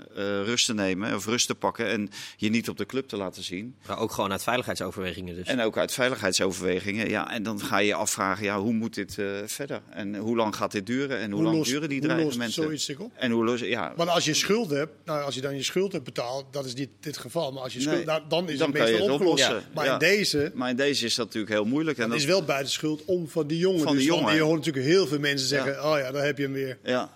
rust 0.45 0.65
te 0.65 0.73
nemen 0.73 1.15
of 1.15 1.25
rust 1.25 1.47
te 1.47 1.55
pakken 1.55 1.87
en 1.87 2.09
je 2.37 2.49
niet 2.49 2.69
op 2.69 2.77
de 2.77 2.85
club 2.85 3.07
te 3.07 3.17
laten 3.17 3.43
zien. 3.43 3.75
Maar 3.87 3.99
ook 3.99 4.11
gewoon 4.11 4.31
uit 4.31 4.43
veiligheidsoverwegingen 4.43 5.35
dus. 5.35 5.47
En 5.47 5.61
ook 5.61 5.77
uit 5.77 5.93
veiligheidsoverwegingen. 5.93 7.09
Ja, 7.09 7.31
en 7.31 7.43
dan 7.43 7.59
ga 7.59 7.77
je 7.77 7.87
je 7.87 7.93
afvragen, 7.93 8.43
ja, 8.43 8.59
hoe 8.59 8.73
moet 8.73 8.93
dit 8.93 9.17
eh, 9.17 9.25
verder? 9.45 9.81
En 9.89 10.15
hoe 10.15 10.35
lang 10.35 10.55
gaat 10.55 10.71
dit 10.71 10.85
duren? 10.85 11.17
En 11.19 11.31
hoe, 11.31 11.43
lang 11.43 11.55
lost- 11.55 11.69
duren 11.71 11.89
die 11.89 12.01
dreigementen? 12.01 12.63
zoiets 12.63 12.85
zich 12.85 12.99
op? 12.99 13.11
En 13.15 13.31
hoe 13.31 13.43
los, 13.45 13.59
ja, 13.59 13.93
Want 13.95 14.09
als 14.09 14.25
je 14.25 14.33
schuld 14.33 14.69
hebt, 14.69 14.91
nou, 15.05 15.23
als 15.23 15.35
je 15.35 15.41
dan 15.41 15.55
je 15.55 15.63
schuld 15.63 15.91
hebt 15.91 16.03
betaald, 16.03 16.45
dat 16.53 16.65
is 16.65 16.73
niet 16.73 16.89
dit 16.99 17.17
geval. 17.17 17.51
Maar 17.51 17.63
als 17.63 17.73
je 17.73 17.81
schuld, 17.81 17.95
Nee, 17.95 18.05
nou, 18.05 18.21
dan 18.27 18.49
is 18.49 18.57
dan 18.57 18.71
het 18.71 18.79
meestal 18.79 18.99
opgelost. 19.09 19.21
oplossen. 19.21 19.63
Maar 19.73 19.85
Ja. 19.85 19.93
in 19.93 19.99
deze 19.99 20.51
maar 20.53 20.69
in 20.69 20.75
deze 20.75 21.05
is 21.05 21.15
dat 21.15 21.25
natuurlijk 21.25 21.53
heel 21.53 21.65
moeilijk. 21.65 21.97
En 21.97 22.09
dat, 22.09 22.17
is 22.17 22.25
wel 22.25 22.45
buiten 22.47 22.71
schuld 22.71 23.05
om 23.05 23.27
van 23.29 23.47
die 23.47 23.57
jongen. 23.57 23.81
Van 23.81 23.91
die 23.91 23.99
dus, 23.99 24.07
want 24.09 24.19
jongen. 24.21 24.35
Je 24.35 24.41
hoort 24.41 24.57
natuurlijk 24.57 24.85
heel 24.85 25.07
veel 25.07 25.19
mensen 25.19 25.47
zeggen, 25.47 25.83
oh 25.85 25.97
ja, 25.97 26.11
daar 26.11 26.25
heb 26.25 26.37
je 26.37 26.43
hem 26.43 26.53
weer. 26.53 26.77
ja. 26.83 27.15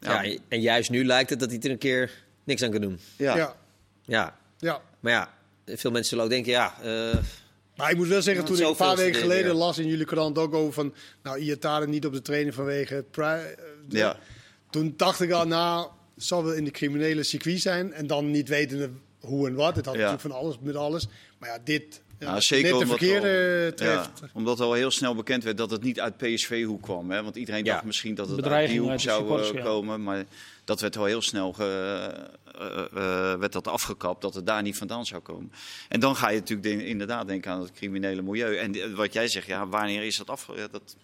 ja. 0.00 0.24
en 0.48 0.60
juist 0.60 0.90
nu 0.90 1.04
lijkt 1.04 1.30
het 1.30 1.40
dat 1.40 1.50
hij 1.50 1.58
er 1.60 1.70
een 1.70 1.78
keer 1.78 2.10
niks 2.44 2.62
aan 2.62 2.70
kan 2.70 2.80
doen. 2.80 2.98
Ja. 3.16 3.36
Ja. 3.36 3.56
Ja, 4.04 4.36
ja. 4.58 4.80
maar 5.00 5.12
ja, 5.12 5.34
veel 5.66 5.90
mensen 5.90 6.08
zullen 6.08 6.24
ook 6.24 6.30
denken, 6.30 6.52
ja... 6.52 6.74
eh, 6.82 7.18
Maar 7.76 7.90
ik 7.90 7.96
moet 7.96 8.08
wel 8.08 8.22
zeggen, 8.22 8.42
Ja, 8.42 8.48
toen 8.48 8.60
ik 8.60 8.66
een 8.68 8.76
paar 8.76 8.96
weken 8.96 9.20
geleden 9.20 9.46
ja. 9.52 9.58
las 9.58 9.78
in 9.78 9.86
jullie 9.86 10.04
krant 10.04 10.38
ook 10.38 10.54
over 10.54 10.72
van... 10.72 10.94
Nou, 11.22 11.38
Iataren 11.38 11.90
niet 11.90 12.06
op 12.06 12.12
de 12.12 12.22
training 12.22 12.54
vanwege... 12.54 13.04
eh, 13.16 13.38
de- 13.88 13.96
Ja. 13.96 14.16
Toen 14.70 14.94
dacht 14.96 15.20
ik 15.20 15.30
al, 15.30 15.46
nou, 15.46 15.88
het 16.14 16.24
zal 16.24 16.44
wel 16.44 16.52
in 16.54 16.64
de 16.64 16.70
criminele 16.70 17.22
circuit 17.22 17.60
zijn. 17.60 17.92
En 17.92 18.06
dan 18.06 18.30
niet 18.30 18.48
wetende 18.48 18.90
hoe 19.20 19.48
en 19.48 19.54
wat. 19.54 19.76
Het 19.76 19.84
had 19.86 19.94
Ja. 19.94 20.00
natuurlijk 20.00 20.28
van 20.34 20.40
alles 20.42 20.56
met 20.60 20.76
alles. 20.76 21.06
Maar 21.38 21.48
ja, 21.48 21.58
dit... 21.64 22.02
Ja, 22.22 22.34
Ja, 22.34 22.40
zeker 22.40 22.70
net 22.70 22.72
de 22.72 22.84
omdat 22.84 22.98
verkeerde 22.98 23.64
al, 23.70 23.74
treft. 23.76 24.10
ja, 24.20 24.28
omdat 24.32 24.60
al 24.60 24.72
heel 24.72 24.90
snel 24.90 25.14
bekend 25.14 25.44
werd 25.44 25.56
dat 25.56 25.70
het 25.70 25.82
niet 25.82 26.00
uit 26.00 26.16
PSV-hoek 26.16 26.82
kwam. 26.82 27.10
Hè? 27.10 27.22
Want 27.22 27.36
iedereen 27.36 27.64
Ja. 27.64 27.72
dacht 27.72 27.84
misschien 27.84 28.14
dat 28.14 28.28
het 28.28 28.46
uit 28.46 28.68
die 28.68 28.80
hoek 28.80 29.00
zou 29.00 29.40
eh, 29.42 29.52
ja. 29.52 29.62
komen. 29.62 30.02
Maar 30.02 30.24
dat 30.64 30.80
werd 30.80 30.96
al 30.96 31.04
heel 31.04 31.22
snel 31.22 31.52
ge, 31.52 31.64
eh, 32.58 32.78
eh, 33.32 33.38
werd 33.38 33.52
dat 33.52 33.68
afgekapt, 33.68 34.22
dat 34.22 34.34
het 34.34 34.46
daar 34.46 34.62
niet 34.62 34.76
vandaan 34.76 35.06
zou 35.06 35.22
komen. 35.22 35.52
En 35.88 36.00
dan 36.00 36.16
ga 36.16 36.30
je 36.30 36.38
natuurlijk 36.38 36.82
inderdaad 36.82 37.26
denken 37.26 37.50
aan 37.50 37.60
het 37.60 37.72
criminele 37.72 38.22
milieu. 38.22 38.56
En 38.56 38.94
wat 38.94 39.12
jij 39.12 39.28
zegt, 39.28 39.46
ja, 39.46 39.66
wanneer 39.68 40.02
is 40.02 40.16
dat. 40.16 40.46
Ja, 40.56 40.68
dat, 40.70 40.96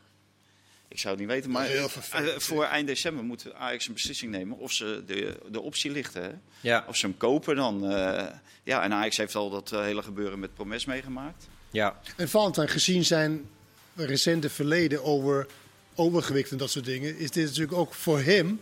ik 0.88 0.98
zou 0.98 1.14
het 1.14 1.22
niet 1.24 1.33
weten, 1.33 1.51
maar 1.51 1.66
eh, 1.70 1.85
vervelend, 1.85 2.42
voor 2.42 2.64
eind 2.64 2.87
december 2.87 3.24
moet 3.24 3.55
Ajax 3.55 3.87
een 3.87 3.92
beslissing 3.92 4.31
nemen 4.33 4.59
of 4.59 4.72
ze 4.72 5.03
de, 5.07 5.38
de 5.51 5.61
optie 5.61 5.90
lichten. 5.90 6.22
Hè? 6.22 6.31
ja, 6.61 6.85
Of 6.88 6.96
ze 6.96 7.07
hem 7.07 7.16
kopen 7.16 7.57
dan. 7.57 7.90
eh, 7.90 8.27
ja, 8.62 8.83
en 8.83 8.92
Ajax 8.92 9.16
heeft 9.16 9.35
al 9.35 9.51
dat 9.51 9.72
eh, 9.72 9.81
hele 9.83 10.03
gebeuren 10.03 10.38
met 10.38 10.55
Promes 10.55 10.85
meegemaakt. 10.85 11.48
ja. 11.70 12.01
En 12.16 12.29
Valentijn, 12.29 12.68
gezien 12.68 13.05
zijn 13.05 13.48
recente 13.94 14.51
verleden 14.51 15.05
over 15.05 15.46
overgewicht 15.94 16.51
en 16.51 16.57
dat 16.57 16.70
soort 16.70 16.85
dingen... 16.85 17.18
is 17.18 17.31
dit 17.31 17.44
natuurlijk 17.44 17.72
ook 17.77 17.94
voor 17.94 18.20
hem 18.20 18.61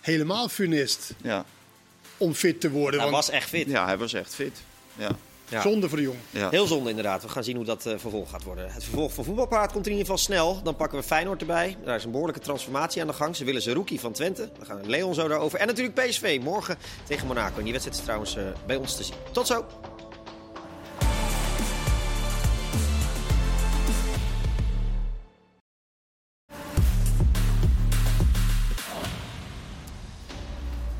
helemaal 0.00 0.48
funest 0.48 1.14
Ja. 1.22 1.44
om 2.16 2.34
fit 2.34 2.60
te 2.60 2.70
worden. 2.70 3.00
Hij 3.00 3.10
want 3.10 3.26
was 3.26 3.34
echt 3.34 3.48
fit. 3.48 3.66
Ja, 3.68 3.84
hij 3.86 3.98
was 3.98 4.12
echt 4.12 4.34
fit. 4.34 4.62
Ja. 4.96 5.16
Ja. 5.52 5.62
Zonde 5.62 5.88
voor 5.88 5.98
de 5.98 6.04
jongen. 6.04 6.20
Ja. 6.30 6.48
Heel 6.50 6.66
zonde 6.66 6.88
inderdaad. 6.88 7.22
We 7.22 7.28
gaan 7.28 7.44
zien 7.44 7.56
hoe 7.56 7.64
dat 7.64 7.86
eh, 7.86 7.94
vervolg 7.98 8.30
gaat 8.30 8.42
worden. 8.42 8.72
Het 8.72 8.84
vervolg 8.84 9.12
van 9.12 9.24
voetbalpraat 9.24 9.72
komt 9.72 9.86
in 9.86 9.92
ieder 9.92 10.06
geval 10.06 10.22
snel. 10.22 10.60
Dan 10.62 10.76
pakken 10.76 10.98
we 10.98 11.04
Feyenoord 11.04 11.40
erbij. 11.40 11.76
Daar 11.84 11.96
is 11.96 12.04
een 12.04 12.10
behoorlijke 12.10 12.40
transformatie 12.40 13.00
aan 13.00 13.06
de 13.06 13.12
gang. 13.12 13.36
Ze 13.36 13.44
willen 13.44 13.62
Zerouki 13.62 13.98
van 13.98 14.12
Twente. 14.12 14.48
Dan 14.56 14.66
gaan 14.66 14.80
we 14.80 14.88
Leon 14.88 15.14
zo 15.14 15.28
daarover. 15.28 15.58
En 15.58 15.66
natuurlijk 15.66 16.06
PSV 16.06 16.38
morgen 16.42 16.78
tegen 17.06 17.26
Monaco. 17.26 17.56
En 17.58 17.62
die 17.62 17.72
wedstrijd 17.72 17.98
is 17.98 18.04
trouwens 18.04 18.36
eh, 18.36 18.44
bij 18.66 18.76
ons 18.76 18.96
te 18.96 19.04
zien. 19.04 19.16
Tot 19.32 19.46
zo. 19.46 19.64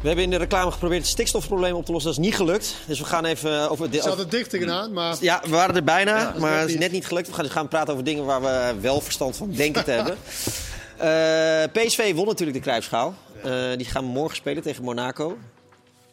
We 0.02 0.08
hebben 0.08 0.24
in 0.24 0.30
de 0.30 0.36
reclame 0.36 0.70
geprobeerd 0.70 1.00
het 1.00 1.10
stikstofprobleem 1.10 1.74
op 1.74 1.84
te 1.84 1.92
lossen. 1.92 2.10
Dat 2.10 2.20
is 2.20 2.26
niet 2.26 2.36
gelukt. 2.36 2.76
Dus 2.86 2.98
we 2.98 3.04
gaan 3.04 3.24
even 3.24 3.62
eh, 3.62 3.70
over... 3.70 3.84
Er 3.84 3.90
De, 3.90 4.00
zat 4.00 4.18
het 4.18 4.30
dicht 4.30 4.50
tegenaan, 4.50 4.92
maar 4.92 5.16
ja, 5.20 5.40
we 5.44 5.50
waren 5.50 5.76
er 5.76 5.84
bijna, 5.84 6.34
maar 6.38 6.60
het 6.60 6.68
is 6.68 6.78
net 6.78 6.92
niet 6.92 7.06
gelukt. 7.06 7.26
We 7.26 7.32
gaan, 7.32 7.50
gaan 7.50 7.68
praten 7.68 7.92
over 7.92 8.04
dingen 8.04 8.24
waar 8.24 8.40
we 8.40 8.80
wel 8.80 9.00
verstand 9.00 9.36
van 9.36 9.50
denken 9.50 9.84
te 9.84 9.90
hebben. 9.98 10.16
Eh, 10.96 11.84
PSV 11.84 12.14
won 12.14 12.26
natuurlijk 12.26 12.58
de 12.58 12.64
Kruipschaal. 12.64 13.14
Eh, 13.42 13.76
die 13.76 13.86
gaan 13.86 14.04
morgen 14.04 14.36
spelen 14.36 14.62
tegen 14.62 14.84
Monaco. 14.84 15.38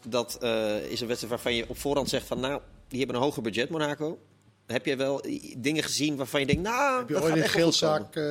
Dat 0.08 0.38
eh, 0.41 0.75
is 0.75 1.02
een 1.02 1.08
wedstrijd 1.08 1.34
waarvan 1.34 1.56
je 1.56 1.65
op 1.67 1.80
voorhand 1.80 2.10
zegt 2.10 2.28
van... 2.28 2.39
nou, 2.39 2.62
die 2.88 2.97
hebben 2.99 3.15
een 3.15 3.21
hoger 3.21 3.41
budget, 3.41 3.69
Monaco. 3.69 4.19
Heb 4.67 4.86
je 4.86 4.95
wel 4.95 5.21
dingen 5.58 5.84
gezien 5.84 6.15
waarvan 6.15 6.39
je 6.39 6.45
denkt... 6.45 6.62
nou, 6.62 6.99
heb 6.99 7.08
je 7.08 7.13
dat 7.13 7.23
ooit 7.23 7.36
een 7.36 7.49
geelzaak 7.49 8.15
eh 8.15 8.23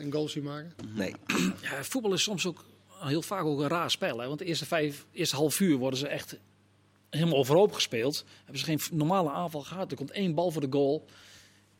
een 0.00 0.12
goal 0.12 0.28
zien 0.28 0.42
maken? 0.42 0.74
Nee. 0.94 1.14
Ja, 1.62 1.84
voetbal 1.84 2.12
is 2.12 2.22
soms 2.22 2.46
ook 2.46 2.64
heel 3.08 3.22
vaak 3.22 3.44
ook 3.44 3.60
een 3.60 3.68
raar 3.68 3.90
spel. 3.90 4.18
Hè? 4.18 4.26
Want 4.26 4.38
de 4.38 4.44
eerste, 4.44 4.66
vijf, 4.66 5.06
eerste 5.12 5.36
half 5.36 5.60
uur 5.60 5.76
worden 5.76 5.98
ze 5.98 6.08
echt 6.08 6.36
helemaal 7.10 7.38
overhoop 7.38 7.72
gespeeld. 7.72 8.24
Hebben 8.38 8.58
ze 8.58 8.64
geen 8.64 8.80
normale 8.92 9.30
aanval 9.30 9.60
gehad. 9.60 9.90
Er 9.90 9.96
komt 9.96 10.10
één 10.10 10.34
bal 10.34 10.50
voor 10.50 10.60
de 10.62 10.68
goal. 10.70 11.04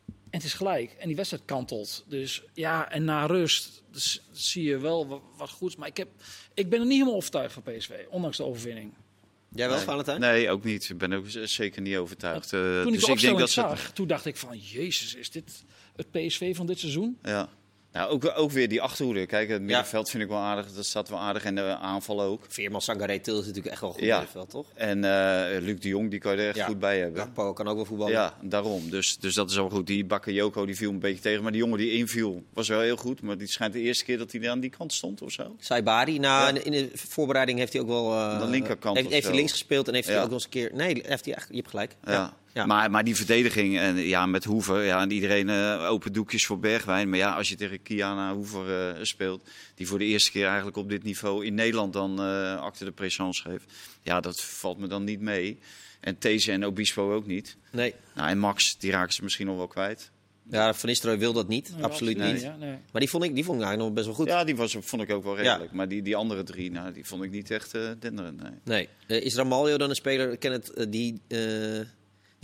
En 0.05 0.41
het 0.41 0.43
is 0.43 0.53
gelijk. 0.53 0.95
En 0.99 1.07
die 1.07 1.15
wedstrijd 1.15 1.43
kantelt. 1.45 2.05
Dus 2.07 2.43
ja, 2.53 2.91
en 2.91 3.03
na 3.03 3.25
rust 3.25 3.83
dus, 3.91 4.21
zie 4.31 4.63
je 4.63 4.77
wel 4.77 5.07
wat, 5.07 5.21
wat 5.37 5.49
goeds. 5.49 5.75
Maar 5.75 5.87
ik, 5.87 5.97
heb, 5.97 6.07
ik 6.53 6.69
ben 6.69 6.79
er 6.79 6.85
niet 6.85 6.93
helemaal 6.93 7.15
overtuigd 7.15 7.53
van 7.53 7.63
PSV. 7.63 7.91
Ondanks 8.09 8.37
de 8.37 8.43
overwinning. 8.43 8.93
Jij 9.49 9.67
wel, 9.67 9.75
Nee. 9.75 9.85
Valentijn? 9.85 10.19
Nee, 10.19 10.49
ook 10.49 10.63
niet. 10.63 10.89
Ik 10.89 10.97
ben 10.97 11.13
ook 11.13 11.25
zeker 11.27 11.81
niet 11.81 11.97
overtuigd. 11.97 12.53
Eh, 12.53 12.59
Toen 12.59 12.87
ik 12.87 12.93
dus 12.93 13.05
de 13.05 13.11
ik 13.11 13.19
denk 13.19 13.39
dat 13.39 13.49
ze. 13.49 13.59
zag, 13.59 13.91
toen 13.91 14.07
dacht 14.07 14.25
ik 14.25 14.37
van... 14.37 14.57
Jezus, 14.57 15.15
is 15.15 15.31
dit 15.31 15.63
het 15.95 16.11
PSV 16.11 16.55
van 16.55 16.65
dit 16.65 16.79
seizoen? 16.79 17.17
Ja. 17.23 17.49
Nou, 17.95 18.09
ook, 18.11 18.31
ook 18.35 18.51
weer 18.51 18.67
die 18.69 18.81
achterhoede. 18.81 19.25
Kijk, 19.25 19.49
het 19.49 19.61
middenveld 19.61 20.09
vind 20.09 20.23
ik 20.23 20.29
wel 20.29 20.37
aardig. 20.37 20.73
Dat 20.73 20.85
staat 20.85 21.09
wel 21.09 21.19
aardig. 21.19 21.43
En 21.43 21.55
de 21.55 21.61
aanval 21.61 22.21
ook. 22.21 22.45
Veerman 22.47 22.81
Sangaré 22.81 23.19
Til 23.19 23.33
is 23.39 23.45
natuurlijk 23.45 23.71
echt 23.71 23.81
wel 23.81 23.91
goed 23.91 24.01
Ja. 24.01 24.15
middenveld, 24.17 24.49
toch? 24.49 24.65
En 24.73 25.03
eh, 25.03 25.61
Luc 25.61 25.79
de 25.79 25.87
Jong, 25.87 26.09
die 26.09 26.19
kan 26.19 26.31
je 26.35 26.41
er 26.41 26.47
echt 26.47 26.55
Ja. 26.57 26.65
goed 26.65 26.79
bij 26.79 26.99
hebben. 26.99 27.21
Gakpo 27.21 27.53
kan 27.53 27.67
ook 27.67 27.75
wel 27.75 27.85
voetballen. 27.85 28.13
Ja, 28.13 28.37
daarom. 28.41 28.89
Dus, 28.89 29.17
dus 29.17 29.33
dat 29.33 29.49
is 29.49 29.57
al 29.57 29.69
goed. 29.69 29.87
Die 29.87 30.05
Bakayoko 30.05 30.65
die 30.65 30.75
viel 30.75 30.89
een 30.89 30.99
beetje 30.99 31.21
tegen. 31.21 31.43
Maar 31.43 31.51
die 31.51 31.61
jongen 31.61 31.77
die 31.77 31.91
inviel 31.91 32.43
was 32.53 32.67
wel 32.67 32.79
heel 32.81 32.97
goed. 32.97 33.21
Maar 33.21 33.37
die 33.37 33.47
schijnt 33.47 33.73
de 33.73 33.79
eerste 33.79 34.03
keer 34.05 34.17
dat 34.17 34.31
hij 34.31 34.49
aan 34.49 34.59
die 34.59 34.69
kant 34.69 34.93
stond 34.93 35.21
of 35.21 35.31
zo. 35.31 35.55
Saibari. 35.59 36.19
Nou, 36.19 36.47
in, 36.47 36.53
de, 36.53 36.61
in 36.63 36.71
de 36.71 36.89
voorbereiding 36.93 37.59
heeft 37.59 37.73
hij 37.73 37.81
ook 37.81 37.87
wel... 37.87 38.11
eh, 38.11 38.17
Aan 38.33 38.39
de 38.39 38.45
linkerkant 38.47 38.97
Heeft, 38.97 39.25
hij 39.25 39.35
links 39.35 39.51
gespeeld 39.51 39.87
en 39.87 39.93
heeft 39.93 40.07
hij 40.07 40.17
ook 40.17 40.23
nog 40.23 40.33
eens 40.33 40.43
een 40.43 40.49
keer... 40.49 40.69
Nee, 40.73 41.03
heeft 41.05 41.25
hij 41.25 41.37
je 41.49 41.55
hebt 41.55 41.69
gelijk. 41.69 41.95
Ja. 42.05 42.33
Ja. 42.55 42.65
Maar, 42.65 42.91
maar 42.91 43.03
die 43.03 43.15
verdediging, 43.15 43.79
en 43.79 43.95
ja, 43.95 44.25
met 44.25 44.43
Hoever, 44.43 44.83
ja, 44.83 45.01
en 45.01 45.11
iedereen 45.11 45.49
eh, 45.49 45.87
open 45.89 46.13
doekjes 46.13 46.45
voor 46.45 46.59
Bergwijn. 46.59 47.09
Maar 47.09 47.19
ja, 47.19 47.35
als 47.35 47.49
je 47.49 47.55
tegen 47.55 47.81
Kiana 47.81 48.33
Hoever 48.33 48.95
eh, 48.95 49.03
speelt, 49.03 49.49
die 49.75 49.87
voor 49.87 49.99
de 49.99 50.05
eerste 50.05 50.31
keer 50.31 50.45
eigenlijk 50.45 50.77
op 50.77 50.89
dit 50.89 51.03
niveau 51.03 51.45
in 51.45 51.53
Nederland 51.53 51.93
dan 51.93 52.19
eh 52.19 52.59
acte 52.59 52.85
de 52.85 52.91
présence 52.91 53.41
geeft. 53.41 53.73
Ja, 54.01 54.19
dat 54.19 54.41
valt 54.41 54.77
me 54.77 54.87
dan 54.87 55.03
niet 55.03 55.19
mee. 55.19 55.59
En 55.99 56.17
These 56.17 56.51
en 56.51 56.65
Obispo 56.65 57.13
ook 57.13 57.25
niet. 57.25 57.57
Nee. 57.71 57.93
Nou, 58.15 58.29
en 58.29 58.37
Max, 58.37 58.77
die 58.77 58.91
raken 58.91 59.13
ze 59.13 59.23
misschien 59.23 59.45
nog 59.45 59.57
wel 59.57 59.67
kwijt. 59.67 60.11
Ja, 60.49 60.73
Van 60.73 60.89
Nistelrooy 60.89 61.19
wil 61.19 61.33
dat 61.33 61.47
niet. 61.47 61.73
Ja, 61.77 61.83
absoluut 61.83 62.17
nee. 62.17 62.33
niet. 62.33 62.41
Ja, 62.41 62.55
nee. 62.55 62.77
Maar 62.91 63.01
die 63.01 63.09
vond, 63.09 63.23
ik, 63.23 63.35
die 63.35 63.43
vond 63.43 63.57
ik 63.61 63.65
eigenlijk 63.65 63.95
nog 63.95 64.05
best 64.05 64.05
wel 64.05 64.15
goed. 64.15 64.27
Ja, 64.27 64.43
die 64.43 64.55
was, 64.55 64.77
vond 64.79 65.01
ik 65.01 65.11
ook 65.11 65.23
wel 65.23 65.35
redelijk. 65.35 65.71
Maar 65.71 65.87
die, 65.87 66.01
die 66.01 66.15
andere 66.15 66.43
drie, 66.43 66.71
nou, 66.71 66.93
die 66.93 67.05
vond 67.05 67.23
ik 67.23 67.31
niet 67.31 67.51
echt 67.51 67.73
eh 67.73 67.89
denderend. 67.99 68.41
Nee. 68.63 68.89
Nee. 69.07 69.21
Is 69.21 69.35
Ramaljo 69.35 69.77
dan 69.77 69.89
een 69.89 69.95
speler, 69.95 70.37
Kenneth, 70.37 70.73
eh, 70.73 70.85
die, 70.89 71.21
eh, 71.27 71.39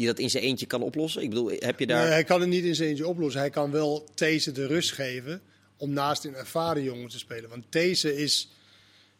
die 0.01 0.09
dat 0.09 0.19
in 0.19 0.29
zijn 0.29 0.43
eentje 0.43 0.65
kan 0.65 0.81
oplossen? 0.81 1.21
Ik 1.21 1.29
bedoel, 1.29 1.51
heb 1.59 1.79
je 1.79 1.87
daar... 1.87 2.03
Nee, 2.03 2.11
hij 2.11 2.23
kan 2.23 2.39
het 2.39 2.49
niet 2.49 2.63
in 2.63 2.75
zijn 2.75 2.89
eentje 2.89 3.07
oplossen. 3.07 3.39
Hij 3.41 3.49
kan 3.49 3.71
wel 3.71 4.09
These 4.13 4.51
de 4.51 4.65
rust 4.65 4.91
geven 4.91 5.41
om 5.77 5.93
naast 5.93 6.23
een 6.25 6.35
ervaren 6.35 6.83
jongen 6.83 7.09
te 7.09 7.17
spelen. 7.17 7.49
Want 7.49 7.65
These 7.69 8.15
is, 8.15 8.51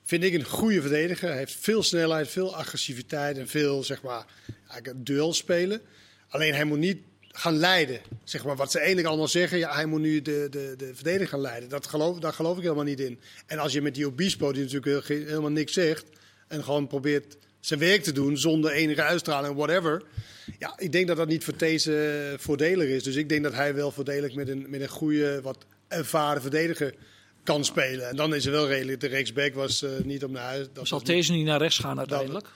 vind 0.03 0.23
ik, 0.23 0.33
een 0.33 0.45
goede 0.45 0.81
verdediger. 0.81 1.29
Hij 1.29 1.37
heeft 1.37 1.55
veel 1.59 1.83
snelheid, 1.83 2.27
veel 2.27 2.55
agressiviteit 2.55 3.37
en 3.37 3.47
veel, 3.47 3.83
zeg 3.83 4.01
maar, 4.01 4.25
duel 4.95 5.33
spelen. 5.33 5.81
Alleen 6.29 6.53
hij 6.53 6.65
moet 6.65 6.79
niet 6.79 6.97
gaan 7.27 7.57
leiden. 7.57 8.01
Zeg 8.23 8.45
maar, 8.45 8.55
wat 8.55 8.71
ze 8.71 8.77
eigenlijk 8.77 9.07
allemaal 9.07 9.27
zeggen, 9.27 9.57
ja, 9.57 9.73
hij 9.73 9.85
moet 9.85 10.01
nu 10.01 10.21
de, 10.21 10.47
de, 10.49 10.73
de 10.77 10.95
verdediger 10.95 11.27
gaan 11.27 11.41
leiden. 11.41 11.69
Dat 11.69 11.87
geloof, 11.87 12.19
daar 12.19 12.33
geloof 12.33 12.57
ik 12.57 12.63
helemaal 12.63 12.83
niet 12.83 12.99
in. 12.99 13.19
En 13.45 13.59
als 13.59 13.73
je 13.73 13.81
met 13.81 13.95
die 13.95 14.05
Obispo, 14.05 14.51
die 14.51 14.63
natuurlijk 14.63 15.07
helemaal 15.07 15.49
niks 15.49 15.73
zegt... 15.73 16.05
en 16.47 16.63
gewoon 16.63 16.87
probeert 16.87 17.37
zijn 17.61 17.79
werk 17.79 18.03
te 18.03 18.11
doen 18.11 18.37
zonder 18.37 18.71
enige 18.71 19.03
uitstraling, 19.03 19.55
whatever... 19.55 20.03
Ja, 20.59 20.73
ik 20.77 20.91
denk 20.91 21.07
dat 21.07 21.17
dat 21.17 21.27
niet 21.27 21.43
voor 21.43 21.57
deze 21.57 22.35
voordelig 22.37 22.87
is. 22.87 23.03
Dus 23.03 23.15
ik 23.15 23.29
denk 23.29 23.43
dat 23.43 23.53
hij 23.53 23.75
wel 23.75 23.91
voordelig 23.91 24.33
met 24.33 24.49
een, 24.49 24.65
met 24.69 24.81
een 24.81 24.87
goede, 24.89 25.41
wat 25.41 25.65
ervaren 25.87 26.41
verdediger 26.41 26.93
kan 27.43 27.65
spelen. 27.65 28.09
En 28.09 28.15
dan 28.15 28.35
is 28.35 28.45
er 28.45 28.51
wel 28.51 28.67
redelijk, 28.67 28.99
de 28.99 29.07
rechtsback 29.07 29.53
was 29.53 29.83
eh, 29.83 29.89
niet 30.03 30.23
op 30.23 30.31
naar 30.31 30.43
huis. 30.43 30.67
Dat, 30.73 30.87
Zal 30.87 31.03
deze 31.03 31.31
niet 31.31 31.45
naar 31.45 31.59
rechts 31.59 31.77
gaan 31.77 31.97
uiteindelijk? 31.97 32.47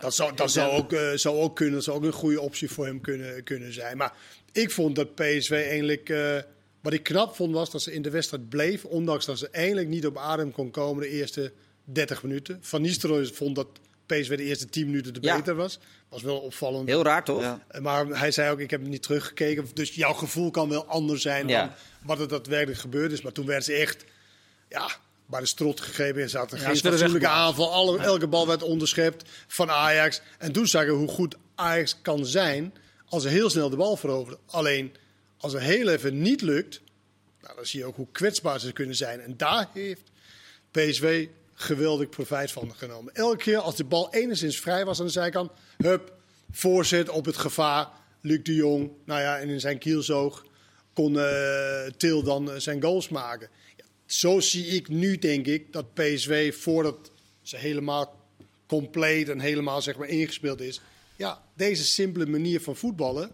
dat, 0.00 0.14
zou, 0.14 0.34
dat 0.34 0.50
zou, 0.50 0.72
ook, 0.72 0.92
eh, 0.92 1.12
zou 1.14 1.36
ook 1.36 1.56
kunnen, 1.56 1.74
dat 1.74 1.84
zou 1.84 1.96
ook 1.96 2.04
een 2.04 2.12
goede 2.12 2.40
optie 2.40 2.70
voor 2.70 2.86
hem 2.86 3.00
kunnen, 3.00 3.44
kunnen 3.44 3.72
zijn. 3.72 3.96
Maar 3.96 4.12
ik 4.52 4.70
vond 4.70 4.96
dat 4.96 5.14
PSV 5.14 5.50
eigenlijk... 5.50 6.08
eh, 6.08 6.36
wat 6.80 6.92
ik 6.92 7.02
knap 7.02 7.34
vond 7.34 7.54
was 7.54 7.70
dat 7.70 7.82
ze 7.82 7.92
in 7.92 8.02
de 8.02 8.10
wedstrijd 8.10 8.48
bleef, 8.48 8.84
ondanks 8.84 9.24
dat 9.24 9.38
ze 9.38 9.48
eigenlijk 9.48 9.88
niet 9.88 10.06
op 10.06 10.16
adem 10.16 10.52
kon 10.52 10.70
komen 10.70 11.02
de 11.02 11.08
eerste 11.08 11.52
30 11.84 12.22
minuten. 12.22 12.58
Van 12.60 12.82
Nistelrooy 12.82 13.26
vond 13.26 13.56
dat 13.56 13.68
PSV 14.20 14.36
de 14.36 14.42
eerste 14.42 14.66
10 14.66 14.86
minuten 14.86 15.12
te 15.12 15.18
Ja. 15.22 15.36
beter 15.36 15.54
was. 15.54 15.78
Was 16.08 16.22
wel 16.22 16.38
opvallend. 16.38 16.88
Heel 16.88 17.02
raar, 17.02 17.24
toch? 17.24 17.40
Ja. 17.40 17.64
Eh, 17.68 17.80
Maar 17.80 18.06
hij 18.06 18.30
zei 18.30 18.50
ook, 18.50 18.60
ik 18.60 18.70
heb 18.70 18.80
niet 18.80 19.02
teruggekeken. 19.02 19.66
Dus 19.74 19.94
jouw 19.94 20.12
gevoel 20.12 20.50
kan 20.50 20.68
wel 20.68 20.86
anders 20.86 21.22
zijn 21.22 21.48
Ja. 21.48 21.66
dan 21.66 21.74
wat 22.04 22.20
er 22.20 22.28
daadwerkelijk 22.28 22.80
gebeurd 22.80 23.12
is. 23.12 23.22
Maar 23.22 23.32
toen 23.32 23.46
werd 23.46 23.64
ze 23.64 23.72
echt 23.72 24.04
ja, 24.68 24.90
bij 25.26 25.40
de 25.40 25.46
strot 25.46 25.80
gegeven. 25.80 26.22
Er 26.22 26.28
zat 26.28 26.52
er 26.52 26.58
Ja, 26.58 26.64
geen 26.64 26.76
fatsoenlijke 26.76 27.28
aanval. 27.28 27.72
Alle, 27.72 27.98
Elke 27.98 28.26
bal 28.26 28.46
werd 28.46 28.62
onderschept 28.62 29.30
van 29.46 29.70
Ajax. 29.70 30.20
En 30.38 30.52
toen 30.52 30.66
zag 30.66 30.84
je 30.84 30.90
hoe 30.90 31.08
goed 31.08 31.36
Ajax 31.54 31.96
kan 32.02 32.26
zijn 32.26 32.74
als 33.08 33.22
ze 33.22 33.28
heel 33.28 33.50
snel 33.50 33.70
de 33.70 33.76
bal 33.76 33.96
veroveren. 33.96 34.38
Alleen, 34.46 34.94
als 35.38 35.52
het 35.52 35.62
heel 35.62 35.88
even 35.88 36.22
niet 36.22 36.40
lukt, 36.40 36.80
nou, 37.40 37.54
dan 37.56 37.66
zie 37.66 37.80
je 37.80 37.86
ook 37.86 37.96
hoe 37.96 38.08
kwetsbaar 38.12 38.60
ze 38.60 38.72
kunnen 38.72 38.96
zijn. 38.96 39.20
En 39.20 39.36
daar 39.36 39.68
heeft 39.72 40.02
PSV 40.70 41.28
geweldig 41.62 42.08
profijt 42.08 42.52
van 42.52 42.74
genomen. 42.74 43.14
Elke 43.14 43.36
keer 43.36 43.58
als 43.58 43.76
de 43.76 43.84
bal 43.84 44.14
enigszins 44.14 44.60
vrij 44.60 44.84
was 44.84 45.00
aan 45.00 45.06
de 45.06 45.12
zijkant, 45.12 45.50
hup, 45.76 46.12
voorzet 46.50 47.08
op 47.08 47.24
het 47.24 47.36
gevaar. 47.36 47.88
Luc 48.20 48.42
de 48.42 48.54
Jong, 48.54 48.90
nou 49.04 49.20
ja, 49.20 49.38
en 49.38 49.48
in 49.48 49.60
zijn 49.60 49.78
kielzoog 49.78 50.44
kon 50.92 51.18
eh, 51.18 51.86
Til 51.96 52.22
dan 52.22 52.50
eh, 52.50 52.58
zijn 52.58 52.82
goals 52.82 53.08
maken. 53.08 53.48
Ja, 53.76 53.84
zo 54.06 54.40
zie 54.40 54.66
ik 54.66 54.88
nu, 54.88 55.18
denk 55.18 55.46
ik, 55.46 55.72
dat 55.72 55.94
PSV 55.94 56.54
voordat 56.54 57.10
ze 57.42 57.56
helemaal 57.56 58.20
compleet 58.66 59.28
en 59.28 59.40
helemaal 59.40 59.82
zeg 59.82 59.96
maar, 59.96 60.08
ingespeeld 60.08 60.60
is. 60.60 60.80
Ja, 61.16 61.42
deze 61.54 61.84
simpele 61.84 62.26
manier 62.26 62.60
van 62.60 62.76
voetballen 62.76 63.32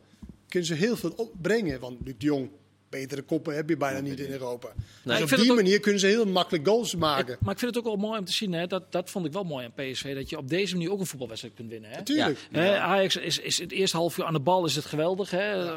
kunnen 0.49 0.69
ze 0.69 0.75
heel 0.75 0.97
veel 0.97 1.13
opbrengen. 1.17 1.81
Want 1.81 1.99
Luc 2.05 2.15
de 2.19 2.27
Jong, 2.27 2.51
betere 2.89 3.23
koppen 3.23 3.55
heb 3.55 3.69
je 3.69 3.77
bijna 3.77 4.01
niet 4.01 4.21
in 4.21 4.31
Europa. 4.31 4.69
dus 5.05 5.23
op 5.23 5.29
vind 5.29 5.41
die 5.41 5.51
ook- 5.51 5.57
manier 5.57 5.81
kunnen 5.81 6.01
ze 6.01 6.07
heel 6.07 6.27
makkelijk 6.27 6.67
goals 6.67 6.95
maken. 6.95 7.35
Ik- 7.35 7.41
maar 7.41 7.53
ik 7.53 7.59
vind 7.59 7.75
het 7.75 7.85
ook 7.85 7.91
wel 7.97 8.07
mooi 8.09 8.19
om 8.19 8.25
te 8.25 8.33
zien. 8.33 8.53
Hè, 8.53 8.67
dat, 8.67 8.93
dat 8.93 9.11
vond 9.11 9.27
ik 9.27 9.33
wel 9.33 9.45
mooi 9.45 9.65
aan 9.65 9.73
PSV. 9.93 10.15
Dat 10.15 10.31
je 10.31 10.37
op 10.39 10.49
deze 10.49 10.75
manier 10.75 10.91
ook 10.93 11.01
een 11.01 11.07
voetbalwedstrijd 11.07 11.55
kunt 11.57 11.71
winnen. 11.71 11.91
Hè? 11.91 11.97
Natuurlijk. 11.97 12.39
Hè, 12.53 12.79
Ajax 12.79 13.17
is, 13.17 13.39
is 13.39 13.59
het 13.59 13.73
eerste 13.73 13.97
half 13.97 14.19
uur 14.19 14.25
aan 14.25 14.33
de 14.33 14.41
bal 14.41 14.65
is 14.65 14.75
het 14.77 14.85
geweldig. 14.85 15.31
Hè? 15.31 15.75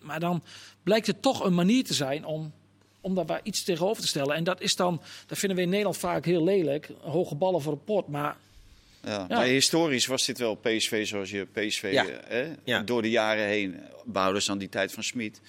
Maar 0.00 0.20
dan 0.20 0.42
blijkt 0.82 1.06
het 1.06 1.22
toch 1.22 1.44
een 1.44 1.54
manier 1.54 1.84
te 1.84 1.94
zijn 1.94 2.24
om, 2.24 2.52
om 3.00 3.14
daar 3.14 3.26
waar 3.26 3.40
iets 3.42 3.62
tegenover 3.64 4.02
te 4.02 4.08
stellen. 4.08 4.34
En 4.36 4.44
dat 4.44 4.60
is 4.60 4.76
dan, 4.76 5.00
dat 5.26 5.38
vinden 5.38 5.56
we 5.58 5.62
in 5.64 5.68
Nederland 5.68 5.96
vaak 5.98 6.24
heel 6.24 6.44
lelijk. 6.44 6.88
Hoge 7.00 7.34
ballen 7.34 7.60
voor 7.62 7.72
de 7.72 7.78
pot. 7.84 8.08
Maar 8.08 8.36
Ja, 9.04 9.10
Ja. 9.28 9.36
Maar 9.36 9.44
historisch 9.46 10.06
was 10.06 10.26
dit 10.26 10.38
wel 10.38 10.54
PSV 10.54 11.06
zoals 11.06 11.30
je 11.30 11.46
PSV 11.52 11.88
Ja. 11.92 12.06
eh, 12.06 12.16
hè, 12.28 12.52
Ja. 12.64 12.82
door 12.82 13.02
de 13.02 13.10
jaren 13.10 13.46
heen, 13.46 13.76
ze 14.38 14.50
aan 14.50 14.58
die 14.58 14.68
tijd 14.68 14.92
van 14.92 15.02
Smit. 15.02 15.40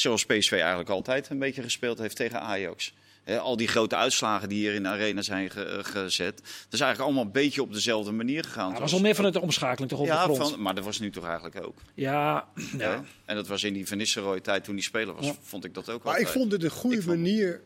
Zoals 0.00 0.24
PSV 0.26 0.52
eigenlijk 0.52 0.88
altijd 0.90 1.28
een 1.30 1.38
beetje 1.38 1.62
gespeeld 1.62 1.98
heeft 1.98 2.16
tegen 2.16 2.40
Ajax. 2.40 2.94
Hè, 3.22 3.38
al 3.38 3.56
die 3.56 3.68
grote 3.68 3.96
uitslagen 3.96 4.48
die 4.48 4.58
hier 4.58 4.74
in 4.74 4.82
de 4.82 4.88
arena 4.88 5.22
zijn 5.22 5.50
ge- 5.50 5.64
eh, 5.64 5.84
gezet. 5.84 6.36
Dat 6.36 6.46
is 6.72 6.80
eigenlijk 6.80 7.00
allemaal 7.00 7.24
een 7.24 7.32
beetje 7.32 7.62
op 7.62 7.72
dezelfde 7.72 8.10
manier 8.12 8.44
gegaan. 8.44 8.64
het 8.64 8.72
Het 8.72 8.80
was 8.82 8.92
al 8.92 9.00
meer 9.00 9.14
vanuit 9.14 9.34
de 9.34 9.40
omschakeling 9.40 9.90
toch 9.90 10.00
op 10.00 10.06
de 10.06 10.12
ja, 10.12 10.22
grond. 10.22 10.38
van, 10.50 10.62
maar 10.62 10.74
dat 10.74 10.84
was 10.84 10.98
nu 11.00 11.10
toch 11.10 11.24
eigenlijk 11.24 11.64
ook. 11.66 11.78
Ja, 11.94 12.48
ja. 12.78 13.04
En 13.24 13.34
dat 13.34 13.46
was 13.46 13.64
in 13.64 13.72
die 13.72 13.88
Van 13.88 13.96
Nistelrooy 13.96 14.40
tijd 14.40 14.64
toen 14.64 14.74
die 14.74 14.84
speler 14.84 15.14
was, 15.14 15.26
Ja. 15.26 15.34
vond 15.40 15.64
ik 15.64 15.74
dat 15.74 15.90
ook 15.90 16.02
Maar 16.02 16.18
ik 16.20 16.26
vond 16.28 16.52
het 16.52 16.62
een 16.64 16.70
goede 16.70 16.96
Ik 16.96 17.02
vond- 17.02 17.16
manier 17.16 17.62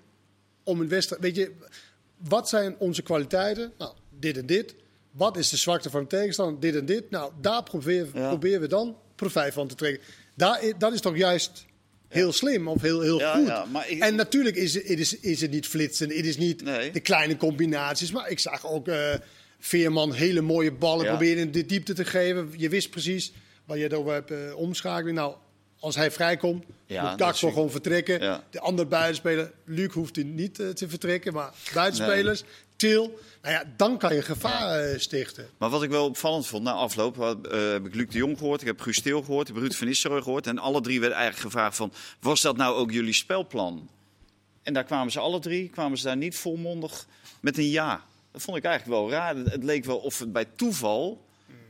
om 0.65 0.81
een 0.81 0.89
wedstrijd. 0.89 1.23
Weet 1.23 1.37
je, 1.37 1.53
wat 2.17 2.49
zijn 2.49 2.77
onze 2.79 3.03
kwaliteiten? 3.03 3.73
Nou, 3.79 3.93
dit 4.19 4.37
en 4.37 4.47
dit. 4.47 4.75
Wat 5.11 5.37
is 5.37 5.49
de 5.49 5.57
zwakte 5.57 5.91
van 5.91 6.01
de 6.01 6.07
tegenstander? 6.07 6.61
Dit 6.61 6.75
en 6.75 6.87
dit. 6.87 7.11
Nou, 7.11 7.33
daar 7.41 7.63
proberen, 7.63 8.11
Ja. 8.15 8.29
proberen 8.29 8.61
we 8.61 8.67
dan 8.69 8.97
profijt 9.15 9.53
van 9.55 9.69
te 9.69 9.75
trekken. 9.75 10.03
Daar, 10.37 10.63
dat 10.79 10.93
is 10.93 11.01
toch 11.01 11.17
juist 11.17 11.65
heel 12.09 12.33
slim 12.33 12.69
of 12.69 12.81
heel, 12.83 13.01
heel 13.01 13.19
Ja, 13.19 13.35
goed. 13.37 13.47
ja, 13.47 13.65
maar 13.65 13.89
ik- 13.91 14.03
En 14.03 14.15
natuurlijk 14.15 14.57
is, 14.57 14.75
het- 14.75 14.85
is, 14.85 15.19
is 15.19 15.41
het 15.41 15.51
niet 15.51 15.67
flitsen. 15.67 16.09
Het 16.09 16.27
is 16.27 16.37
niet 16.37 16.63
Nee. 16.65 16.91
de 16.91 17.01
kleine 17.01 17.37
combinaties. 17.37 18.13
Maar 18.13 18.31
ik 18.31 18.39
zag 18.39 18.67
ook 18.67 18.89
eh, 18.89 19.15
Veerman 19.59 20.13
hele 20.13 20.41
mooie 20.41 20.73
ballen 20.73 21.05
Ja. 21.05 21.11
proberen 21.11 21.43
in 21.43 21.51
de 21.53 21.67
diepte 21.67 21.93
te 21.93 22.05
geven. 22.05 22.53
Je 22.57 22.69
wist 22.69 22.91
precies 22.91 23.33
waar 23.65 23.77
je 23.77 23.83
het 23.83 23.93
over 23.95 24.13
hebt 24.13 24.31
eh, 24.31 24.39
omschakeling. 24.57 25.17
Nou, 25.17 25.35
als 25.79 25.95
hij 25.97 26.11
vrijkomt, 26.11 26.65
moet 26.67 27.21
ik. 27.21 27.35
gewoon 27.37 27.71
vertrekken. 27.71 28.43
De 28.51 28.61
andere 28.61 28.89
buitenspeler, 28.89 29.53
Luc 29.65 29.93
hoeft 29.93 30.17
hij 30.17 30.25
niet 30.25 30.61
eh, 30.61 30.69
te 30.69 30.89
vertrekken, 30.89 31.33
maar 31.33 31.53
buitenspelers, 31.75 32.45
Nou 33.43 33.57
ja, 33.57 33.65
dan 33.77 33.99
kan 33.99 34.15
je 34.15 34.23
gevaar 34.23 34.81
eh, 34.81 34.99
stichten. 34.99 35.49
Maar 35.59 35.71
wat 35.71 35.83
ik 35.83 35.91
wel 35.91 36.05
opvallend 36.05 36.47
vond 36.47 36.63
na 36.63 36.73
afloop, 36.73 37.17
wat, 37.17 37.47
eh, 37.47 37.71
heb 37.71 37.87
ik 37.87 37.95
Luc 37.95 38.09
de 38.09 38.19
Jong 38.19 38.39
gehoord, 38.39 38.61
ik 38.61 38.67
heb 38.67 38.81
Guus 38.81 39.01
gehoord, 39.05 39.49
ik 39.49 39.55
heb 39.55 39.63
Ruud 39.63 39.75
van 39.75 39.87
Nistelrooy 39.87 40.23
gehoord. 40.23 40.47
En 40.47 40.59
alle 40.59 40.81
drie 40.81 41.01
werden 41.01 41.19
eigenlijk 41.19 41.53
gevraagd 41.53 41.77
van, 41.77 41.93
was 42.21 42.41
dat 42.41 42.57
nou 42.57 42.75
ook 42.75 42.91
jullie 42.91 43.13
spelplan? 43.13 43.89
En 44.63 44.73
daar 44.73 44.85
kwamen 44.85 45.13
ze 45.13 45.21
alle 45.21 45.41
drie, 45.41 45.69
kwamen 45.69 45.99
ze 45.99 46.05
daar 46.05 46.17
niet 46.17 46.37
volmondig 46.37 47.07
met 47.41 47.59
een 47.59 47.71
ja. 47.71 48.05
Dat 48.33 48.43
vond 48.43 48.57
ik 48.57 48.65
eigenlijk 48.65 49.01
wel 49.01 49.11
raar. 49.11 49.37
Het, 49.37 49.65
leek 49.65 49.85
wel 49.85 49.99
of 49.99 50.19
het 50.19 50.33
bij 50.33 50.45
toeval, 50.45 51.25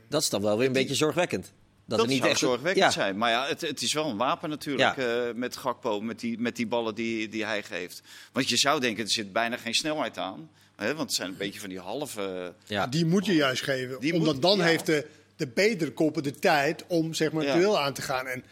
Dat 0.07 0.21
is 0.21 0.29
dan 0.29 0.41
wel 0.41 0.57
weer 0.57 0.67
een 0.67 0.73
beetje 0.73 0.95
zorgwekkend. 0.95 1.51
Dat, 1.85 1.97
dat, 1.97 2.07
niet 2.07 2.17
zou 2.17 2.29
echt 2.29 2.39
zorgwekkend 2.39 2.85
ja. 2.85 2.91
zijn. 2.91 3.17
Maar 3.17 3.29
ja, 3.29 3.47
het, 3.47 3.61
het 3.61 3.81
is 3.81 3.93
wel 3.93 4.09
een 4.09 4.17
wapen 4.17 4.49
natuurlijk 4.49 4.97
Ja. 4.97 5.27
eh, 5.27 5.33
met 5.33 5.57
Gakpo, 5.57 6.01
met 6.01 6.19
die, 6.19 6.39
met 6.39 6.55
die 6.55 6.67
ballen 6.67 6.95
die, 6.95 7.29
die 7.29 7.45
hij 7.45 7.63
geeft. 7.63 8.01
Want 8.31 8.49
je 8.49 8.57
zou 8.57 8.79
denken, 8.79 9.03
er 9.03 9.09
zit 9.09 9.33
bijna 9.33 9.57
geen 9.57 9.73
snelheid 9.73 10.17
aan. 10.17 10.49
Hè, 10.75 10.87
want 10.95 10.99
het 11.09 11.13
zijn 11.13 11.29
een 11.29 11.37
beetje 11.37 11.59
van 11.59 11.69
die 11.69 11.79
halve... 11.79 12.53
Ja. 12.65 12.87
Die 12.87 13.05
moet 13.05 13.25
je 13.25 13.33
juist 13.33 13.63
geven, 13.63 13.99
Die 13.99 14.13
omdat 14.13 14.33
moet- 14.33 14.41
dan 14.41 14.57
ja. 14.57 14.63
heeft 14.63 14.85
de, 14.85 15.05
de 15.35 15.47
betere 15.47 15.91
koppen 15.91 16.23
de 16.23 16.33
tijd 16.39 16.83
om 16.87 17.13
zeg 17.13 17.31
maar, 17.31 17.43
het 17.43 17.53
Ja. 17.53 17.59
duel 17.59 17.79
aan 17.79 17.93
te 17.93 18.01
gaan. 18.01 18.27
En 18.27 18.43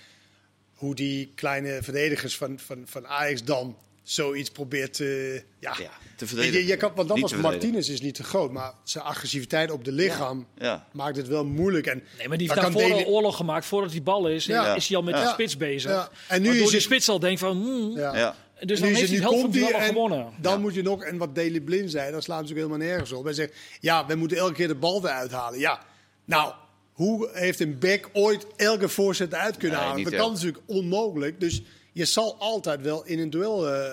hoe 0.74 0.96
die 0.96 1.32
kleine 1.36 1.80
verdedigers 1.82 2.38
van, 2.38 2.60
van, 2.60 2.82
van 2.86 3.08
Ajax 3.08 3.44
dan 3.44 3.78
zoiets 4.04 4.50
probeert 4.50 4.94
te, 4.94 5.44
ja, 5.60 5.76
Ja, 5.80 5.90
te 6.16 6.26
Je, 6.26 6.26
verdedigen. 6.26 6.66
je 6.68 6.78
kan, 6.78 6.92
want 6.96 7.08
dan 7.08 7.20
Niet 7.20 7.32
was. 7.32 7.42
Martinez 7.42 7.90
is 7.90 8.02
niet 8.02 8.16
te 8.16 8.24
groot, 8.24 8.52
maar 8.52 8.74
zijn 8.84 9.04
agressiviteit 9.04 9.72
op 9.72 9.86
de 9.86 9.92
lichaam 9.92 10.48
Ja. 10.58 10.88
maakt 10.92 11.18
het 11.18 11.28
wel 11.28 11.46
moeilijk. 11.46 11.86
En 11.88 12.04
Nee, 12.18 12.28
maar 12.28 12.38
die 12.38 12.48
heeft 12.50 12.60
kan 12.62 12.72
daarvoor 12.74 12.94
al 12.94 13.06
oorlog 13.06 13.36
gemaakt. 13.36 13.66
Voordat 13.66 13.92
die 13.92 14.02
bal 14.02 14.28
is, 14.30 14.46
Ja. 14.46 14.76
is 14.76 14.88
hij 14.88 14.98
al 14.98 15.04
met 15.04 15.16
Ja. 15.16 15.24
de 15.24 15.30
spits 15.30 15.58
bezig. 15.58 15.92
Ja. 15.92 16.10
En 16.28 16.42
nu 16.42 16.48
Waardoor 16.48 16.64
is 16.64 16.70
die 16.70 16.78
het- 16.80 16.88
spits 16.88 17.10
al 17.10 17.20
denkt 17.20 17.40
van... 17.40 17.58
hmm, 17.62 17.98
Ja. 17.98 18.16
Ja. 18.18 18.36
Dus 18.66 18.80
nu 18.80 18.86
dan 18.86 18.96
is 18.96 19.00
heeft 19.10 19.12
het 19.12 19.24
hij 19.24 19.32
nu 19.32 19.36
het 19.36 19.52
helft 19.52 19.58
van 19.72 19.82
het 19.82 19.88
gewonnen. 19.88 20.34
dan 20.42 20.54
Ja. 20.54 20.58
moet 20.60 20.74
je 20.74 20.82
nog, 20.82 21.04
en 21.04 21.18
wat 21.18 21.36
Daley 21.36 21.62
Blind 21.62 21.92
zei, 21.92 22.12
dat 22.12 22.24
slaat 22.24 22.42
natuurlijk 22.42 22.68
helemaal 22.68 22.88
nergens 22.88 23.12
op. 23.12 23.24
Hij 23.24 23.34
zegt, 23.34 23.54
ja, 23.80 24.06
we 24.06 24.16
moeten 24.16 24.38
elke 24.38 24.54
keer 24.54 24.68
de 24.68 24.76
bal 24.76 25.04
eruit 25.06 25.32
halen. 25.32 25.60
Ja, 25.60 25.82
nou, 26.26 26.54
hoe 26.92 27.30
heeft 27.34 27.60
een 27.60 27.80
back 27.80 28.10
ooit 28.14 28.48
elke 28.56 28.90
voorzet 28.90 29.34
uit 29.34 29.58
kunnen 29.58 29.78
Nee, 29.80 29.88
halen? 29.88 30.04
Dat 30.04 30.16
kan 30.16 30.32
natuurlijk 30.32 30.64
onmogelijk. 30.66 31.40
Dus 31.40 31.62
je 31.92 32.06
zal 32.06 32.36
altijd 32.40 32.82
wel 32.82 33.06
in 33.06 33.20
een 33.20 33.30
duel 33.30 33.70
eh, 33.70 33.92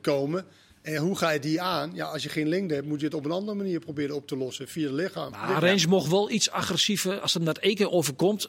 komen. 0.00 0.44
En 0.82 0.96
hoe 0.96 1.16
ga 1.16 1.30
je 1.30 1.38
die 1.38 1.60
aan? 1.60 1.90
Ja, 1.94 2.06
als 2.06 2.22
je 2.22 2.28
geen 2.28 2.48
lengte 2.48 2.74
hebt, 2.74 2.86
moet 2.86 3.00
je 3.00 3.06
het 3.06 3.14
op 3.14 3.24
een 3.24 3.30
andere 3.30 3.56
manier 3.56 3.80
proberen 3.80 4.14
op 4.16 4.26
te 4.26 4.36
lossen. 4.36 4.68
Via 4.68 4.88
de 4.88 4.94
lichaam. 4.94 5.30
Maar 5.30 5.64
Range 5.64 5.86
mocht 5.88 6.08
wel 6.10 6.30
iets 6.30 6.50
agressiever 6.50 7.20
als 7.20 7.34
het 7.34 7.44
dat 7.44 7.58
één 7.58 7.74
keer 7.74 7.90
overkomt. 7.90 8.48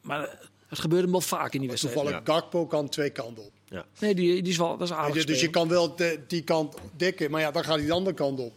Maar 0.00 0.50
het 0.72 0.80
gebeurde 0.80 1.02
hem 1.02 1.12
wel 1.12 1.20
vaak 1.20 1.52
in 1.54 1.60
die 1.60 1.68
wedstrijd. 1.68 1.94
Toevallig, 1.96 2.20
Gakpo 2.24 2.66
kan 2.66 2.88
twee 2.88 3.10
kanten 3.10 3.44
op. 3.44 3.50
Nee, 3.98 4.14
die, 4.14 4.42
die 4.42 4.52
is 4.52 4.58
wel, 4.58 4.76
dat 4.76 4.88
is 4.88 4.94
aardig 4.94 5.24
dus 5.24 5.40
je 5.40 5.50
kan 5.50 5.68
wel 5.68 5.96
de- 5.96 6.20
die 6.28 6.42
kant 6.42 6.74
dekken, 6.96 7.30
maar 7.30 7.40
ja, 7.40 7.50
dan 7.50 7.64
gaat 7.64 7.76
hij 7.76 7.86
de 7.86 7.92
andere 7.92 8.16
kant 8.16 8.40
op. 8.40 8.52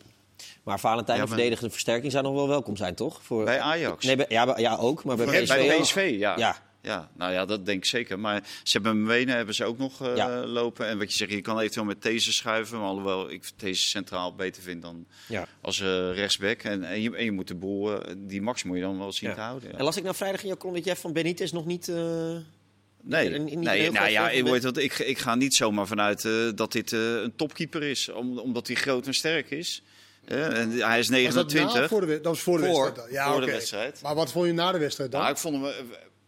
Maar 0.64 0.80
Valentijn, 0.80 1.18
Ja, 1.18 1.24
maar- 1.24 1.34
verdedigende 1.34 1.72
versterking 1.72 2.12
zou 2.12 2.24
nog 2.24 2.34
wel 2.34 2.48
welkom 2.48 2.76
zijn, 2.78 2.96
toch? 2.96 3.20
Voor... 3.24 3.44
Bij 3.44 3.60
Ajax. 3.60 4.06
Nee, 4.06 4.16
bij- 4.16 4.26
ja, 4.30 4.46
bij- 4.46 4.62
ja, 4.62 4.76
ook. 4.76 5.04
Maar 5.04 5.16
bij 5.16 5.26
Bij 5.26 5.44
PSV, 5.44 5.68
bij. 5.68 5.80
PSV, 5.82 6.16
ja. 6.18 6.38
Ja. 6.38 6.58
Ja. 6.86 7.10
nou 7.18 7.32
ja, 7.34 7.46
dat 7.46 7.66
denk 7.66 7.78
ik 7.78 7.86
zeker. 7.86 8.20
Maar 8.20 8.44
ze 8.64 8.78
hebben 8.78 9.04
Mwene 9.04 9.32
hebben 9.32 9.56
ze 9.56 9.66
ook 9.66 9.78
nog 9.78 10.02
eh, 10.02 10.16
Ja. 10.16 10.46
lopen. 10.46 10.88
En 10.88 10.98
wat 10.98 11.12
je 11.12 11.18
zegt, 11.18 11.32
je 11.32 11.42
kan 11.42 11.60
eventueel 11.60 11.86
met 11.86 12.02
deze 12.02 12.34
schuiven. 12.34 12.78
Maar 12.80 12.88
alhoewel 12.88 13.32
ik 13.32 13.44
deze 13.56 13.82
centraal 13.88 14.36
beter 14.36 14.62
vind 14.64 14.82
dan 14.82 15.06
Ja. 15.28 15.48
als 15.62 15.80
eh, 15.82 16.14
rechtsback. 16.14 16.62
En, 16.64 16.84
en, 16.84 17.02
je, 17.02 17.16
en 17.16 17.24
je 17.26 17.32
moet 17.32 17.48
de 17.48 17.56
boel, 17.56 18.02
eh, 18.04 18.14
die 18.18 18.42
max 18.42 18.64
moet 18.64 18.76
je 18.76 18.82
dan 18.84 18.98
wel 18.98 19.12
zien 19.12 19.30
Ja. 19.30 19.36
te 19.36 19.42
houden. 19.42 19.70
Ja. 19.72 19.78
En 19.78 19.84
las 19.84 19.98
ik 19.98 20.04
nou 20.04 20.16
vrijdag 20.16 20.42
in 20.42 20.48
jouw 20.48 20.58
column 20.58 20.76
dat 20.78 20.86
jij 20.86 20.96
van 20.96 21.14
Benitez 21.14 21.52
nog 21.52 21.66
niet... 21.66 21.88
eh, 21.90 22.36
Nee, 23.08 23.30
nee 23.30 23.56
nou 23.92 24.10
ja, 24.10 24.30
ik, 24.30 24.44
weet 24.44 24.64
wat, 24.64 24.78
ik, 24.78 25.00
ik 25.00 25.18
ga 25.18 25.36
niet 25.36 25.56
zomaar 25.56 25.88
vanuit 25.88 26.26
eh, 26.26 26.50
dat 26.56 26.72
dit 26.72 26.94
eh, 26.94 27.00
een 27.22 27.36
topkeeper 27.36 27.84
is. 27.84 28.10
Om, 28.10 28.40
omdat 28.40 28.68
hij 28.68 28.76
groot 28.76 29.08
en 29.08 29.14
sterk 29.14 29.50
is. 29.52 29.84
En 30.26 30.72
hij 30.72 31.00
is 31.00 31.08
Was 31.10 31.34
dat, 31.34 31.54
29. 31.54 31.74
na, 31.74 31.88
voor 31.88 32.02
de, 32.02 32.08
dat 32.08 32.24
was 32.26 32.40
voor 32.40 32.58
de 32.58 32.66
Voor- 32.66 32.84
wedstrijd. 32.84 32.96
dan? 33.12 33.18
Ja, 33.22 33.26
voor 33.32 33.40
de 33.40 33.46
oké. 33.46 33.56
wedstrijd. 33.56 34.00
Maar 34.02 34.16
wat 34.16 34.32
vond 34.32 34.46
je 34.48 34.54
na 34.54 34.72
de 34.72 34.78
wedstrijd 34.78 35.12
dan? 35.12 35.20
Nou, 35.20 35.34
ik 35.34 35.40
vond 35.40 35.56
hem, 35.66 35.74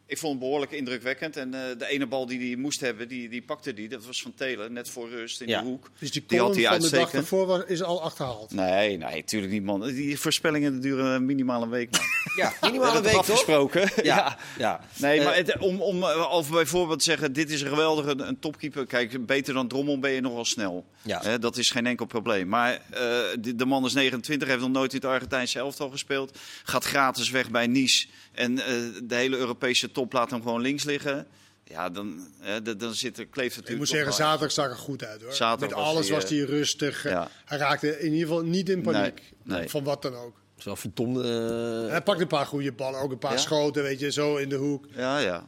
Ik 0.10 0.17
vond 0.17 0.32
het 0.34 0.41
behoorlijk 0.41 0.72
indrukwekkend. 0.72 1.38
En 1.38 1.54
eh, 1.54 1.62
de 1.78 1.88
ene 1.88 2.06
bal 2.08 2.26
die 2.26 2.39
hij 2.48 2.56
moest 2.56 2.80
hebben, 2.80 3.08
die, 3.08 3.30
die 3.30 3.41
pakte 3.41 3.74
die. 3.74 3.88
Dat 3.89 4.06
was 4.06 4.22
van 4.22 4.34
Telen, 4.34 4.74
net 4.74 4.89
voor 4.89 5.10
rust 5.10 5.41
in 5.41 5.48
Ja. 5.48 5.62
de 5.62 5.67
hoek. 5.67 5.91
Dus 6.00 6.12
die 6.12 6.24
Die 6.28 6.39
had 6.39 6.56
hij 6.56 6.65
van 6.65 6.80
de 6.80 6.89
dag 6.89 7.12
daarvoor 7.12 7.63
is 7.67 7.84
al 7.84 8.02
achterhaald. 8.02 8.52
Nee, 8.52 8.98
nee, 8.98 9.15
natuurlijk 9.15 9.52
niet, 9.52 9.63
man. 9.63 9.82
Die 9.88 10.20
voorspellingen 10.20 10.82
duren 10.82 11.26
minimaal 11.26 11.62
een 11.62 11.70
week, 11.70 11.91
man. 11.91 12.02
Ja, 12.36 12.54
minimaal 12.62 12.96
een 12.96 13.04
week 13.04 13.13
afgesproken. 13.13 13.89
Ja, 14.04 14.38
ja. 14.58 14.82
Nee, 14.98 15.20
Eh, 15.20 15.26
maar 15.26 15.36
het, 15.36 15.58
om, 15.58 15.82
om 15.82 16.04
eh, 16.04 16.32
of 16.32 16.50
bijvoorbeeld 16.52 17.00
te 17.00 17.06
zeggen, 17.06 17.34
dit 17.34 17.50
is 17.50 17.62
een 17.62 17.67
geweldige 17.67 18.13
een 18.17 18.39
topkeeper. 18.39 18.86
Kijk, 18.86 19.26
beter 19.26 19.54
dan 19.54 19.67
Drommel 19.67 20.00
ben 20.00 20.12
je 20.12 20.22
nog 20.22 20.34
wel 20.34 20.46
snel. 20.46 20.86
Ja. 21.02 21.22
Hè, 21.24 21.39
dat 21.39 21.58
is 21.58 21.72
geen 21.72 21.86
enkel 21.86 22.06
probleem. 22.06 22.48
Maar 22.48 22.74
eh, 22.74 23.00
de, 23.39 23.56
de 23.56 23.65
man 23.65 23.86
is 23.86 23.93
29, 23.93 24.48
heeft 24.48 24.62
nog 24.62 24.70
nooit 24.72 24.93
in 24.93 25.00
het 25.00 25.10
Argentijnse 25.10 25.60
elftal 25.60 25.89
gespeeld. 25.89 26.38
Gaat 26.63 26.84
gratis 26.86 27.30
weg 27.30 27.50
bij 27.52 27.67
Nice. 27.67 28.08
En 28.32 28.60
eh, 28.60 28.74
de 29.04 29.15
hele 29.15 29.38
Europese 29.38 29.91
top 29.98 30.14
laat 30.14 30.32
hem 30.32 30.42
gewoon 30.42 30.62
links 30.62 30.84
liggen. 30.84 31.28
Ja, 31.64 31.90
dan, 31.90 32.28
eh, 32.42 32.54
dan- 32.78 32.94
zit 32.94 33.18
er, 33.18 33.26
kleeft 33.26 33.56
het 33.56 33.64
Ik 33.70 33.70
natuurlijk 33.70 33.78
moet 33.80 33.88
zeggen, 33.88 34.14
zaterdag 34.14 34.52
zag 34.52 34.70
er 34.70 34.76
goed 34.76 35.06
uit 35.06 35.22
hoor. 35.22 35.34
Zaterdag 35.34 35.70
Met 35.70 35.78
was 35.78 35.88
alles 35.88 36.08
hij, 36.08 36.16
was 36.16 36.24
eh, 36.24 36.30
hij 36.38 36.40
rustig. 36.40 37.04
ja. 37.04 37.30
Hij 37.46 37.58
raakte 37.58 38.00
in 38.00 38.14
ieder 38.14 38.28
geval 38.28 38.44
niet 38.44 38.70
in 38.70 38.82
paniek. 38.82 39.34
Nee, 39.44 39.58
nee. 39.60 39.70
Van 39.70 39.84
wat 39.84 40.02
dan 40.02 40.16
ook. 40.16 40.36
Het 40.50 40.58
is 40.60 40.64
wel 40.66 40.76
verdomd. 40.76 41.18
eh, 41.18 41.90
Hij 41.92 42.02
pakte 42.02 42.22
een 42.22 42.28
paar 42.28 42.46
goede 42.46 42.72
ballen, 42.72 43.00
ook 43.00 43.12
een 43.12 43.18
paar 43.18 43.32
Ja? 43.32 43.38
schoten, 43.38 43.84
weet 43.84 44.00
je, 44.00 44.12
zo 44.12 44.36
in 44.36 44.50
de 44.50 44.56
hoek. 44.56 44.86
Ja, 44.96 45.18
ja. 45.20 45.46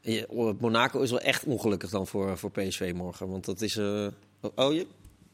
je- 0.00 0.28
oh, 0.28 0.60
Monaco 0.60 1.00
is 1.00 1.10
wel 1.10 1.20
echt 1.20 1.44
ongelukkig 1.44 1.90
dan 1.90 2.06
voor, 2.06 2.38
voor 2.38 2.50
PSV 2.50 2.92
morgen. 2.94 3.28
Want 3.28 3.44
dat 3.44 3.60
is. 3.60 3.76
eh, 3.76 4.06
oh, 4.54 4.72
je? 4.74 4.86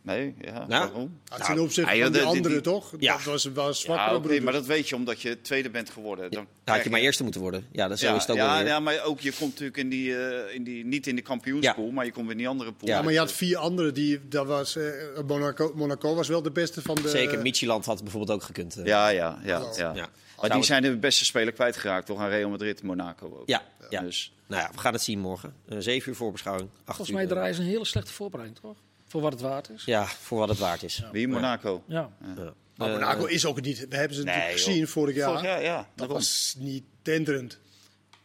Nee, 0.09 0.35
ja, 0.41 0.53
Nou, 0.53 0.69
waarom? 0.69 1.19
Ja, 1.25 1.37
ten 1.37 1.59
opzichte 1.59 1.95
ja, 1.97 2.03
van 2.03 2.13
de- 2.13 2.23
anderen 2.23 2.53
die- 2.53 2.61
toch? 2.61 2.93
Ja. 2.99 3.13
Dat 3.17 3.25
was 3.25 3.45
wel 3.45 3.75
zwak. 3.75 3.97
Ja, 3.97 4.15
oké, 4.15 4.41
maar 4.41 4.53
dat 4.53 4.67
weet 4.67 4.89
je 4.89 4.95
omdat 4.97 5.23
je 5.23 5.41
tweede 5.41 5.71
bent 5.71 5.91
geworden. 5.91 6.31
Dan 6.31 6.47
Had 6.65 6.85
je 6.85 6.91
maar 6.91 7.01
eerste 7.01 7.23
moeten 7.23 7.41
worden. 7.41 7.67
Ja, 7.73 7.89
dat 7.89 7.97
is 7.97 8.03
zo 8.03 8.09
Ja, 8.09 8.15
is 8.15 8.21
het 8.23 8.31
ook 8.31 8.37
ja, 8.37 8.59
weer. 8.59 8.67
ja, 8.67 8.81
maar 8.81 9.03
ook 9.05 9.21
je 9.21 9.31
komt 9.33 9.51
natuurlijk 9.51 9.77
in 9.77 9.89
die, 9.89 10.17
eh, 10.17 10.55
in 10.55 10.65
die 10.65 10.85
niet 10.85 11.07
in 11.07 11.17
de 11.17 11.23
kampioenspool, 11.23 11.87
Ja. 11.87 11.93
maar 11.93 12.05
je 12.05 12.13
komt 12.13 12.31
in 12.31 12.37
die 12.37 12.49
andere 12.49 12.73
pool. 12.73 12.89
Ja, 12.89 12.97
Ja, 12.97 13.03
maar 13.03 13.13
je 13.13 13.19
had 13.19 13.33
vier 13.33 13.57
anderen. 13.57 13.95
Die, 13.95 14.29
dat 14.29 14.47
was, 14.47 14.77
eh, 14.77 14.85
Monaco, 15.27 15.73
Monaco 15.75 16.15
was 16.15 16.29
wel 16.29 16.43
de 16.43 16.51
beste 16.51 16.83
van 16.83 16.95
de... 16.95 17.09
Zeker, 17.09 17.43
Micheland 17.43 17.85
had 17.85 18.03
bijvoorbeeld 18.03 18.31
ook 18.39 18.43
gekund. 18.47 18.77
eh. 18.77 18.85
Ja, 18.87 19.09
ja, 19.09 19.39
ja. 19.45 19.63
Ja. 19.77 19.95
Ja. 19.95 20.09
Maar 20.41 20.51
die 20.51 20.63
zijn 20.65 20.83
de 20.83 20.97
beste 20.97 21.25
speler 21.25 21.53
kwijtgeraakt, 21.53 22.07
toch? 22.07 22.19
Aan 22.21 22.29
Real 22.29 22.51
Madrid, 22.51 22.83
Monaco 22.83 23.27
ook. 23.27 23.49
Ja, 23.49 23.63
ja. 23.91 24.01
Dus, 24.01 24.33
Nou 24.47 24.63
ja, 24.63 24.71
we 24.75 24.79
gaan 24.79 24.93
het 24.93 25.03
zien 25.03 25.19
morgen. 25.19 25.55
Zeven 25.79 26.09
uur 26.11 26.17
voorbeschouwing. 26.17 26.69
acht 26.85 26.97
Volgens 26.97 27.17
mij 27.17 27.27
draaien 27.27 27.55
ze 27.55 27.61
een 27.61 27.67
hele 27.67 27.85
slechte 27.85 28.13
voorbereiding, 28.13 28.61
toch? 28.61 28.77
Voor 29.09 29.21
wat 29.21 29.33
het 29.33 29.41
waard 29.41 29.71
is. 29.71 29.85
Ja, 29.85 30.07
voor 30.07 30.39
wat 30.39 30.49
het 30.49 30.59
waard 30.59 30.83
is. 30.83 31.03
wie? 31.13 31.29
Monaco. 31.29 31.83
Ja. 31.87 32.11
Ja. 32.37 32.53
Maar 32.77 32.89
Eh, 32.89 32.95
Monaco 32.95 33.25
is 33.25 33.47
ook 33.47 33.61
niet... 33.61 33.89
We 33.89 33.97
hebben 33.97 34.17
ze 34.17 34.23
Nee, 34.23 34.35
natuurlijk 34.35 34.59
joh. 34.61 34.69
gezien 34.69 34.89
vorig 34.89 35.15
jaar. 35.17 35.29
Vorig 35.29 35.43
jaar, 35.45 35.63
ja. 35.63 35.77
Dat 35.77 35.87
daarom. 35.95 36.17
was 36.17 36.55
niet 36.59 36.85
denderend. 37.03 37.59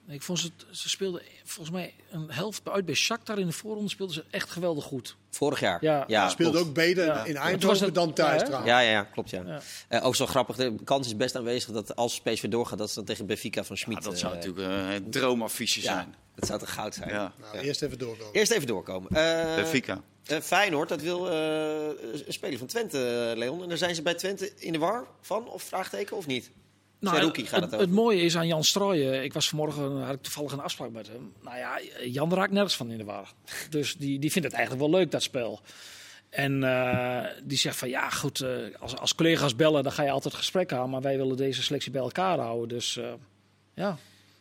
Ik 0.07 0.21
vond 0.21 0.39
ze, 0.39 0.51
ze 0.71 0.89
speelden 0.89 1.21
volgens 1.43 1.75
mij 1.75 1.93
een 2.11 2.31
helft 2.31 2.69
uit 2.69 2.85
bij 2.85 2.95
Shakhtar 2.95 3.39
in 3.39 3.45
de 3.47 3.51
voorronde 3.53 3.89
speelden 3.89 4.15
ze 4.15 4.23
echt 4.29 4.49
geweldig 4.49 4.83
goed. 4.83 5.15
Vorig 5.29 5.59
jaar. 5.59 5.77
Ja. 5.81 6.03
ja 6.07 6.29
Speelde 6.29 6.57
ook 6.59 6.73
beter 6.73 7.05
Ja. 7.05 7.23
in 7.25 7.35
Eindhoven 7.35 7.85
het- 7.85 7.95
dan 7.95 8.13
thuis 8.13 8.39
ja, 8.41 8.45
trouwens. 8.45 8.71
Ja, 8.71 8.79
ja, 8.79 8.89
ja, 8.91 9.03
klopt 9.03 9.29
ja. 9.29 9.41
Ja. 9.45 9.61
Eh, 9.87 10.05
ook 10.05 10.15
zo 10.15 10.25
grappig, 10.25 10.55
de 10.55 10.75
kans 10.83 11.07
is 11.07 11.15
best 11.15 11.35
aanwezig 11.35 11.71
dat 11.71 11.95
als 11.95 12.19
PSV 12.21 12.47
doorgaat, 12.47 12.77
dat 12.77 12.89
ze 12.89 12.95
dan 12.95 13.05
tegen 13.05 13.25
Benfica 13.25 13.63
van 13.63 13.75
Ja, 13.75 13.81
Schmid. 13.81 14.03
dat 14.03 14.19
zou 14.19 14.33
eh, 14.33 14.39
natuurlijk 14.39 14.67
eh, 14.87 14.93
een 14.93 15.09
droomaffiche 15.11 15.81
ja, 15.81 15.85
zijn. 15.93 16.15
Dat 16.35 16.47
zou 16.47 16.59
toch 16.59 16.73
goud 16.73 16.95
zijn. 16.95 17.09
Ja. 17.09 17.33
Nou, 17.39 17.57
eerst 17.57 17.81
even 17.81 17.97
doorkomen. 17.97 18.33
Eerst 18.33 18.51
even 18.51 18.67
doorkomen. 18.67 19.11
Eh, 19.11 19.55
Benfica. 19.55 20.01
eh, 20.25 20.39
Feyenoord, 20.39 20.89
dat 20.89 21.01
wil 21.01 21.31
eh, 21.31 22.25
een 22.25 22.33
speler 22.33 22.57
van 22.57 22.67
Twente, 22.67 23.33
Leon. 23.35 23.61
En 23.63 23.69
daar 23.69 23.77
zijn 23.77 23.95
ze 23.95 24.01
bij 24.01 24.13
Twente 24.13 24.51
in 24.57 24.71
de 24.71 24.79
war 24.79 25.07
van, 25.21 25.49
of 25.49 25.63
vraagteken, 25.63 26.17
of 26.17 26.27
niet? 26.27 26.51
Nou, 26.99 27.45
gaat 27.45 27.61
het, 27.61 27.71
het 27.71 27.79
het 27.79 27.91
mooie 27.91 28.21
is 28.21 28.37
aan 28.37 28.47
Jan 28.47 28.63
Strooijen. 28.63 29.23
Ik 29.23 29.33
was 29.33 29.49
vanmorgen, 29.49 30.01
had 30.01 30.13
ik 30.13 30.21
toevallig 30.21 30.51
een 30.51 30.59
afspraak 30.59 30.91
met 30.91 31.07
hem. 31.07 31.33
Nou 31.41 31.57
ja, 31.57 31.79
Jan 32.05 32.33
raakt 32.33 32.51
nergens 32.51 32.75
van 32.75 32.91
in 32.91 32.97
de 32.97 33.03
war. 33.03 33.33
Dus 33.69 33.95
die, 33.95 34.19
die 34.19 34.31
vindt 34.31 34.47
het 34.47 34.57
eigenlijk 34.57 34.89
wel 34.89 34.99
leuk, 34.99 35.11
dat 35.11 35.23
spel. 35.23 35.61
En 36.33 36.63
eh, 36.63 37.25
die 37.43 37.57
zegt 37.57 37.75
van 37.75 37.89
ja, 37.89 38.09
goed, 38.09 38.41
eh, 38.41 38.49
als, 38.79 38.97
als 38.97 39.15
collega's 39.15 39.55
bellen, 39.55 39.83
dan 39.83 39.91
ga 39.91 40.03
je 40.03 40.11
altijd 40.11 40.33
gesprek 40.33 40.73
aan. 40.73 40.89
Maar 40.89 41.01
wij 41.01 41.17
willen 41.17 41.37
deze 41.37 41.63
selectie 41.63 41.91
bij 41.91 42.01
elkaar 42.01 42.39
houden. 42.39 42.67
Dus 42.67 42.97
eh, 42.97 43.13
ja, 43.73 43.97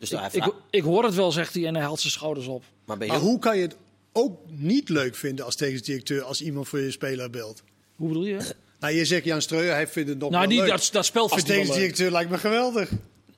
Dus 0.08 0.32
ik, 0.32 0.54
ik, 0.70 0.82
hoor 0.82 1.04
het 1.04 1.14
wel, 1.14 1.32
zegt 1.32 1.54
hij. 1.54 1.66
En 1.66 1.74
hij 1.74 1.84
haalt 1.84 2.00
zijn 2.00 2.12
schouders 2.12 2.46
op. 2.46 2.64
maar 2.84 2.98
ben 2.98 3.06
je 3.06 3.12
Maar 3.12 3.22
hoe 3.22 3.38
kan 3.38 3.56
je 3.56 3.62
het 3.62 3.76
ook 4.12 4.38
niet 4.46 4.88
leuk 4.88 5.14
vinden 5.14 5.44
als 5.44 5.56
technisch 5.56 5.82
directeur 5.82 6.22
als 6.22 6.42
iemand 6.42 6.68
voor 6.68 6.80
je 6.80 6.90
speler 6.90 7.30
belt? 7.30 7.62
Hoe 7.96 8.08
bedoel 8.08 8.24
je? 8.24 8.54
Nou, 8.80 8.94
je 8.94 9.04
zegt 9.04 9.24
Jan 9.24 9.42
Streuer, 9.42 9.72
hij 9.72 9.88
vindt 9.88 10.08
het 10.08 10.18
nog 10.18 10.30
nou, 10.30 10.40
wel 10.40 10.50
die, 10.50 10.60
leuk. 10.60 10.68
dat, 10.68 10.88
dat 10.92 11.04
spel 11.04 11.22
als 11.22 11.42
vindt 11.42 11.68
hij 11.68 11.76
directeur 11.76 12.10
lijkt 12.10 12.30
me 12.30 12.38
geweldig. 12.38 12.90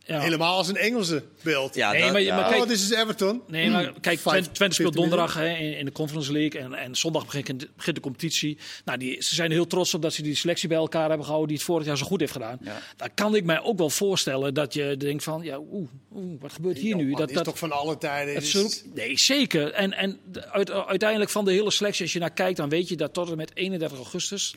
Ja. 0.07 0.21
Helemaal 0.21 0.57
als 0.57 0.69
een 0.69 0.77
Engelse 0.77 1.23
belt. 1.43 1.75
Ja, 1.75 1.93
Nee, 1.93 2.03
dat- 2.03 2.13
maar, 2.13 2.21
ja. 2.21 2.35
maar 2.37 2.45
Oh, 2.45 2.51
kijk, 2.51 2.69
dit 2.69 2.79
is 2.79 2.91
Everton. 2.91 3.43
Nee, 3.47 3.71
maar 3.71 3.85
kijk, 3.85 4.19
Vijf- 4.19 4.23
Twente, 4.23 4.51
Twente 4.51 4.75
speelt 4.75 4.95
50 4.95 5.01
donderdag 5.11 5.35
hè, 5.35 5.49
in, 5.57 5.79
in 5.79 5.85
de 5.85 5.93
Conference 5.93 6.33
League 6.33 6.61
en, 6.61 6.75
en 6.75 6.95
zondag 6.97 7.25
begint, 7.25 7.69
begint 7.77 7.97
de 7.97 8.03
competitie. 8.03 8.59
Nou, 8.85 8.99
die, 8.99 9.23
ze 9.23 9.35
zijn 9.35 9.51
heel 9.51 9.67
trots 9.67 9.95
op 9.95 10.03
dat 10.03 10.13
ze 10.13 10.23
die 10.23 10.35
selectie 10.35 10.69
bij 10.69 10.77
elkaar 10.77 11.07
hebben 11.09 11.23
gehouden 11.25 11.49
die 11.49 11.57
het 11.57 11.67
vorig 11.67 11.87
jaar 11.87 11.97
zo 11.99 12.07
goed 12.07 12.21
heeft 12.21 12.33
gedaan. 12.33 12.59
Ja. 12.63 12.79
Dan 12.97 13.09
kan 13.15 13.35
ik 13.35 13.45
mij 13.45 13.61
ook 13.63 13.79
wel 13.79 13.91
voorstellen 13.91 14.55
dat 14.55 14.75
je 14.75 14.97
denkt 14.97 15.23
van, 15.23 15.43
ja, 15.43 15.59
oeh, 15.59 15.89
oeh 16.15 16.41
wat 16.41 16.53
gebeurt 16.53 16.79
hier 16.79 16.97
nu? 16.97 17.09
Dat 17.11 17.19
Dat, 17.19 17.29
is 17.29 17.35
dat, 17.35 17.45
toch 17.45 17.59
van 17.59 17.73
alle 17.73 17.99
tijden. 17.99 18.35
het 18.35 18.43
is- 18.43 18.55
is- 18.55 18.85
nee, 18.95 19.19
zeker. 19.19 19.73
En, 19.73 19.93
en 19.93 20.19
de- 20.33 20.51
uit- 20.51 20.71
uiteindelijk 20.71 21.31
van 21.31 21.45
de 21.45 21.53
hele 21.53 21.71
selectie, 21.71 22.03
als 22.03 22.13
je 22.13 22.19
naar 22.19 22.33
kijkt, 22.33 22.57
dan 22.57 22.69
weet 22.69 22.89
je 22.89 22.97
dat 22.97 23.13
tot 23.15 23.31
en 23.31 23.37
met 23.37 23.51
31 23.55 23.99
augustus, 23.99 24.55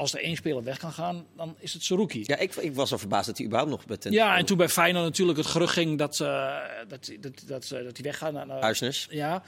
als 0.00 0.14
er 0.14 0.22
één 0.22 0.36
speler 0.36 0.62
weg 0.62 0.78
kan 0.78 0.92
gaan, 0.92 1.26
dan 1.36 1.56
is 1.58 1.72
het 1.72 1.82
Saruki. 1.82 2.22
Ja, 2.24 2.36
ik, 2.36 2.54
ik 2.54 2.74
was 2.74 2.92
al 2.92 2.98
verbaasd 2.98 3.26
dat 3.26 3.36
hij 3.36 3.46
überhaupt 3.46 3.72
nog 3.74 3.86
bij 3.86 3.96
Twente 3.96 4.18
Ja, 4.18 4.36
en 4.36 4.44
toen 4.44 4.56
bij 4.56 4.68
Feyenoord 4.68 5.04
natuurlijk 5.04 5.38
het 5.38 5.46
gerucht 5.46 5.72
ging 5.72 5.98
dat, 5.98 6.20
eh, 6.20 6.56
dat, 6.88 7.10
dat, 7.20 7.42
dat, 7.46 7.68
dat 7.68 7.96
hij 7.96 8.02
weggaat 8.02 8.32
naar, 8.32 8.46
naar 8.46 8.60
Huisnes. 8.60 9.06
ja, 9.10 9.42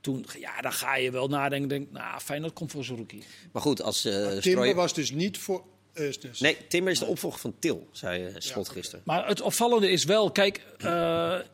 toen, 0.00 0.26
ja, 0.38 0.60
dan 0.60 0.72
ga 0.72 0.96
je 0.96 1.10
wel 1.10 1.28
nadenken. 1.28 1.68
Denk, 1.68 1.90
nou, 1.90 2.20
Feyenoord 2.20 2.52
komt 2.52 2.70
voor 2.70 2.84
Saruki. 2.84 3.22
Maar 3.52 3.62
goed, 3.62 3.82
als 3.82 4.04
eh 4.04 4.12
Timber 4.12 4.42
Strooijer- 4.42 4.74
was 4.74 4.94
dus 4.94 5.10
niet 5.10 5.38
voor 5.38 5.64
Eustens. 5.92 6.40
Nee, 6.40 6.56
Timber 6.68 6.92
is 6.92 6.98
de 6.98 7.06
opvolger 7.06 7.40
van 7.40 7.54
Til, 7.58 7.88
zei 7.92 8.24
eh, 8.26 8.34
Slot 8.38 8.68
gisteren. 8.68 9.00
Maar 9.04 9.26
het 9.28 9.40
opvallende 9.40 9.90
is 9.90 10.04
wel, 10.04 10.30
kijk, 10.30 10.62
eh, 10.78 10.86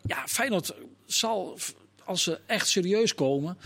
ja, 0.03 0.27
Feyenoord 0.27 0.75
zal, 1.07 1.59
als 2.05 2.23
ze 2.23 2.41
echt 2.47 2.69
serieus 2.69 3.15
komen, 3.15 3.59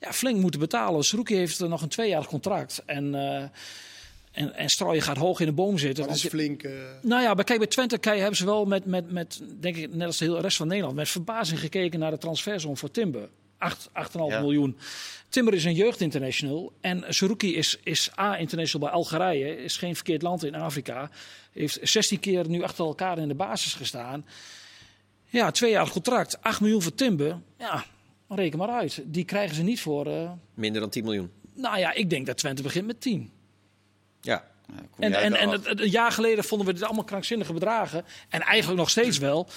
ja, 0.00 0.12
flink 0.12 0.36
moeten 0.40 0.60
betalen. 0.60 1.04
Saruki 1.04 1.34
heeft 1.34 1.60
eh, 1.60 1.68
nog 1.68 1.82
een 1.82 1.88
tweejarig 1.88 2.26
contract. 2.26 2.82
En, 2.86 3.14
eh 3.14 3.44
en, 4.32 4.54
en 4.54 4.68
Strooijen 4.70 5.02
gaat 5.02 5.16
hoog 5.16 5.40
in 5.40 5.46
de 5.46 5.52
boom 5.52 5.78
zitten. 5.78 6.06
Dat 6.06 6.14
is 6.16 6.26
flink. 6.26 6.62
eh, 6.62 6.72
Nou 7.02 7.22
ja, 7.22 7.34
maar 7.34 7.44
kijk, 7.44 7.58
bij 7.58 7.68
Twente 7.68 7.98
kijk, 7.98 8.18
hebben 8.18 8.36
ze 8.36 8.44
wel 8.44 8.64
met, 8.64 8.84
met, 8.84 9.10
met, 9.10 9.42
denk 9.60 9.76
ik, 9.76 9.94
net 9.94 10.06
als 10.06 10.18
de 10.18 10.24
hele 10.24 10.40
rest 10.40 10.56
van 10.56 10.66
Nederland, 10.68 10.96
met 10.96 11.08
verbazing 11.08 11.60
gekeken 11.60 11.98
naar 12.00 12.10
de 12.10 12.18
transfersom 12.18 12.76
voor 12.76 12.90
Timber. 12.90 13.28
8, 13.58 13.88
8,5 13.88 13.92
Ja. 14.28 14.40
miljoen. 14.40 14.76
Timber 15.28 15.54
is 15.54 15.64
een 15.64 15.74
jeugdinternational. 15.74 16.72
En 16.80 17.04
Saruki 17.08 17.56
is, 17.56 17.78
is 17.82 18.10
A-international 18.18 18.88
bij 18.88 18.96
Algerije. 18.98 19.56
Is 19.62 19.76
geen 19.76 19.94
verkeerd 19.94 20.22
land 20.22 20.44
in 20.44 20.54
Afrika. 20.54 21.10
Heeft 21.52 21.78
16 21.82 22.20
keer 22.20 22.48
nu 22.48 22.62
achter 22.62 22.84
elkaar 22.84 23.18
in 23.18 23.28
de 23.28 23.34
basis 23.34 23.74
gestaan. 23.74 24.24
Ja, 25.26 25.50
twee 25.50 25.70
jaar 25.70 25.90
contract. 25.90 26.42
8 26.42 26.60
miljoen 26.60 26.82
voor 26.82 26.94
Timber. 26.94 27.38
Ja, 27.58 27.84
reken 28.28 28.58
maar 28.58 28.68
uit. 28.68 29.02
Die 29.04 29.24
krijgen 29.24 29.56
ze 29.56 29.62
niet 29.62 29.80
voor... 29.80 30.06
eh, 30.06 30.30
Minder 30.54 30.80
dan 30.80 30.90
10 30.90 31.04
miljoen. 31.04 31.30
nou 31.54 31.78
ja, 31.78 31.92
ik 31.92 32.10
denk 32.10 32.26
dat 32.26 32.36
Twente 32.36 32.62
begint 32.62 32.86
met 32.86 33.00
10. 33.00 33.30
Ja. 34.20 34.44
Ja, 34.66 34.74
En, 34.98 35.12
en, 35.14 35.34
en 35.34 35.46
af? 35.48 35.52
het- 35.54 35.66
het- 35.66 35.80
een 35.80 35.90
jaar 35.90 36.12
geleden 36.12 36.44
vonden 36.44 36.66
we 36.66 36.72
dit 36.72 36.82
allemaal 36.82 37.04
krankzinnige 37.04 37.52
bedragen. 37.52 38.04
En 38.28 38.40
eigenlijk 38.40 38.78
nog 38.80 38.90
steeds 38.90 39.18
wel. 39.18 39.48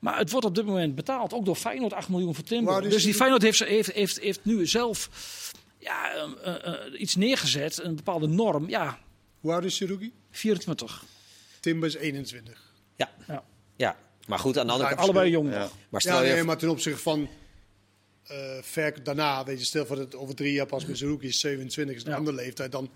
Maar 0.00 0.18
het 0.18 0.30
wordt 0.30 0.46
op 0.46 0.54
dit 0.54 0.64
moment 0.66 0.94
betaald. 0.94 1.32
Ook 1.32 1.44
door 1.44 1.56
Feyenoord 1.56 1.92
8 1.92 2.08
miljoen 2.08 2.34
voor 2.34 2.44
Timber. 2.44 2.82
Dus 2.82 2.92
Dus 2.92 3.02
die 3.02 3.14
Feyenoord 3.14 3.42
heeft, 3.42 3.58
heeft, 3.64 3.92
heeft, 3.92 4.20
heeft 4.20 4.40
nu 4.44 4.66
zelf 4.66 5.10
ja, 5.78 6.14
eh, 6.14 6.22
eh, 6.44 6.66
eh, 6.66 7.00
iets 7.00 7.14
neergezet. 7.16 7.82
Een 7.82 7.96
bepaalde 7.96 8.26
norm. 8.26 8.68
Ja, 8.68 8.98
hoe 9.40 9.52
oud 9.52 9.64
is 9.64 9.76
Siruki? 9.76 10.12
24. 10.30 11.04
Timber 11.60 11.88
is 11.88 11.94
21. 11.94 12.72
Ja. 12.96 13.10
Ja. 13.28 13.42
ja. 13.76 13.96
Maar 14.26 14.38
goed, 14.38 14.58
aan 14.58 14.66
de 14.66 14.72
andere 14.72 14.90
Ja, 14.90 14.96
kant... 14.96 15.08
Allebei 15.08 15.30
jong 15.30 15.50
Ja. 15.52 15.58
Maar 15.58 15.68
Ja, 15.90 15.98
stel 15.98 16.24
je 16.24 16.32
nee, 16.32 16.42
maar 16.44 16.58
ten 16.58 16.68
opzichte 16.70 17.00
van 17.02 17.28
eh 18.26 18.36
ver 18.62 19.02
daarna, 19.04 19.44
weet 19.44 19.58
je, 19.58 19.64
stel 19.64 19.86
voor 19.86 19.96
dat 19.96 20.14
over 20.14 20.34
drie 20.34 20.52
jaar 20.52 20.66
pas 20.66 20.86
met 20.86 20.96
Siruki 20.96 21.26
is 21.26 21.40
27, 21.40 21.96
is 21.96 22.04
een 22.04 22.10
Ja. 22.10 22.16
andere 22.16 22.36
leeftijd 22.36 22.72
dan, 22.72 22.90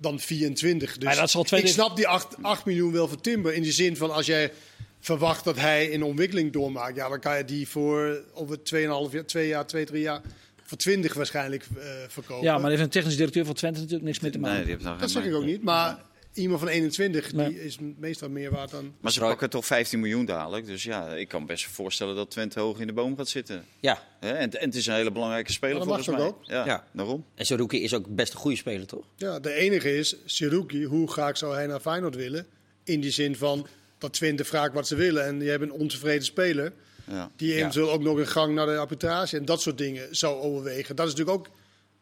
dan 0.00 0.20
24. 0.20 0.94
Dus 0.94 1.04
Maar 1.04 1.16
dat 1.16 1.30
zal 1.30 1.42
tweede- 1.44 1.66
ik 1.66 1.72
snap 1.72 1.96
die 1.96 2.08
8, 2.08 2.36
8 2.42 2.64
miljoen 2.64 2.92
wel 2.92 3.08
voor 3.08 3.20
Timber 3.20 3.54
in 3.54 3.62
die 3.62 3.72
zin 3.72 3.96
van 3.96 4.10
als 4.10 4.26
jij 4.26 4.52
verwacht 5.00 5.44
dat 5.44 5.56
hij 5.56 5.94
een 5.94 6.02
ontwikkeling 6.02 6.52
doormaakt, 6.52 6.96
ja, 6.96 7.08
dan 7.08 7.20
kan 7.20 7.36
je 7.36 7.44
die 7.44 7.68
voor 7.68 8.22
over 8.34 8.62
2,5 8.62 9.12
jaar, 9.12 9.24
2 9.26 9.48
jaar, 9.48 9.66
2, 9.66 9.84
3 9.84 10.02
jaar 10.02 10.20
voor 10.64 10.78
20 10.78 11.14
waarschijnlijk 11.14 11.64
eh, 11.78 11.84
verkopen. 12.08 12.44
Ja, 12.44 12.58
maar 12.58 12.70
heeft 12.70 12.82
een 12.82 12.88
technisch 12.88 13.16
directeur 13.16 13.44
van 13.44 13.54
Twente 13.54 13.78
natuurlijk 13.78 14.06
niks 14.06 14.20
mee 14.20 14.30
te 14.30 14.38
maken. 14.38 14.56
Nee, 14.56 14.64
die 14.64 14.74
heeft 14.74 14.84
nog 14.86 14.98
dat 14.98 15.10
zeg 15.10 15.24
ik 15.24 15.34
ook 15.34 15.44
niet, 15.44 15.62
maar 15.62 15.98
iemand 16.38 16.60
van 16.60 16.68
21 16.68 17.32
Nee. 17.32 17.48
die 17.48 17.64
is 17.64 17.76
meestal 17.98 18.28
meer 18.28 18.50
waard 18.50 18.70
dan. 18.70 18.94
Maar 19.00 19.12
ze 19.12 19.20
pakken 19.20 19.50
toch 19.50 19.66
15 19.66 20.00
miljoen 20.00 20.24
dadelijk. 20.24 20.66
Dus 20.66 20.82
ja, 20.82 21.14
ik 21.14 21.28
kan 21.28 21.46
best 21.46 21.66
voorstellen 21.66 22.16
dat 22.16 22.30
Twente 22.30 22.60
hoog 22.60 22.80
in 22.80 22.86
de 22.86 22.92
boom 22.92 23.16
gaat 23.16 23.28
zitten. 23.28 23.64
Ja. 23.80 24.02
Hè, 24.20 24.30
En, 24.32 24.50
en 24.60 24.66
het 24.66 24.74
is 24.74 24.86
een 24.86 24.94
hele 24.94 25.12
belangrijke 25.12 25.52
speler 25.52 25.76
Ja, 25.78 25.82
volgens 25.84 26.06
mij. 26.06 26.16
toch 26.18 26.36
Ja, 26.42 26.64
Ja. 26.66 26.84
daarom. 26.92 27.24
En 27.34 27.46
Saruki 27.46 27.82
is 27.82 27.94
ook 27.94 28.06
best 28.14 28.32
een 28.32 28.38
goede 28.38 28.56
speler, 28.56 28.86
toch? 28.86 29.04
Ja, 29.16 29.40
de 29.40 29.52
enige 29.52 29.96
is, 29.96 30.16
Siruki, 30.24 30.84
hoe 30.84 31.10
graag 31.10 31.36
zou 31.38 31.54
hij 31.54 31.66
naar 31.66 31.80
Feyenoord 31.80 32.14
willen? 32.16 32.46
In 32.84 33.00
die 33.00 33.10
zin 33.10 33.36
van 33.36 33.66
dat 33.98 34.12
Twente 34.12 34.44
vraagt 34.44 34.72
wat 34.72 34.86
ze 34.86 34.94
willen 34.94 35.24
en 35.26 35.40
je 35.40 35.50
hebt 35.50 35.62
een 35.62 35.72
ontevreden 35.72 36.24
speler. 36.24 36.72
Ja. 37.10 37.30
Die 37.36 37.48
Ja. 37.52 37.56
eventueel 37.56 37.90
ook 37.90 38.02
nog 38.02 38.18
een 38.18 38.26
gang 38.26 38.54
naar 38.54 38.66
de 38.66 38.76
arbitrage 38.76 39.36
en 39.36 39.44
dat 39.44 39.60
soort 39.62 39.78
dingen 39.78 40.16
zou 40.16 40.40
overwegen. 40.42 40.96
Dat 40.96 41.06
is 41.08 41.14
natuurlijk 41.14 41.38
ook 41.38 41.54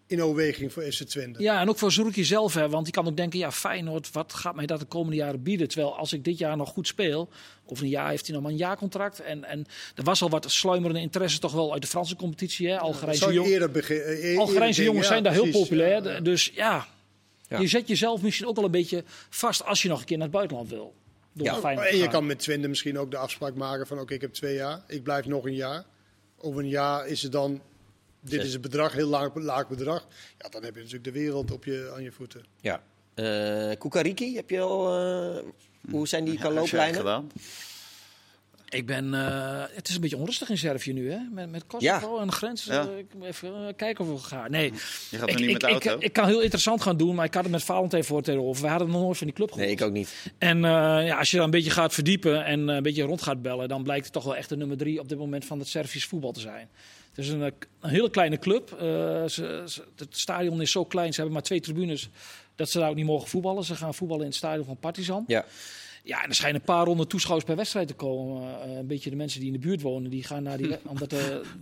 in 0.07 0.23
overweging 0.23 0.73
voor 0.73 0.83
FC 0.83 1.03
Twente. 1.03 1.43
Ja, 1.43 1.61
en 1.61 1.69
ook 1.69 1.79
voor 1.79 1.93
Zerouki 1.93 2.25
zelf, 2.25 2.55
hè, 2.55 2.69
want 2.69 2.85
die 2.85 2.93
kan 2.95 3.07
ook 3.07 3.17
denken, 3.17 3.39
ja 3.39 3.53
Feyenoord, 3.53 4.13
wat 4.13 4.35
gaat 4.35 4.55
mij 4.55 4.67
dat 4.67 4.81
de 4.81 4.87
komende 4.87 5.17
jaren 5.17 5.43
bieden? 5.43 5.69
Terwijl 5.69 5.97
als 5.97 6.13
ik 6.13 6.25
dit 6.25 6.39
jaar 6.39 6.57
nog 6.57 6.69
goed 6.69 6.87
speel, 6.87 7.29
over 7.67 7.85
een 7.85 7.91
jaar 7.91 8.09
heeft 8.11 8.25
hij 8.27 8.35
nog 8.35 8.43
maar 8.43 8.53
een 8.53 8.59
jaarcontract. 8.59 9.21
En, 9.21 9.45
en 9.45 9.67
er 9.95 10.05
was 10.05 10.23
al 10.23 10.31
wat 10.31 10.51
sluimerende 10.51 11.01
interesse 11.01 11.39
toch 11.39 11.53
wel 11.53 11.73
uit 11.73 11.83
de 11.83 11.89
Franse 11.89 12.17
competitie. 12.17 12.69
Hè? 12.69 12.79
Algerijnse, 12.79 13.19
zou 13.21 13.33
je 13.33 13.39
jong- 13.39 13.51
eerder 13.51 13.71
begin- 13.71 14.01
eh, 14.01 14.25
eerder 14.25 14.39
Algerijnse 14.41 14.57
denken, 14.67 14.85
jongens 14.85 15.07
ja, 15.07 15.13
zijn 15.13 15.23
daar 15.23 15.33
heel 15.33 15.51
populair. 15.51 16.05
Ja, 16.05 16.11
ja. 16.13 16.21
Dus 16.21 16.51
ja, 16.55 16.87
Ja. 17.49 17.59
je 17.61 17.67
zet 17.67 17.89
jezelf 17.89 18.23
misschien 18.23 18.47
ook 18.47 18.57
wel 18.57 18.65
een 18.65 18.71
beetje 18.71 19.05
vast 19.31 19.65
als 19.65 19.83
je 19.83 19.89
nog 19.89 19.99
een 20.01 20.07
keer 20.07 20.17
naar 20.17 20.27
het 20.27 20.37
buitenland 20.37 20.69
wil. 20.71 20.95
Door 21.33 21.47
Ja. 21.47 21.55
Feyenoord 21.59 21.89
En 21.89 21.97
je 21.97 22.09
kan 22.09 22.27
met 22.27 22.39
Twente 22.39 22.69
misschien 22.69 22.99
ook 22.99 23.11
de 23.11 23.17
afspraak 23.17 23.55
maken 23.55 23.87
van 23.87 23.99
oké, 24.01 24.15
ik 24.15 24.21
heb 24.21 24.33
twee 24.33 24.55
jaar, 24.55 24.83
ik 24.89 25.03
blijf 25.03 25.27
nog 25.27 25.45
een 25.47 25.55
jaar. 25.55 25.85
Over 26.39 26.61
een 26.61 26.69
jaar 26.69 27.07
is 27.07 27.23
het 27.23 27.33
dan, 27.33 27.61
dit 28.21 28.45
is 28.45 28.53
het 28.53 28.63
bedrag, 28.63 28.93
heel 28.93 29.09
laag, 29.09 29.35
laag 29.35 29.69
bedrag. 29.69 30.07
Ja, 30.39 30.49
dan 30.49 30.63
heb 30.65 30.75
je 30.75 30.79
natuurlijk 30.81 31.05
de 31.05 31.13
wereld 31.21 31.51
op 31.51 31.65
je, 31.65 31.93
aan 31.95 32.03
je 32.03 32.13
voeten. 32.13 32.45
Ja. 32.61 32.83
Eh 33.15 33.71
Kukariki, 33.79 34.37
heb 34.37 34.51
je 34.51 34.61
al... 34.61 34.99
eh, 34.99 35.43
hoe 35.91 36.09
zijn 36.09 36.25
die 36.25 36.39
Heb 36.39 36.49
je 36.49 36.53
looplijnen? 36.55 36.97
gedaan? 36.97 37.31
Ik 38.69 38.87
ben, 38.87 39.15
eh, 39.15 39.63
het 39.71 39.89
is 39.89 39.95
een 39.95 40.01
beetje 40.01 40.17
onrustig 40.17 40.49
in 40.51 40.59
Servië 40.59 40.93
nu, 40.93 41.11
hè? 41.13 41.19
Met, 41.33 41.51
met 41.51 41.67
Kosovo 41.67 42.19
en 42.19 42.27
de 42.27 42.33
grens. 42.33 42.65
Ja. 42.65 42.89
even 43.23 43.75
kijken 43.77 44.05
of 44.13 44.21
we 44.23 44.27
gaan. 44.29 44.51
Nee, 44.51 44.73
Je 45.11 45.19
gaat 45.19 45.29
ik, 45.29 45.35
niet 45.39 45.47
ik, 45.47 45.53
met 45.53 45.61
de 45.61 45.67
auto? 45.67 45.95
ik, 45.97 46.03
ik 46.03 46.13
kan 46.13 46.27
heel 46.27 46.41
interessant 46.41 46.83
gaan 46.83 46.97
doen, 46.97 47.15
maar 47.15 47.25
ik 47.25 47.35
had 47.35 47.43
het 47.43 47.53
met 47.53 47.63
Valentijn 47.65 48.05
voor 48.05 48.17
het 48.19 48.29
over. 48.31 48.63
We 48.63 48.69
hadden 48.69 48.91
nog 48.91 49.01
nooit 49.03 49.17
van 49.19 49.27
die 49.27 49.37
club 49.37 49.49
gehoord. 49.53 49.67
Nee, 49.69 49.77
ik 49.77 49.83
ook 49.85 49.93
niet. 49.93 50.31
En 50.39 50.57
eh, 50.65 50.71
ja, 51.07 51.19
als 51.19 51.31
je 51.31 51.37
dan 51.37 51.45
een 51.45 51.51
beetje 51.51 51.71
gaat 51.71 51.95
verdiepen 51.95 52.45
en 52.45 52.69
een 52.69 52.83
beetje 52.83 53.03
rond 53.03 53.23
gaat 53.23 53.43
bellen, 53.43 53.69
dan 53.69 53.83
blijkt 53.83 54.05
het 54.05 54.13
toch 54.13 54.25
wel 54.25 54.37
echt 54.37 54.49
de 54.49 54.57
nummer 54.57 54.77
drie 54.77 55.01
op 55.01 55.09
dit 55.09 55.19
moment 55.19 55.45
van 55.45 55.59
het 55.59 55.69
Servisch 55.69 56.05
voetbal 56.07 56.33
te 56.33 56.41
zijn. 56.41 56.69
Het 57.17 57.25
is 57.25 57.29
een, 57.31 57.43
eh, 57.43 57.51
een 57.81 57.91
hele 57.91 58.11
kleine 58.11 58.39
club. 58.39 58.73
Eh, 58.73 58.79
ze, 58.79 59.63
ze- 59.67 59.85
het 59.97 60.19
stadion 60.19 60.61
is 60.61 60.71
zo 60.71 60.85
klein, 60.85 61.09
ze 61.11 61.15
hebben 61.17 61.33
maar 61.35 61.43
twee 61.43 61.61
tribunes, 61.61 62.09
dat 62.55 62.71
ze 62.71 62.79
daar 62.79 62.89
ook 62.91 62.95
niet 62.97 63.05
mogen 63.07 63.29
voetballen. 63.29 63.65
Ze 63.65 63.75
gaan 63.75 63.95
voetballen 63.95 64.23
in 64.23 64.29
het 64.29 64.39
stadion 64.39 64.65
van 64.67 64.77
Partizan. 64.77 65.25
Ja. 65.27 65.45
Ja, 66.05 66.23
en 66.23 66.29
er 66.29 66.35
schijnen 66.35 66.61
een 66.61 66.67
paar 66.67 66.87
honderd 66.87 67.09
toeschouwers 67.11 67.47
per 67.47 67.57
wedstrijd 67.57 67.89
te 67.89 67.95
komen. 67.95 68.61
Eh, 68.63 68.77
een 68.77 68.87
beetje 68.87 69.11
de 69.11 69.17
mensen 69.17 69.39
die 69.41 69.49
in 69.53 69.61
de 69.61 69.67
buurt 69.67 69.83
wonen, 69.83 70.11
die 70.11 70.25
gaan 70.25 70.43
naar 70.43 70.57
die, 70.57 70.77
omdat 70.93 71.15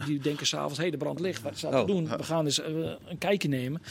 die 0.07 0.19
denken 0.19 0.47
s'avonds, 0.47 0.77
hé, 0.77 0.83
hey, 0.83 0.91
de 0.91 0.97
brand 0.97 1.21
ligt, 1.21 1.43
wat 1.43 1.61
dat 1.61 1.73
Oh. 1.75 1.81
te 1.81 1.87
doen? 1.87 2.09
We 2.09 2.23
gaan 2.23 2.45
eens 2.45 2.61
eh, 2.61 2.75
een 3.07 3.19
kijkje 3.19 3.49
nemen. 3.49 3.83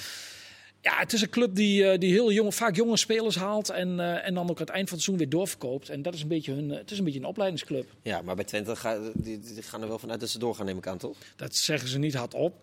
Ja, 0.84 0.98
het 0.98 1.14
is 1.14 1.22
een 1.22 1.30
club 1.30 1.56
die, 1.56 1.90
eh, 1.90 2.00
die 2.00 2.12
heel 2.12 2.32
jong, 2.32 2.56
vaak 2.56 2.76
jonge 2.76 2.98
spelers 2.98 3.36
haalt 3.36 3.70
en, 3.70 4.00
eh, 4.00 4.28
en 4.28 4.34
dan 4.34 4.44
ook 4.50 4.60
aan 4.60 4.66
het 4.66 4.70
eind 4.70 4.90
van 4.90 4.98
het 4.98 5.04
seizoen 5.06 5.18
weer 5.18 5.30
doorverkoopt. 5.30 5.90
En 5.90 6.02
dat 6.02 6.14
is 6.14 6.22
een 6.22 6.28
beetje 6.28 6.54
hun, 6.54 6.72
eh, 6.72 6.78
het 6.78 6.92
is 6.92 6.98
een 6.98 7.04
beetje 7.04 7.20
een 7.20 7.26
opleidingsclub. 7.26 7.90
ja, 8.02 8.22
maar 8.22 8.36
bij 8.36 8.44
Twente 8.46 8.76
ga, 8.76 9.00
die, 9.14 9.40
die 9.40 9.62
gaan 9.62 9.82
er 9.82 9.88
wel 9.88 10.00
vanuit 10.00 10.20
dat 10.20 10.30
ze 10.30 10.40
doorgaan, 10.40 10.66
neem 10.66 10.78
ik 10.78 10.88
aan, 10.88 10.98
toch? 10.98 11.18
Dat 11.36 11.56
zeggen 11.56 11.90
ze 11.90 11.98
niet 12.00 12.14
hardop. 12.14 12.56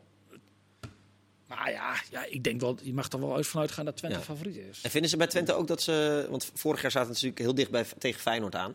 Maar 1.47 1.71
ja, 1.71 1.95
ja, 2.11 2.25
ik 2.25 2.45
denk 2.45 2.61
wel, 2.61 2.79
je 2.83 2.93
mag 2.93 3.13
er 3.13 3.21
wel 3.21 3.37
uit 3.37 3.47
vanuit 3.47 3.71
gaan 3.73 3.85
dat 3.85 3.97
Twente 3.97 4.19
Ja. 4.19 4.23
favoriet 4.25 4.57
is. 4.57 4.81
En 4.83 4.91
vinden 4.91 5.11
ze 5.11 5.17
bij 5.17 5.27
Twente 5.27 5.53
ook 5.53 5.67
dat 5.67 5.83
ze... 5.83 6.27
Want 6.31 6.51
vorig 6.55 6.83
jaar 6.83 6.91
zaten 6.91 7.07
ze 7.07 7.13
natuurlijk 7.13 7.41
heel 7.41 7.55
dicht 7.55 7.71
bij, 7.71 7.85
tegen 7.99 8.21
Feyenoord 8.21 8.55
aan. 8.55 8.75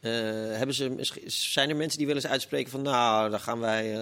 Hebben 0.00 0.74
ze, 0.74 0.96
zijn 1.26 1.70
er 1.70 1.76
mensen 1.76 1.98
die 1.98 2.06
willen 2.06 2.22
eens 2.22 2.32
uitspreken 2.32 2.70
van... 2.70 2.82
Nou, 2.82 3.30
daar 3.30 3.40
gaan 3.40 3.60
wij 3.60 3.96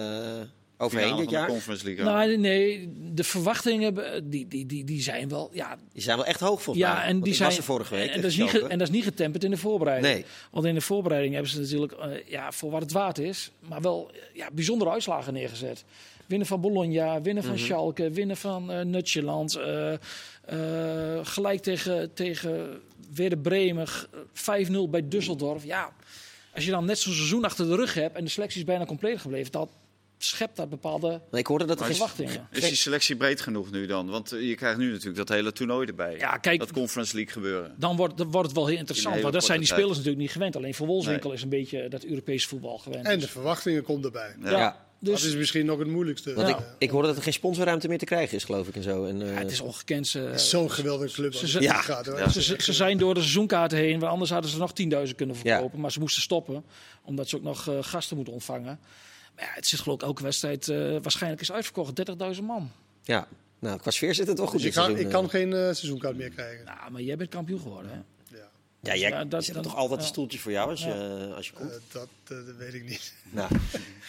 overheen 0.81 1.15
dit 1.15 1.29
jaar? 1.29 1.47
Conference 1.47 1.85
League. 1.85 2.05
Nou, 2.05 2.37
nee, 2.37 2.93
de 3.13 3.23
verwachtingen 3.23 3.93
die, 4.29 4.47
die, 4.47 4.65
die, 4.65 4.83
die 4.83 5.01
zijn 5.01 5.29
wel, 5.29 5.49
ja, 5.53 5.77
Die 5.93 6.01
zijn 6.01 6.17
wel 6.17 6.25
echt 6.25 6.39
hoog 6.39 6.61
volgens 6.61 6.85
mij. 6.85 6.93
Ja, 6.95 7.03
en 7.03 7.21
die 7.21 7.33
zijn. 7.33 7.49
was 7.49 7.57
er 7.57 7.63
vorige 7.63 7.95
week. 7.95 8.09
en, 8.09 8.21
dat 8.21 8.31
is 8.31 8.37
niet 8.37 8.59
en 8.59 8.77
dat 8.77 8.87
is 8.87 8.93
niet 8.93 9.03
getemperd 9.03 9.43
in 9.43 9.51
de 9.51 9.57
voorbereiding. 9.57 10.13
Nee. 10.13 10.25
Want 10.51 10.65
in 10.65 10.73
de 10.73 10.81
voorbereiding 10.81 11.33
hebben 11.33 11.51
ze 11.51 11.59
natuurlijk 11.59 11.91
eh, 11.91 12.09
ja, 12.27 12.51
voor 12.51 12.71
wat 12.71 12.81
het 12.81 12.91
waard 12.91 13.17
is, 13.19 13.51
maar 13.59 13.81
wel 13.81 14.11
ja, 14.33 14.47
bijzondere 14.53 14.91
uitslagen 14.91 15.33
neergezet. 15.33 15.83
Winnen 16.25 16.47
van 16.47 16.61
Bologna, 16.61 17.21
winnen 17.21 17.43
van 17.43 17.59
Schalke, 17.59 18.09
winnen 18.09 18.37
van 18.37 18.71
eh 18.71 18.81
Nutjeland. 18.85 19.55
eh, 19.55 19.93
eh, 19.93 21.19
gelijk 21.23 21.61
tegen, 21.61 22.13
tegen 22.13 22.81
Werder 23.15 23.37
Bremen, 23.37 23.87
g- 23.87 24.07
5-0 24.33 24.89
bij 24.89 25.01
Düsseldorf. 25.03 25.63
Ja, 25.63 25.93
als 26.55 26.65
je 26.65 26.71
dan 26.71 26.85
net 26.85 26.99
zo'n 26.99 27.13
seizoen 27.13 27.43
achter 27.45 27.67
de 27.67 27.75
rug 27.75 27.93
hebt 27.93 28.15
en 28.17 28.23
de 28.23 28.29
selectie 28.29 28.59
is 28.59 28.65
bijna 28.65 28.85
compleet 28.85 29.19
gebleven, 29.19 29.51
dat 29.51 29.69
schept 30.23 30.55
dat 30.55 30.69
bepaalde 30.69 31.21
ik 31.31 31.47
hoorde 31.47 31.65
dat 31.65 31.79
er 31.79 31.89
is- 31.89 31.97
verwachtingen. 31.97 32.47
Is 32.51 32.61
die 32.67 32.75
selectie 32.75 33.15
breed 33.15 33.41
genoeg 33.41 33.71
nu 33.71 33.85
dan? 33.85 34.09
Want 34.09 34.31
eh, 34.31 34.47
je 34.47 34.55
krijgt 34.55 34.77
nu 34.77 34.89
natuurlijk 34.91 35.17
dat 35.17 35.29
hele 35.29 35.51
toernooi 35.51 35.87
erbij. 35.87 36.17
Ja, 36.17 36.37
kijk- 36.37 36.59
dat 36.59 36.71
Conference 36.71 37.15
League 37.15 37.33
gebeuren. 37.33 37.73
Dan 37.77 37.95
wordt, 37.95 38.17
dan 38.17 38.31
wordt 38.31 38.47
het 38.47 38.55
wel 38.55 38.65
heel 38.65 38.73
In 38.73 38.79
interessant. 38.79 39.21
Want 39.21 39.33
dat 39.33 39.43
zijn 39.43 39.59
die 39.59 39.67
spelers 39.67 39.91
natuurlijk 39.97 40.17
niet 40.21 40.31
gewend. 40.31 40.55
Alleen 40.55 40.73
voor 40.75 40.87
Wolfswinkel 40.87 41.27
Nee. 41.27 41.37
is 41.37 41.43
een 41.43 41.49
beetje 41.49 41.87
dat 41.89 42.03
Europese 42.03 42.47
voetbal 42.47 42.77
gewend. 42.77 43.05
En 43.05 43.19
de 43.19 43.27
verwachtingen 43.27 43.83
komt 43.83 44.05
erbij. 44.05 44.35
Ja. 44.43 44.49
Ja. 44.51 44.89
Dus 45.03 45.19
dat 45.21 45.29
is 45.29 45.35
misschien 45.35 45.65
nog 45.65 45.79
het 45.79 45.87
moeilijkste. 45.87 46.33
Want 46.33 46.47
Ja. 46.47 46.57
ik, 46.57 46.63
ik 46.77 46.89
hoorde 46.89 47.07
dat 47.07 47.17
er 47.17 47.23
geen 47.23 47.33
sponsorruimte 47.33 47.87
meer 47.87 47.97
te 47.97 48.05
krijgen 48.05 48.35
is, 48.37 48.43
geloof 48.43 48.67
ik. 48.67 48.75
En 48.75 48.83
zo. 48.83 49.05
En, 49.05 49.21
eh, 49.21 49.27
ja, 49.33 49.39
het 49.39 49.51
is 49.51 49.59
ongekend. 49.61 50.07
Ze, 50.07 50.19
Het 50.19 50.39
is 50.39 50.49
Zo'n 50.49 50.71
geweldige 50.71 51.13
club. 51.13 51.33
Ze- 51.33 51.61
ja. 51.61 51.81
gaat, 51.81 52.05
hoor. 52.05 52.17
Ja. 52.17 52.29
ze, 52.29 52.41
ze, 52.41 52.55
ze 52.57 52.73
zijn 52.73 52.97
door 52.97 53.13
de 53.13 53.19
seizoenkaarten 53.19 53.77
heen. 53.77 53.99
Want 53.99 54.11
anders 54.11 54.31
hadden 54.31 54.51
ze 54.51 54.57
nog 54.57 54.73
10.000 55.09 55.15
kunnen 55.15 55.35
verkopen. 55.35 55.79
Maar 55.79 55.91
ze 55.91 55.99
moesten 55.99 56.21
stoppen. 56.21 56.63
Omdat 57.03 57.29
ze 57.29 57.35
ook 57.35 57.43
nog 57.43 57.67
eh, 57.67 57.77
gasten 57.81 58.15
moeten 58.15 58.33
ontvangen. 58.33 58.79
Maar 59.35 59.45
ja, 59.45 59.51
het 59.53 59.67
zit 59.67 59.79
geloof 59.79 59.97
ik 59.97 60.03
elke 60.05 60.23
wedstrijd. 60.23 60.69
eh, 60.69 60.77
waarschijnlijk 61.01 61.41
is 61.41 61.51
uitverkocht. 61.51 61.93
30.000 62.37 62.43
man. 62.43 62.71
ja. 63.03 63.27
Nou, 63.59 63.79
qua 63.79 63.91
sfeer 63.91 64.15
zit 64.15 64.27
het 64.27 64.37
wel 64.37 64.47
goed 64.47 64.57
Dus 64.61 64.67
ik 64.67 64.73
dit 64.73 64.83
kan, 64.83 64.85
seizoen, 64.91 65.05
ik 65.07 65.13
kan 65.13 65.23
eh. 65.23 65.29
geen 65.29 65.53
eh, 65.53 65.59
seizoenkaart 65.59 66.17
meer 66.17 66.29
krijgen. 66.29 66.65
Nou, 66.65 66.91
maar 66.91 67.01
jij 67.01 67.17
bent 67.17 67.29
kampioen 67.29 67.59
geworden. 67.59 67.91
Hè? 67.91 67.97
Ja. 68.83 68.93
Ja, 68.93 68.99
jij 68.99 69.09
Ja, 69.09 69.25
dat- 69.25 69.45
zit 69.45 69.55
er 69.55 69.61
dan- 69.61 69.71
toch 69.71 69.79
altijd 69.81 69.99
ja. 69.99 70.05
een 70.05 70.11
stoeltje 70.11 70.39
voor 70.39 70.51
jou 70.51 70.69
als 70.69 70.83
je, 70.83 70.87
Ja. 70.89 71.35
als 71.35 71.45
je 71.47 71.53
Eh, 71.53 71.59
komt. 71.59 71.71
dat, 71.91 72.07
eh, 72.27 72.45
dat 72.45 72.55
weet 72.55 72.73
ik 72.73 72.89
niet. 72.89 73.13
Nou. 73.33 73.49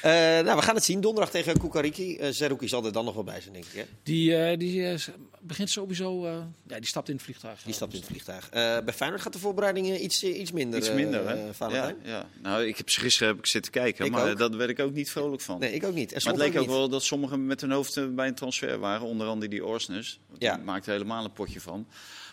Eh, 0.03 0.11
nou, 0.45 0.57
we 0.57 0.63
gaan 0.63 0.75
het 0.75 0.85
zien. 0.85 1.01
Donderdag 1.01 1.31
tegen 1.33 1.59
Kukariki. 1.59 2.17
Eh 2.17 2.31
Zerouki 2.33 2.69
zal 2.69 2.85
er 2.85 2.93
dan 2.93 3.05
nog 3.05 3.15
wel 3.15 3.25
bij 3.25 3.41
zijn, 3.41 3.53
denk 3.53 3.65
ik. 3.65 3.73
Hè? 3.73 3.85
Die, 4.03 4.37
eh, 4.37 4.59
die 4.59 4.87
eh, 4.87 4.99
begint 5.41 5.71
sowieso. 5.71 6.27
eh, 6.27 6.37
ja, 6.67 6.77
die 6.77 6.87
stapt 6.87 7.09
in 7.09 7.15
het 7.15 7.25
vliegtuig. 7.25 7.63
Die 7.63 7.75
stapt 7.75 7.93
in 7.93 7.99
het 7.99 8.09
vliegtuig. 8.09 8.49
Eh, 8.51 8.79
bij 8.85 8.95
Feyenoord 8.95 9.23
gaat 9.23 9.33
de 9.33 9.39
voorbereiding 9.39 9.89
eh, 9.91 10.03
iets, 10.03 10.23
eh, 10.23 10.39
iets 10.41 10.53
minder. 10.53 10.79
Iets 10.79 10.93
minder, 10.93 11.21
eh, 11.27 11.27
hè? 11.59 11.67
eh, 11.67 11.75
ja, 11.75 11.95
ja. 12.05 12.27
Nou, 12.43 12.65
ik 12.65 12.77
heb 12.77 12.89
gisteren 12.89 13.29
heb 13.29 13.39
ik 13.39 13.47
zitten 13.47 13.73
kijken, 13.73 14.05
Ik 14.05 14.11
maar 14.11 14.31
ook. 14.31 14.39
daar 14.39 14.57
werd 14.57 14.71
ik 14.71 14.79
ook 14.81 14.93
niet 14.93 15.11
vrolijk 15.11 15.43
van. 15.43 15.59
Nee, 15.61 15.73
ik 15.73 15.85
ook 15.85 15.95
niet. 15.95 16.13
En 16.13 16.21
maar 16.25 16.33
het 16.33 16.43
leek 16.43 16.55
ook 16.55 16.61
niet. 16.67 16.71
wel 16.77 16.89
dat 16.89 17.03
sommigen 17.05 17.47
met 17.47 17.61
hun 17.61 17.71
hoofd 17.71 17.97
eh, 17.97 18.05
bij 18.09 18.27
een 18.29 18.35
transfer 18.35 18.79
waren. 18.79 19.07
Onder 19.07 19.27
andere 19.27 19.51
die 19.51 19.65
Orsnes. 19.67 20.19
Ja. 20.39 20.55
Die 20.55 20.65
maakte 20.65 20.91
helemaal 20.91 21.25
een 21.25 21.33
potje 21.33 21.61
van. 21.61 21.87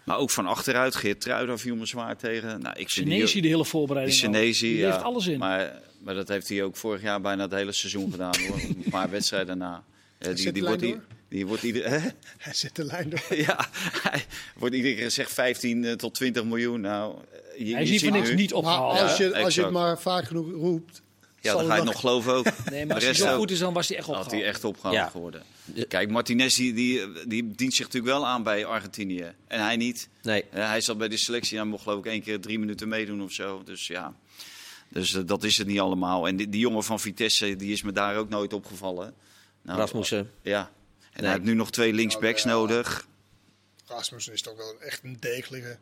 Maar 0.10 0.18
ook 0.18 0.30
van 0.30 0.45
achteruit, 0.45 0.95
Geert 0.95 1.22
Truida 1.22 1.57
viel 1.57 1.76
me 1.76 1.86
zwaar 1.86 2.18
tegen. 2.18 2.62
Nou, 2.62 2.80
ik 2.80 2.89
de 3.41 3.47
hele 3.47 3.66
voorbereiding. 3.66 4.55
Die 4.57 4.78
ja. 4.78 4.91
heeft 4.91 5.03
alles 5.03 5.28
in. 5.28 5.39
Maar, 5.39 5.82
maar 5.99 6.14
dat 6.14 6.28
heeft 6.28 6.49
hij 6.49 6.64
ook 6.64 6.76
vorig 6.76 7.01
jaar 7.01 7.22
bijna 7.22 7.43
het 7.43 7.51
hele 7.51 7.72
seizoen 7.72 8.12
gedaan. 8.12 8.34
Hoor. 8.47 8.60
Een 8.84 8.86
paar 8.89 9.10
wedstrijden 9.10 9.57
na. 9.57 9.84
Ja, 10.20 10.34
die, 10.34 10.51
die, 10.51 10.64
wordt, 10.64 10.80
die, 10.80 10.97
die 11.28 11.47
wordt 11.47 11.64
ieder, 11.64 11.89
hè? 11.89 11.97
Hij 12.38 12.53
zet 12.53 12.76
de 12.76 12.86
lijn 12.86 13.10
door. 13.10 13.36
ja, 13.47 13.70
hij 14.01 14.26
wordt 14.55 14.76
iedere 14.76 14.93
keer 14.93 15.03
gezegd 15.03 15.34
15 15.34 15.86
eh, 15.86 15.93
tot 15.93 16.14
20 16.14 16.43
miljoen. 16.43 16.82
Nou, 16.82 17.16
eh, 17.32 17.68
je, 17.68 17.74
Hij 17.74 17.84
is 17.84 17.89
voor 17.89 17.99
ziet 17.99 18.12
niks 18.12 18.34
niet 18.34 18.49
Maar 18.51 18.60
opgehaald. 18.60 18.99
als 18.99 19.18
je, 19.18 19.30
Ja, 19.30 19.39
als 19.41 19.55
je 19.55 19.62
het 19.62 19.72
maar 19.72 19.99
vaak 19.99 20.26
genoeg 20.26 20.51
roept, 20.51 21.01
Ja, 21.41 21.53
dan 21.53 21.65
ga 21.65 21.73
je 21.73 21.81
het 21.81 21.89
nog 21.91 21.99
geloven 21.99 22.33
ook. 22.33 22.45
Nee, 22.71 22.85
maar 22.85 22.95
als 22.95 23.03
hij 23.03 23.13
zo 23.13 23.37
goed 23.37 23.51
is, 23.51 23.59
dan 23.59 23.73
was 23.73 23.87
hij 23.87 23.97
echt 23.97 24.05
Had 24.07 24.15
hij 24.15 24.23
opgehaald. 24.25 24.47
echt 24.47 24.63
opgehaald 24.63 24.95
Ja. 24.95 25.09
geworden. 25.09 25.43
Kijk, 25.87 26.09
Martinez 26.09 26.55
die, 26.55 26.73
die, 26.73 27.01
die 27.27 27.51
dient 27.55 27.73
zich 27.73 27.85
natuurlijk 27.85 28.13
wel 28.13 28.27
aan 28.27 28.43
bij 28.43 28.65
Argentinië. 28.65 29.33
En 29.47 29.61
hij 29.63 29.75
niet. 29.77 30.09
Nee. 30.21 30.43
Ja, 30.53 30.67
hij 30.67 30.81
zat 30.81 30.97
bij 30.97 31.07
de 31.07 31.17
selectie 31.17 31.57
en 31.59 31.67
mocht 31.67 31.83
geloof 31.83 31.99
ik 31.99 32.05
één 32.05 32.21
keer 32.21 32.39
drie 32.39 32.59
minuten 32.59 32.87
meedoen 32.87 33.21
of 33.21 33.31
zo. 33.31 33.61
Dus 33.63 33.87
ja, 33.87 34.13
dus, 34.89 35.13
eh, 35.13 35.21
dat 35.25 35.43
is 35.43 35.57
het 35.57 35.67
niet 35.67 35.79
allemaal. 35.79 36.27
En 36.27 36.35
die, 36.35 36.49
die 36.49 36.59
jongen 36.59 36.83
van 36.83 36.99
Vitesse, 36.99 37.55
die 37.55 37.71
is 37.71 37.81
me 37.81 37.91
daar 37.91 38.17
ook 38.17 38.29
nooit 38.29 38.53
opgevallen. 38.53 39.13
Nou, 39.61 39.79
Rasmussen. 39.79 40.31
Ja. 40.41 40.59
En 40.59 40.67
Nee. 41.13 41.23
hij 41.23 41.31
heeft 41.31 41.43
nu 41.43 41.53
nog 41.53 41.71
twee 41.71 41.93
linksbacks 41.93 42.43
nodig. 42.43 43.07
Rasmussen 43.85 44.33
is 44.33 44.41
toch 44.41 44.55
wel 44.57 44.75
echt 44.81 45.03
een 45.03 45.17
degelijke, 45.19 45.77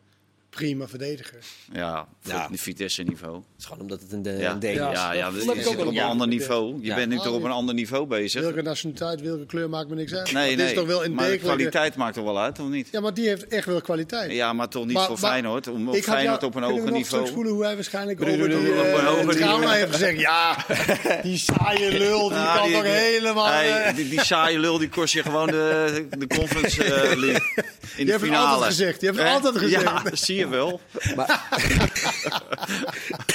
prima 0.50 0.88
verdediger. 0.88 1.38
Ja, 1.72 2.06
voor 2.20 2.32
Ja. 2.32 2.48
het 2.50 2.60
Vitesse-niveau. 2.60 3.34
Het 3.34 3.44
is 3.58 3.64
gewoon 3.64 3.80
omdat 3.80 4.00
het 4.00 4.12
een, 4.12 4.22
de, 4.22 4.30
Ja, 4.30 4.52
een 4.60 4.60
ja, 4.60 4.68
is. 4.70 4.74
ja, 4.76 5.06
dat 5.08 5.16
je 5.16 5.22
heb 5.48 5.56
ik 5.56 5.62
zit 5.62 5.76
op 5.76 5.86
een 5.86 5.98
ander 6.00 6.26
niveau. 6.26 6.74
Je 6.80 6.86
Ja. 6.86 6.94
bent 6.94 7.08
nu 7.08 7.16
toch 7.16 7.32
op 7.34 7.42
een 7.44 7.50
ander 7.50 7.74
niveau 7.74 8.06
bezig. 8.06 8.40
Welke 8.42 8.62
nationaliteit, 8.62 9.20
welke 9.20 9.46
kleur 9.46 9.68
maakt 9.68 9.88
me 9.88 9.94
niks 9.94 10.14
uit. 10.14 10.32
Nee, 10.32 10.50
Dat 10.50 10.58
is 10.58 10.64
nee. 10.64 10.74
toch 10.74 10.86
wel 10.86 11.04
een 11.04 11.14
maar 11.14 11.24
degelijke... 11.24 11.46
kwaliteit 11.46 11.96
maakt 11.96 12.16
er 12.16 12.24
wel 12.24 12.38
uit, 12.40 12.58
of 12.58 12.68
niet? 12.68 12.88
Ja, 12.92 13.00
maar 13.00 13.14
die 13.14 13.28
heeft 13.28 13.46
echt 13.48 13.66
wel 13.66 13.80
kwaliteit. 13.80 14.32
Ja, 14.32 14.52
maar 14.52 14.68
toch 14.68 14.84
niet 14.84 14.94
Maar- 14.94 15.06
voor 15.06 15.18
maar- 15.20 15.30
Feyenoord. 15.30 15.68
Om 15.68 15.88
op 15.88 15.94
Ik 15.94 16.04
had 16.04 16.14
Feyenoord 16.14 16.40
jou- 16.40 16.52
op 16.52 16.58
een 16.58 16.68
hoger 16.68 16.84
nog 16.84 16.90
niveau. 16.94 17.08
terugspoelen 17.10 17.52
hoe 17.52 17.64
hij 17.64 17.74
waarschijnlijk 17.74 18.20
over 18.22 18.32
die 18.36 18.44
op 18.44 18.50
een 18.52 19.36
trauma 19.36 19.56
niveau. 19.58 19.74
heeft 19.76 19.90
gezegd. 19.92 20.20
Ja, 20.20 20.56
die 21.22 21.38
saaie 21.38 21.98
lul, 21.98 22.28
die 22.28 22.38
Ja, 22.38 22.56
kan 22.56 22.72
toch 22.72 22.82
helemaal... 22.82 23.46
Hey, 23.46 23.82
eh, 23.82 23.94
die, 23.94 24.20
saaie 24.24 24.58
lul 24.58 24.78
die 24.78 24.88
kost 24.88 25.12
je 25.12 25.22
gewoon 25.22 25.46
de, 25.46 26.06
de 26.18 26.26
Conference 26.26 26.84
eh, 26.84 27.16
League 27.24 27.42
in 27.96 28.04
die 28.04 28.04
de 28.06 28.10
heeft 28.10 28.10
het 28.12 28.20
finale. 28.20 28.46
altijd 28.46 28.70
gezegd. 28.70 29.00
Die 29.00 29.08
heeft 29.10 29.22
het 29.22 29.32
altijd 29.32 29.58
gezegd. 29.58 30.08
Je 30.38 30.48
wel. 30.48 30.80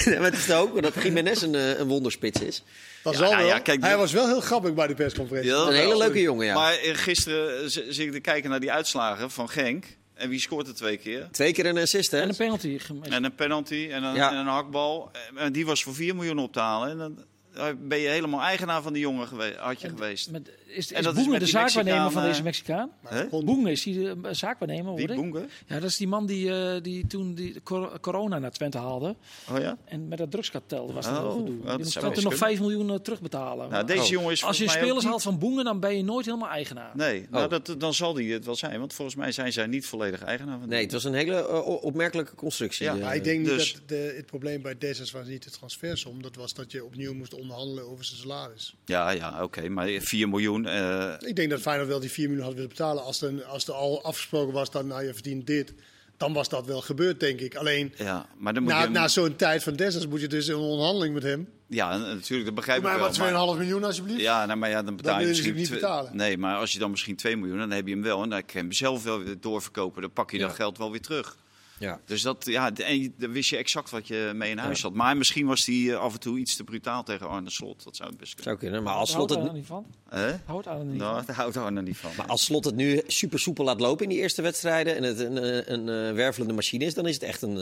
Nee, 0.06 0.20
maar 0.20 0.30
het 0.32 0.34
is 0.38 0.46
toch 0.46 0.58
ook 0.58 0.82
dat 0.82 0.94
Jiménez 1.04 1.42
een, 1.42 1.56
eh, 1.56 1.80
een 1.80 1.88
wonderspits 1.88 2.42
is. 2.42 2.64
Dat 3.04 3.14
Ja, 3.14 3.20
zal 3.20 3.30
nou 3.32 3.42
wel. 3.44 3.52
ja, 3.54 3.60
kijk, 3.60 3.82
hij 3.82 3.98
was 3.98 4.12
wel 4.12 4.28
heel 4.28 4.42
grappig 4.42 4.74
bij 4.74 4.88
de 4.88 4.94
persconferentie. 4.94 5.52
Ja, 5.52 5.58
Een 5.62 5.74
hele 5.74 5.88
wel. 5.88 5.98
leuke 5.98 6.22
jongen, 6.22 6.46
ja. 6.46 6.54
Maar 6.54 6.74
eh, 6.74 6.96
gisteren 6.96 7.72
zit 7.72 8.00
ik 8.00 8.12
te 8.12 8.20
kijken 8.20 8.50
naar 8.50 8.60
die 8.60 8.72
uitslagen 8.72 9.32
van 9.32 9.50
Genk. 9.50 9.86
En 10.14 10.30
wie 10.30 10.40
scoort 10.40 10.68
er 10.68 10.76
twee 10.76 10.98
keer? 10.98 11.28
Twee 11.32 11.54
keer 11.54 11.66
een 11.66 11.78
assist, 11.78 12.12
hè? 12.12 12.20
En 12.22 12.30
een 12.30 12.36
penalty. 12.36 12.80
gemist. 12.80 13.12
En 13.12 13.24
een 13.24 13.36
penalty 13.36 13.88
en 13.92 14.04
een, 14.04 14.16
Ja. 14.16 14.32
en 14.32 14.38
een 14.38 14.48
hakbal. 14.48 15.12
En 15.36 15.52
die 15.52 15.66
was 15.66 15.84
voor 15.84 15.96
4 15.96 16.16
miljoen 16.16 16.40
op 16.40 16.54
te 16.54 16.60
halen. 16.60 16.90
En 16.90 16.98
dan 16.98 17.18
eh, 17.54 17.74
ben 17.80 17.98
je 18.00 18.08
helemaal 18.08 18.42
eigenaar 18.42 18.82
van 18.82 18.94
die 18.94 19.02
jongen 19.02 19.28
gewe 19.28 19.56
had 19.58 19.82
je 19.82 19.88
En 19.88 19.94
geweest. 19.98 20.32
Met, 20.32 20.50
is 20.76 20.92
is 20.92 21.04
de 21.06 21.14
die 21.38 21.46
zaakwaarnemer 21.46 22.12
van 22.12 22.24
deze 22.24 22.38
eh, 22.38 22.44
Mexicaan? 22.44 22.92
Boenge 23.30 23.72
is 23.72 23.84
die 23.84 23.94
de 24.00 24.16
eh, 24.24 24.34
zaakwaarnemer, 24.34 24.86
hoor 24.92 25.00
ik? 25.00 25.16
Boenge? 25.16 25.46
Ja, 25.68 25.80
dat 25.80 25.90
is 25.90 25.98
die 25.98 26.08
man 26.08 26.26
die, 26.26 26.54
eh, 26.56 26.82
die 26.82 27.08
toen 27.08 27.34
die 27.34 27.62
cor- 27.64 28.00
corona 28.00 28.40
naar 28.40 28.52
Twente 28.52 28.78
haalde. 28.78 29.16
Oh 29.52 29.60
ja? 29.60 29.78
En 29.86 30.08
met 30.08 30.18
dat 30.18 30.32
drugskartel 30.32 30.94
was 30.94 31.06
dat 31.06 31.24
Oh, 31.24 31.32
gedoe. 31.32 31.58
oh, 31.64 31.70
Die 31.70 31.78
moest 31.78 32.02
nog 32.02 32.14
kunnen. 32.14 32.38
5 32.38 32.60
miljoen 32.60 33.02
terugbetalen. 33.02 33.70
Nou, 33.70 33.86
deze 33.86 34.02
Oh. 34.02 34.08
jongen 34.08 34.32
is 34.32 34.44
Als 34.44 34.58
je 34.58 34.64
volgens 34.64 34.68
mij 34.68 34.76
ook 34.76 34.82
spelers 34.84 35.02
niet- 35.04 35.10
haalt 35.12 35.22
van 35.22 35.40
Boenge, 35.40 35.64
dan 35.64 35.80
ben 35.80 35.98
je 35.98 36.04
nooit 36.04 36.26
helemaal 36.26 36.50
eigenaar. 36.50 36.92
Nee, 36.96 37.28
nou, 37.30 37.44
Oh. 37.44 37.50
dat, 37.50 37.76
dan 37.80 37.94
zal 37.94 38.14
die 38.14 38.34
het 38.34 38.46
wel 38.46 38.56
zijn. 38.56 38.80
Want 38.80 38.94
volgens 38.94 39.18
mij 39.18 39.32
zijn 39.32 39.54
zij 39.54 39.68
niet 39.68 39.86
volledig 39.86 40.22
eigenaar 40.24 40.54
van 40.54 40.62
die 40.64 40.72
Nee, 40.74 40.82
het 40.84 40.92
was 40.92 41.04
een 41.04 41.14
hele 41.14 41.64
opmerkelijke 41.82 42.36
constructie. 42.36 42.86
Ja. 42.86 42.94
Maar 42.96 43.16
ik 43.16 43.24
denk 43.24 43.40
niet 43.40 43.48
Dus- 43.50 43.74
dat 43.74 43.82
de, 43.88 44.14
het 44.16 44.26
probleem 44.26 44.62
bij 44.62 44.78
Dessers 44.78 45.12
was 45.12 45.28
niet 45.28 45.44
de 45.44 45.50
transfersom. 45.50 46.22
Dat 46.22 46.36
was 46.36 46.54
dat 46.54 46.72
je 46.72 46.86
opnieuw 46.86 47.14
moest 47.14 47.34
onderhandelen 47.34 47.90
over 47.90 48.06
zijn 48.06 48.20
salaris. 48.20 48.76
Ja, 48.86 49.10
ja, 49.10 49.44
oké. 49.44 49.70
maar 49.70 49.90
4 50.00 50.30
miljoen. 50.30 50.63
Eh, 50.66 51.30
Ik 51.30 51.36
denk 51.36 51.50
dat 51.50 51.62
Feyenoord 51.62 51.90
wel 51.90 52.00
die 52.00 52.12
4 52.12 52.28
miljoen 52.28 52.46
had 52.46 52.54
willen 52.54 52.70
betalen. 52.70 53.04
Als 53.04 53.22
er, 53.22 53.44
als 53.44 53.68
er 53.68 53.74
al 53.74 54.04
afgesproken 54.04 54.54
was, 54.54 54.72
dan 54.72 54.88
nou, 54.88 55.06
je 55.06 55.14
verdient 55.14 55.48
dit. 55.48 55.74
Dan 56.18 56.34
was 56.34 56.50
dat 56.50 56.66
wel 56.66 56.82
gebeurd, 56.82 57.20
denk 57.20 57.40
ik. 57.40 57.56
Alleen 57.56 57.94
ja, 57.98 58.26
maar 58.38 58.54
dan 58.54 58.64
moet 58.64 58.72
na, 58.72 58.82
je... 58.82 58.90
na 58.90 59.08
zo'n 59.08 59.36
tijd 59.36 59.64
van 59.64 59.76
Dessers 59.76 60.08
moet 60.08 60.22
je 60.22 60.28
dus 60.28 60.48
in 60.48 60.54
een 60.54 60.60
onderhandeling 60.60 61.14
met 61.14 61.24
hem. 61.24 61.50
Ja, 61.68 61.98
natuurlijk, 61.98 62.46
dat 62.46 62.56
begrijp 62.56 62.82
Doe 62.82 62.92
ik 62.92 62.98
wel. 62.98 63.06
maar 63.06 63.32
2,5 63.32 63.34
maar- 63.48 63.58
miljoen 63.58 63.84
alsjeblieft. 63.84 64.22
Ja, 64.22 64.46
nou, 64.46 64.60
maar 64.60 64.70
ja, 64.70 64.84
dan 64.84 64.96
betaal 64.96 65.14
wil 65.18 65.24
je 65.24 65.30
misschien 65.30 65.56
niet 65.56 65.70
betalen. 65.70 66.16
Nee, 66.16 66.38
maar 66.38 66.56
als 66.58 66.72
je 66.74 66.80
dan 66.80 66.92
misschien 66.92 67.16
2 67.16 67.38
miljoen, 67.38 67.58
dan 67.58 67.72
heb 67.72 67.88
je 67.88 67.94
hem 67.94 68.04
wel. 68.04 68.24
En 68.24 68.30
dan 68.30 68.40
kan 68.40 68.50
je 68.54 68.60
hem 68.60 68.72
zelf 68.72 69.04
wel 69.04 69.24
weer 69.24 69.36
doorverkopen. 69.40 70.02
Dan 70.02 70.12
pak 70.14 70.32
je 70.32 70.40
dat 70.40 70.54
geld 70.54 70.78
wel 70.78 70.92
weer 70.92 71.02
terug. 71.02 71.38
Ja. 71.80 72.00
Dus 72.06 72.22
dat, 72.22 72.46
ja, 72.46 72.72
en 72.76 73.02
je- 73.02 73.12
dan 73.18 73.32
wist 73.32 73.50
je 73.50 73.58
exact 73.58 73.90
wat 73.90 74.08
je 74.08 74.32
mee 74.36 74.50
in 74.52 74.58
huis 74.58 74.82
had. 74.82 74.94
Maar 74.94 75.18
misschien 75.18 75.46
was 75.48 75.66
hij 75.66 75.90
eh, 75.92 75.96
af 75.98 76.14
en 76.14 76.20
toe 76.20 76.38
iets 76.40 76.56
te 76.56 76.64
brutaal 76.64 77.04
tegen 77.04 77.28
Arne 77.30 77.50
Slot. 77.50 77.84
Dat 77.84 77.96
zou 77.96 78.10
het 78.10 78.18
best 78.18 78.34
kunnen. 78.36 78.52
Zou 78.54 78.58
kunnen, 78.66 78.84
maar 78.84 78.94
als 78.94 79.14
Houdt 79.14 79.32
slot 79.32 79.42
het, 79.44 79.50
daar 79.52 79.58
niet 79.60 79.68
van? 79.68 79.86
Hè? 80.10 80.32
Houdt 80.46 80.66
daar 80.66 80.86
niet 80.86 80.98
Nou, 80.98 81.24
van? 81.26 81.36
houdt 81.36 81.58
Arne 81.58 81.82
niet 81.82 81.98
van. 81.98 82.12
maar 82.18 82.26
als 82.28 82.44
slot 82.44 82.66
het 82.66 82.76
nu 82.76 83.02
super 83.08 83.40
soepel 83.40 83.64
laat 83.66 83.80
lopen 83.80 84.04
in 84.04 84.10
die 84.10 84.20
eerste 84.20 84.42
wedstrijden 84.42 84.96
en 84.96 85.04
het 85.04 85.20
een, 85.20 85.38
eh, 85.38 85.74
een, 85.74 85.90
eh, 85.90 86.14
wervelende 86.14 86.54
machine 86.54 86.86
is, 86.86 86.94
dan 86.94 87.08
is 87.08 87.14
het 87.14 87.24
echt 87.24 87.42
een, 87.42 87.56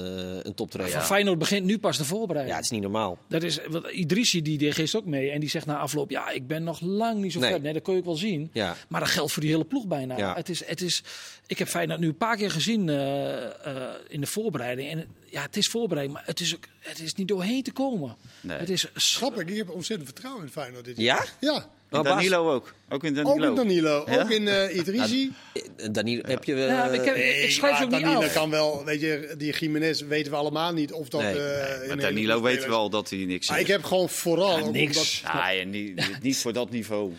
een 0.48 0.54
toptrainer. 0.54 0.94
Van 0.94 1.02
Ja. 1.02 1.08
Feyenoord 1.08 1.40
begint 1.40 1.66
nu 1.66 1.78
pas 1.80 1.98
de 1.98 2.06
voorbereiding. 2.06 2.56
het 2.56 2.66
is 2.66 2.72
niet 2.72 2.82
normaal. 2.82 3.18
Dat 3.28 3.44
is, 3.44 3.60
want 3.70 3.88
Idrissi 3.88 4.42
die 4.42 4.58
deed 4.58 4.74
gisteren 4.74 5.06
ook 5.06 5.12
mee 5.12 5.30
en 5.32 5.40
die 5.40 5.50
zegt 5.50 5.66
na 5.66 5.78
afloop, 5.78 6.10
ja, 6.10 6.30
ik 6.30 6.48
ben 6.48 6.64
nog 6.64 6.82
lang 6.82 7.22
niet 7.22 7.32
zo 7.32 7.40
Nee. 7.40 7.52
ver. 7.52 7.62
Nee, 7.62 7.74
dat 7.74 7.82
kun 7.82 7.94
je 7.94 8.00
ook 8.00 8.06
wel 8.06 8.16
zien. 8.16 8.50
Ja. 8.54 8.76
Maar 8.88 9.00
dat 9.00 9.10
geldt 9.10 9.32
voor 9.32 9.42
die 9.42 9.52
hele 9.52 9.66
ploeg 9.66 9.88
bijna. 9.88 10.18
Ja. 10.18 10.36
Het 10.36 10.50
is, 10.50 10.66
het 10.66 10.82
is, 10.82 11.04
ik 11.48 11.58
heb 11.58 11.68
Feyenoord 11.68 12.00
nu 12.00 12.08
een 12.08 12.18
paar 12.18 12.38
keer 12.38 12.52
gezien 12.52 12.90
eh, 12.90 13.46
eh, 13.46 13.90
in 14.08 14.22
de 14.22 14.28
voorbereiding. 14.28 14.90
En 14.92 15.06
ja, 15.26 15.42
het 15.42 15.58
is 15.58 15.68
voorbereiding, 15.68 16.18
maar 16.18 16.28
het 16.28 16.40
is, 16.40 16.56
ook, 16.56 16.64
het 16.80 17.00
is 17.00 17.14
niet 17.14 17.28
doorheen 17.28 17.64
te 17.64 17.72
komen. 17.72 18.16
Nee. 18.42 18.58
Het 18.58 18.70
is 18.70 18.86
Grappig, 18.94 19.48
ik 19.48 19.58
heb 19.58 19.70
ontzettend 19.70 20.10
vertrouwen 20.10 20.44
in 20.46 20.52
Feyenoord 20.52 20.86
dit 20.86 20.98
jaar. 20.98 21.34
Ja? 21.40 21.52
Ja, 21.54 21.98
En 21.98 22.04
Bas- 22.04 22.14
Danilo 22.14 22.54
ook. 22.54 22.74
Ook 22.90 23.04
in 23.04 23.14
Danilo. 23.14 23.34
ook 23.36 23.44
in 23.50 23.56
Danilo, 23.56 24.04
Ja? 24.10 24.22
ook 24.22 24.30
in 24.30 24.48
eh 24.48 24.76
Idrissi. 24.76 25.32
Eh, 25.54 25.88
Danilo, 25.92 26.22
heb 26.26 26.44
je... 26.44 26.54
eh, 26.54 26.68
Ja, 26.68 26.86
ik, 26.88 27.06
heb, 27.06 27.16
Nee, 27.16 27.42
ik 27.44 27.52
schrijf 27.52 27.78
ze 27.78 27.84
ook 27.84 27.90
niet 27.90 28.02
Danilo 28.02 28.22
af. 28.22 28.34
kan 28.34 28.50
wel, 28.50 28.86
weet 28.86 29.02
je, 29.02 29.34
die 29.38 29.54
Jiménez 29.58 30.02
weten 30.02 30.32
we 30.32 30.38
allemaal 30.38 30.74
niet 30.74 30.92
of 30.92 31.10
dat... 31.10 31.22
Nee, 31.22 31.32
eh, 31.40 31.70
nee, 31.70 31.82
een 31.82 31.88
Maar 31.88 31.98
Danilo 31.98 32.42
weten 32.42 32.70
we 32.70 32.76
al 32.76 32.90
dat 32.90 33.10
hij 33.10 33.20
niks 33.20 33.48
Maar 33.50 33.58
is. 33.58 33.64
ik 33.64 33.70
heb 33.70 33.84
gewoon 33.84 34.10
vooral... 34.10 34.58
Ja, 34.58 34.66
niks. 34.70 34.98
omdat- 34.98 35.34
Ja, 35.34 35.50
ja, 35.50 35.64
niet, 35.66 36.22
niet- 36.22 36.38
voor 36.38 36.54
dat 36.54 36.70
niveau. 36.70 37.14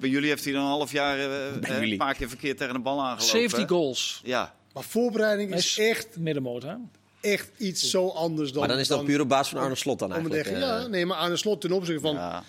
Bij 0.00 0.08
jullie 0.08 0.28
heeft 0.28 0.44
hij 0.44 0.52
dan 0.52 0.62
een 0.62 0.68
half 0.68 0.92
jaar 0.92 1.18
eh, 1.18 1.46
eh, 1.48 1.68
jullie. 1.68 1.90
een 1.92 1.96
paar 1.98 2.14
keer 2.14 2.28
verkeerd 2.28 2.56
tegen 2.58 2.74
de 2.74 2.80
bal 2.80 3.00
aangelopen. 3.00 3.26
70 3.26 3.58
hè? 3.58 3.66
goals. 3.68 4.20
Ja, 4.24 4.54
Maar 4.72 4.82
voorbereiding 4.82 5.54
is 5.54 5.78
is 5.78 5.78
echt, 5.88 6.16
middenmoot, 6.18 6.62
hè? 6.62 6.74
echt 7.20 7.50
iets 7.56 7.90
zo 7.90 8.08
anders 8.08 8.50
dan... 8.50 8.58
maar 8.60 8.68
dan 8.68 8.78
is 8.78 8.88
dat 8.88 8.96
dan- 8.98 9.06
puur 9.06 9.20
op 9.20 9.28
basis 9.28 9.48
van 9.52 9.62
Arne 9.62 9.74
Slot 9.74 9.98
dan 9.98 10.08
om 10.08 10.14
te 10.14 10.20
eigenlijk. 10.34 10.48
zeggen, 10.60 10.76
eh. 10.76 10.82
ja, 10.82 10.86
nee, 10.88 11.06
maar 11.06 11.16
aan 11.16 11.30
de 11.30 11.36
slot 11.36 11.60
ten 11.60 11.72
opzichte 11.72 12.00
van 12.00 12.14
ja, 12.14 12.44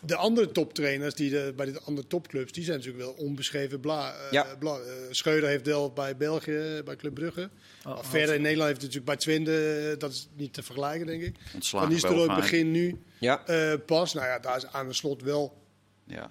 de 0.00 0.16
andere 0.16 0.52
toptrainers 0.52 1.14
die 1.14 1.30
de, 1.30 1.52
bij 1.56 1.72
de 1.72 1.80
andere 1.84 2.06
topclubs, 2.06 2.52
die 2.52 2.64
zijn 2.64 2.76
natuurlijk 2.78 3.04
wel 3.04 3.14
onbeschreven 3.26 3.80
bla. 3.80 4.12
eh, 4.14 4.32
Ja. 4.32 4.46
bla. 4.58 4.72
Eh, 4.78 4.92
Schreuder 5.10 5.48
heeft 5.48 5.64
deel 5.64 5.90
bij 5.92 6.16
België, 6.16 6.82
bij 6.84 6.96
Club 6.96 7.14
Brugge. 7.14 7.50
Oh, 7.86 7.94
maar 7.94 8.04
verder 8.04 8.34
in 8.34 8.42
Nederland 8.42 8.68
heeft 8.68 8.82
het 8.82 8.94
natuurlijk 8.94 9.04
bij 9.04 9.16
Twente, 9.16 9.94
dat 9.98 10.10
is 10.12 10.28
niet 10.36 10.52
te 10.52 10.62
vergelijken, 10.62 11.06
denk 11.06 11.22
ik. 11.22 11.36
ontslagen 11.54 11.86
Van 11.86 11.94
Nistelrooy 11.94 12.26
wel 12.26 12.34
vaak. 12.36 12.44
begin 12.44 12.70
nu 12.70 13.00
Ja. 13.20 13.46
eh, 13.46 13.72
pas. 13.86 14.14
Nou 14.14 14.26
ja, 14.26 14.38
daar 14.38 14.56
is 14.56 14.66
aan 14.66 14.86
de 14.88 14.94
slot 14.94 15.22
wel 15.22 15.62
Ja. 16.06 16.30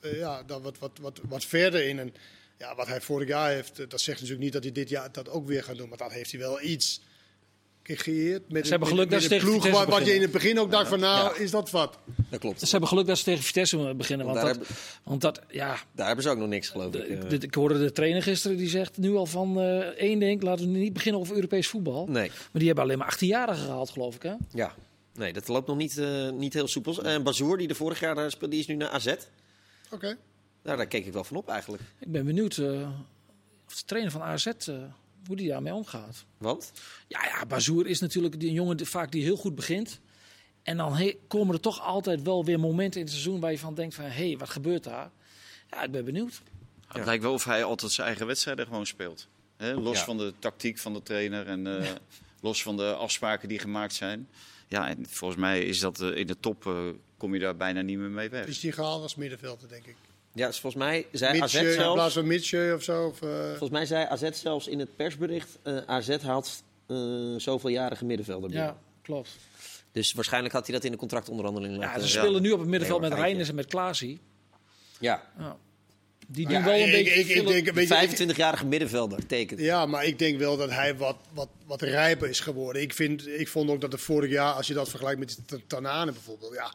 ja, 0.00 0.42
daar 0.42 0.60
wat, 0.60 0.78
wat, 0.78 0.90
wat, 1.00 1.20
wat 1.28 1.44
verder 1.44 1.86
in. 1.88 1.98
En 1.98 2.14
ja, 2.58 2.74
wat 2.74 2.86
hij 2.86 3.00
vorig 3.00 3.28
jaar 3.28 3.50
heeft, 3.50 3.78
eh, 3.78 3.88
dat 3.88 4.00
zegt 4.00 4.16
natuurlijk 4.20 4.44
niet 4.44 4.52
dat 4.52 4.62
hij 4.62 4.72
dit 4.72 4.88
jaar 4.88 5.12
dat 5.12 5.28
ook 5.28 5.46
weer 5.46 5.62
gaat 5.64 5.76
doen. 5.76 5.88
Maar 5.88 5.98
dat 5.98 6.12
heeft 6.12 6.30
hij 6.30 6.40
wel 6.40 6.62
iets 6.62 7.00
gecreëerd. 7.82 8.50
Met 8.52 8.64
Ze 8.64 8.70
hebben 8.70 8.88
geluk 8.88 9.10
dat 9.10 9.22
ze 9.22 9.28
tegen 9.28 9.44
ploeg 9.48 9.62
Vitesse 9.62 9.84
wat, 9.86 9.98
wat 9.98 10.06
je 10.06 10.14
in 10.14 10.20
beginnen. 10.20 10.22
het 10.32 10.32
begin 10.32 10.58
ook 10.58 10.70
dacht 10.70 10.88
van 10.88 11.00
nou, 11.00 11.34
Ja. 11.34 11.40
is 11.40 11.50
dat 11.50 11.70
wat? 11.70 11.98
Dat 12.30 12.40
klopt. 12.40 12.60
Ze 12.60 12.70
hebben 12.70 12.88
geluk 12.88 13.06
dat 13.06 13.18
ze 13.18 13.24
tegen 13.24 13.42
Vitesse 13.44 13.94
beginnen. 13.94 14.26
Want, 14.26 14.40
Want 14.40 14.54
dat, 14.58 14.68
daar 14.68 14.76
want 15.02 15.20
dat, 15.20 15.40
ja, 15.50 15.78
Daar 15.92 16.06
hebben 16.06 16.24
ze 16.24 16.30
ook 16.30 16.38
nog 16.38 16.48
niks, 16.48 16.68
geloof 16.68 16.94
ik. 16.94 17.06
ik, 17.08 17.24
eh. 17.24 17.40
ik 17.40 17.54
hoorde 17.54 17.78
de 17.78 17.92
trainer 17.92 18.22
gisteren, 18.22 18.56
die 18.56 18.68
zegt 18.68 18.96
nu 18.96 19.14
al 19.14 19.26
van 19.26 19.60
eh, 19.60 19.78
één 19.78 20.18
ding, 20.18 20.42
laten 20.42 20.72
we 20.72 20.78
niet 20.78 20.92
beginnen 20.92 21.20
over 21.20 21.34
Europees 21.34 21.68
voetbal. 21.68 22.06
Nee. 22.06 22.28
Maar 22.28 22.48
die 22.52 22.66
hebben 22.66 22.84
alleen 22.84 22.98
maar 22.98 23.14
18-jarigen 23.16 23.64
gehaald, 23.64 23.90
geloof 23.90 24.14
ik, 24.14 24.22
hè? 24.22 24.34
Ja. 24.52 24.74
Nee, 25.14 25.32
dat 25.32 25.48
loopt 25.48 25.66
nog 25.66 25.76
niet, 25.76 25.98
eh, 25.98 26.30
niet 26.30 26.54
heel 26.54 26.68
soepel. 26.68 27.02
En 27.02 27.22
Bazoer, 27.22 27.58
die 27.58 27.68
er 27.68 27.74
vorig 27.74 28.00
jaar 28.00 28.14
daar 28.14 28.30
speelde, 28.30 28.54
die 28.54 28.60
is 28.62 28.66
nu 28.68 28.74
naar 28.74 28.88
AZ. 28.90 29.14
Oké. 29.90 30.16
Nou, 30.68 30.80
daar 30.80 30.88
keek 30.88 31.06
ik 31.06 31.12
wel 31.12 31.24
van 31.24 31.36
op 31.36 31.48
eigenlijk. 31.48 31.82
Ik 31.98 32.12
ben 32.12 32.24
benieuwd 32.24 32.56
eh, 32.56 32.88
of 33.66 33.74
de 33.76 33.84
trainer 33.84 34.12
van 34.12 34.22
AZ, 34.22 34.46
eh, 34.46 34.74
hoe 35.26 35.36
die 35.36 35.48
daarmee 35.48 35.74
omgaat. 35.74 36.24
Want? 36.38 36.72
Ja, 37.06 37.24
ja, 37.24 37.46
Bazoer 37.46 37.86
is 37.86 38.00
natuurlijk 38.00 38.40
die 38.40 38.52
jongen 38.52 38.76
die, 38.76 38.86
vaak 38.86 39.12
die 39.12 39.22
heel 39.22 39.36
goed 39.36 39.54
begint. 39.54 40.00
En 40.62 40.76
dan 40.76 40.96
he- 40.96 41.16
komen 41.28 41.54
er 41.54 41.60
toch 41.60 41.80
altijd 41.80 42.22
wel 42.22 42.44
weer 42.44 42.60
momenten 42.60 43.00
in 43.00 43.06
het 43.06 43.14
seizoen 43.14 43.40
waar 43.40 43.50
je 43.50 43.58
van 43.58 43.74
denkt 43.74 43.94
van... 43.94 44.04
hé, 44.04 44.10
hey, 44.28 44.36
wat 44.38 44.48
gebeurt 44.48 44.84
daar? 44.84 45.10
Ja, 45.70 45.82
ik 45.82 45.90
ben 45.90 46.04
benieuwd. 46.04 46.40
Het 46.86 47.04
lijkt 47.04 47.22
wel 47.22 47.32
of 47.32 47.44
hij 47.44 47.64
altijd 47.64 47.92
zijn 47.92 48.06
eigen 48.06 48.26
wedstrijden 48.26 48.66
gewoon 48.66 48.86
speelt. 48.86 49.28
Hè? 49.56 49.74
Los 49.74 49.98
Ja. 49.98 50.04
van 50.04 50.16
de 50.18 50.32
tactiek 50.38 50.78
van 50.78 50.92
de 50.92 51.02
trainer 51.02 51.46
en 51.46 51.80
eh, 51.82 51.90
los 52.40 52.62
van 52.62 52.76
de 52.76 52.94
afspraken 52.94 53.48
die 53.48 53.58
gemaakt 53.58 53.94
zijn. 53.94 54.28
Ja, 54.66 54.88
en 54.88 55.06
volgens 55.08 55.40
mij 55.40 55.60
is 55.64 55.78
dat 55.80 56.00
in 56.00 56.26
de 56.26 56.36
top 56.40 56.66
eh, 56.66 56.78
kom 57.16 57.34
je 57.34 57.40
daar 57.40 57.56
bijna 57.56 57.80
niet 57.80 57.98
meer 57.98 58.10
mee 58.10 58.28
weg. 58.28 58.46
Is 58.46 58.60
die 58.60 58.72
gehaald 58.72 59.02
als 59.02 59.14
middenvelder, 59.14 59.68
denk 59.68 59.86
ik. 59.86 59.96
Ja, 60.38 60.46
dus 60.46 60.60
volgens 60.60 60.82
mij 60.84 61.06
zei 61.12 61.40
AZ 61.40 61.54
in 61.54 61.60
plaats 61.62 61.74
zelfs... 61.76 62.14
van 62.14 62.26
Mitsje 62.26 62.72
of 62.76 62.82
zo. 62.82 63.06
Of, 63.06 63.22
eh, 63.22 63.28
Volgens 63.48 63.70
mij 63.70 63.86
zei 63.86 64.06
AZ 64.10 64.28
zelfs 64.32 64.66
in 64.68 64.78
het 64.78 64.96
persbericht... 64.96 65.58
eh, 65.62 65.76
AZ 65.86 66.16
haalt 66.16 66.62
eh 66.86 66.96
zoveeljarige 67.36 68.04
middenvelder 68.04 68.48
binnen. 68.48 68.66
Ja, 68.66 68.78
klopt. 69.02 69.30
Dus 69.92 70.12
waarschijnlijk 70.12 70.54
had 70.54 70.66
hij 70.66 70.74
dat 70.74 70.84
in 70.84 70.90
de 70.92 70.96
contractonderhandeling 70.98 71.82
Ja, 71.82 71.94
ze 71.94 72.00
ja. 72.00 72.06
spelen 72.06 72.42
nu 72.42 72.50
op 72.50 72.58
het 72.58 72.68
middenveld 72.68 73.00
Nee, 73.00 73.10
met 73.10 73.18
Reinders 73.18 73.48
en 73.48 73.54
met 73.54 73.66
Klaasie. 73.66 74.20
Ja, 75.00 75.22
Ja. 75.38 75.56
Die 76.30 76.48
ja, 76.48 76.54
doen 76.54 76.64
wel 76.64 76.74
een 76.74 76.86
ik, 76.86 76.92
beetje... 76.92 77.12
ik, 77.20 77.26
ik 77.26 77.36
vullen- 77.36 77.52
denk, 77.52 77.70
weet 77.70 77.88
je, 77.88 77.94
ik- 78.24 78.30
25-jarige 78.34 78.66
middenvelder 78.66 79.26
tekent. 79.26 79.60
Ja, 79.60 79.86
maar 79.86 80.04
ik 80.04 80.18
denk 80.18 80.38
wel 80.38 80.56
dat 80.56 80.70
hij 80.70 80.96
wat, 80.96 81.16
wat, 81.32 81.48
wat 81.66 81.82
rijper 81.82 82.28
is 82.28 82.40
geworden. 82.40 82.82
Ik, 82.82 82.94
vind, 82.94 83.26
ik 83.28 83.48
vond 83.48 83.70
ook 83.70 83.80
dat 83.80 83.92
het 83.92 84.00
vorig 84.00 84.30
jaar, 84.30 84.52
als 84.52 84.66
je 84.66 84.74
dat 84.74 84.88
vergelijkt 84.88 85.18
met 85.20 85.38
Tanane 85.68 86.12
bijvoorbeeld, 86.12 86.54
ja, 86.54 86.72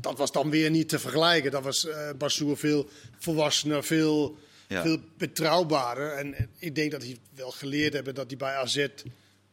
dat 0.00 0.18
was 0.18 0.32
dan 0.32 0.50
weer 0.50 0.70
niet 0.70 0.88
te 0.88 0.98
vergelijken. 0.98 1.50
Dat 1.50 1.62
was 1.62 1.86
eh 1.86 2.10
Bassoer 2.18 2.56
veel 2.56 2.88
volwassener, 3.18 3.84
veel, 3.84 4.38
Ja. 4.68 4.82
veel 4.82 4.98
betrouwbaarder. 5.18 6.12
En, 6.12 6.34
en 6.34 6.50
ik 6.58 6.74
denk 6.74 6.90
dat 6.90 7.02
hij 7.02 7.16
wel 7.34 7.50
geleerd 7.50 7.92
hebben 7.92 8.14
dat 8.14 8.26
hij 8.26 8.36
bij 8.36 8.54
AZ... 8.54 8.86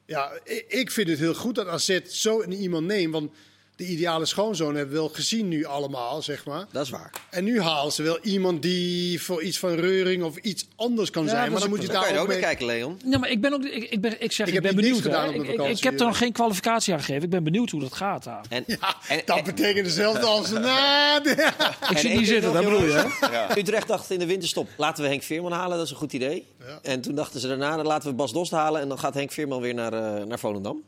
Ja, 0.05 0.39
ik, 0.43 0.65
ik 0.67 0.91
vind 0.91 1.07
het 1.09 1.19
heel 1.19 1.33
goed 1.33 1.55
dat 1.55 1.67
AZ 1.67 2.01
zo 2.05 2.43
iemand 2.43 2.85
neemt, 2.87 3.13
want 3.13 3.31
de 3.77 3.85
ideale 3.87 4.25
schoonzoon 4.25 4.75
hebben 4.75 4.93
we 4.93 4.99
wel 4.99 5.09
gezien 5.09 5.47
nu 5.47 5.65
allemaal, 5.65 6.21
zeg 6.21 6.45
maar. 6.45 6.65
Dat 6.71 6.83
is 6.83 6.89
waar. 6.89 7.11
En 7.29 7.43
nu 7.43 7.61
halen 7.61 7.91
ze 7.93 8.03
wel 8.03 8.19
iemand 8.21 8.61
die 8.61 9.21
voor 9.21 9.41
iets 9.43 9.59
van 9.59 9.73
reuring 9.73 10.23
of 10.23 10.37
iets 10.37 10.67
anders 10.75 11.09
kan 11.09 11.23
Ja, 11.23 11.29
zijn. 11.29 11.51
Maar 11.51 11.59
dan 11.59 11.69
moet 11.69 11.81
je 11.81 11.87
Daar 11.87 12.01
ook 12.03 12.09
ook 12.09 12.15
naar 12.15 12.27
mee... 12.27 12.39
kijken, 12.39 12.65
Leon. 12.65 12.99
Ja, 13.05 13.17
maar 13.17 13.29
ik 13.29 13.41
ben 13.41 13.53
ook... 13.53 13.63
Ik, 13.63 13.89
ik, 13.89 14.01
ben, 14.01 14.21
ik 14.21 14.31
zeg, 14.31 14.47
Ik 14.47 14.53
ik, 14.53 14.63
heb 14.63 14.75
ben 14.75 14.75
niet 14.75 14.81
benieuwd. 14.83 15.01
gedaan 15.01 15.33
Ik, 15.33 15.77
ik, 15.77 15.83
heb 15.83 15.93
er 15.93 15.99
eh. 15.99 16.05
nog 16.05 16.17
geen 16.17 16.31
kwalificatie 16.31 16.93
aan 16.93 16.99
gegeven. 16.99 17.23
Ik 17.23 17.29
ben 17.29 17.43
benieuwd 17.43 17.69
hoe 17.69 17.81
dat 17.81 17.93
gaat 17.93 18.23
daar. 18.23 18.45
En, 18.49 18.63
Ja, 18.67 18.95
en, 19.07 19.21
dat 19.25 19.37
en- 19.37 19.43
betekent 19.43 19.85
hetzelfde 19.85 20.25
als... 20.25 20.51
Nou, 20.67 21.23
de- 21.23 21.51
Ik 21.89 21.97
zie 21.97 22.09
ding 22.13 22.25
zitten, 22.27 22.53
dat 22.53 22.63
bedoel 22.63 22.83
je, 22.85 22.91
hè? 23.19 23.27
Ja. 23.31 23.57
Utrecht 23.57 23.87
dacht 23.87 24.11
in 24.11 24.19
de 24.19 24.25
winterstop, 24.25 24.67
laten 24.77 25.03
we 25.03 25.09
Henk 25.09 25.23
Veerman 25.23 25.51
halen, 25.51 25.77
dat 25.77 25.85
is 25.85 25.91
een 25.91 25.97
goed 25.97 26.13
idee. 26.13 26.45
Ja. 26.59 26.79
En 26.81 27.01
toen 27.01 27.15
dachten 27.15 27.39
ze 27.39 27.47
daarna, 27.47 27.75
dan 27.75 27.85
laten 27.85 28.09
we 28.09 28.15
Bas 28.15 28.33
Dost 28.33 28.51
halen 28.51 28.81
en 28.81 28.87
dan 28.87 28.99
gaat 28.99 29.13
Henk 29.13 29.31
Veerman 29.31 29.61
weer 29.61 29.73
naar, 29.73 29.93
eh, 29.93 30.23
naar 30.25 30.39
Volendam. 30.39 30.81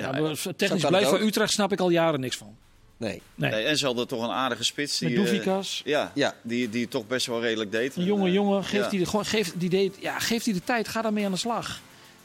Ja, 0.00 0.14
Ja, 0.14 0.20
maar 0.20 0.36
Zo 0.36 0.52
technisch 0.56 0.82
het 0.82 1.04
van. 1.08 1.20
Utrecht 1.20 1.52
snap 1.52 1.72
ik 1.72 1.80
al 1.80 1.90
jaren 1.90 2.20
niks 2.20 2.36
van. 2.36 2.56
Nee. 2.96 3.22
Nee. 3.34 3.50
Nee, 3.50 3.64
en 3.64 3.76
ze 3.78 3.86
hadden 3.86 4.08
toch 4.08 4.22
een 4.22 4.30
aardige 4.30 4.64
spits. 4.64 4.98
Die, 4.98 5.08
Met 5.08 5.18
eh, 5.18 5.24
Doefikas. 5.24 5.82
ja, 5.84 6.12
Ja. 6.14 6.34
Die, 6.42 6.68
die 6.68 6.80
het 6.82 6.90
toch 6.90 7.06
best 7.06 7.26
wel 7.26 7.40
redelijk 7.40 7.72
deed. 7.72 7.96
Een 7.96 8.04
jonge 8.04 8.26
Eh, 8.28 8.34
jongen, 8.34 8.64
geeft 8.64 8.84
ja. 8.84 8.90
die 8.90 8.98
de, 8.98 9.06
gewoon, 9.06 9.24
geeft, 9.24 9.60
die 9.60 9.68
deed, 9.68 9.96
ja, 10.00 10.18
geeft 10.18 10.44
die 10.44 10.54
de 10.54 10.64
tijd, 10.64 10.88
ga 10.88 11.02
daarmee 11.02 11.24
aan 11.24 11.30
de 11.32 11.36
slag. 11.38 11.80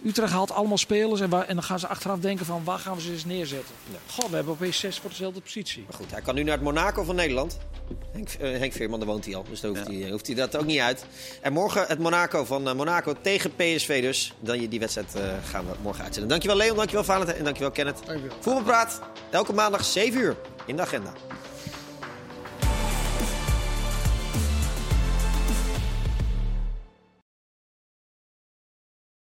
Utrecht 0.06 0.32
haalt 0.32 0.52
allemaal 0.52 0.78
spelers 0.78 1.22
en, 1.22 1.30
waar, 1.30 1.46
en 1.48 1.56
dan 1.56 1.64
gaan 1.64 1.80
ze 1.80 1.88
achteraf 1.88 2.20
denken 2.20 2.46
van 2.46 2.64
waar 2.64 2.80
gaan 2.80 2.96
we 2.96 3.02
ze 3.02 3.12
eens 3.12 3.26
neerzetten. 3.26 3.76
God, 4.12 4.30
we 4.30 4.36
hebben 4.36 4.54
opeens 4.54 4.80
zes 4.80 5.00
voor 5.00 5.10
dezelfde 5.10 5.42
positie. 5.42 5.84
Maar 5.88 5.94
goed, 5.98 6.12
hij 6.12 6.22
kan 6.22 6.36
nu 6.36 6.44
naar 6.44 6.54
het 6.54 6.64
Monaco 6.64 7.04
van 7.04 7.16
Nederland. 7.16 7.58
Henk, 8.12 8.30
eh, 8.30 8.58
Henk 8.58 8.74
Veerman, 8.74 9.00
daar 9.00 9.08
woont 9.08 9.26
hij 9.26 9.36
al, 9.36 9.46
dus 9.50 9.60
daar 9.62 9.72
hoeft, 9.72 9.88
Ja. 9.88 10.00
hij, 10.00 10.10
hoeft 10.12 10.28
hij 10.28 10.36
dat 10.36 10.56
ook 10.58 10.66
niet 10.66 10.80
uit. 10.80 11.06
En 11.42 11.54
morgen 11.54 11.86
het 11.88 12.00
Monaco 12.00 12.46
van 12.46 12.68
eh, 12.68 12.76
Monaco 12.76 13.14
tegen 13.22 13.56
PSV 13.56 14.02
dus. 14.02 14.34
Dan 14.40 14.62
je 14.62 14.68
die 14.68 14.80
wedstrijd 14.80 15.16
eh, 15.16 15.22
gaan 15.50 15.66
we 15.66 15.72
morgen 15.82 16.04
uitzenden. 16.04 16.30
Dankjewel 16.30 16.58
Leon, 16.58 16.76
dankjewel 16.76 17.04
Valentijn 17.04 17.38
en 17.38 17.44
dankjewel 17.44 17.72
Kenneth. 17.72 18.00
Dankjewel. 18.06 18.38
Voetbalpraat, 18.40 19.02
elke 19.30 19.54
maandag 19.54 19.86
7 19.86 20.20
uur. 20.22 20.36
in 20.66 20.76
de 20.76 20.82
agenda. 20.82 21.14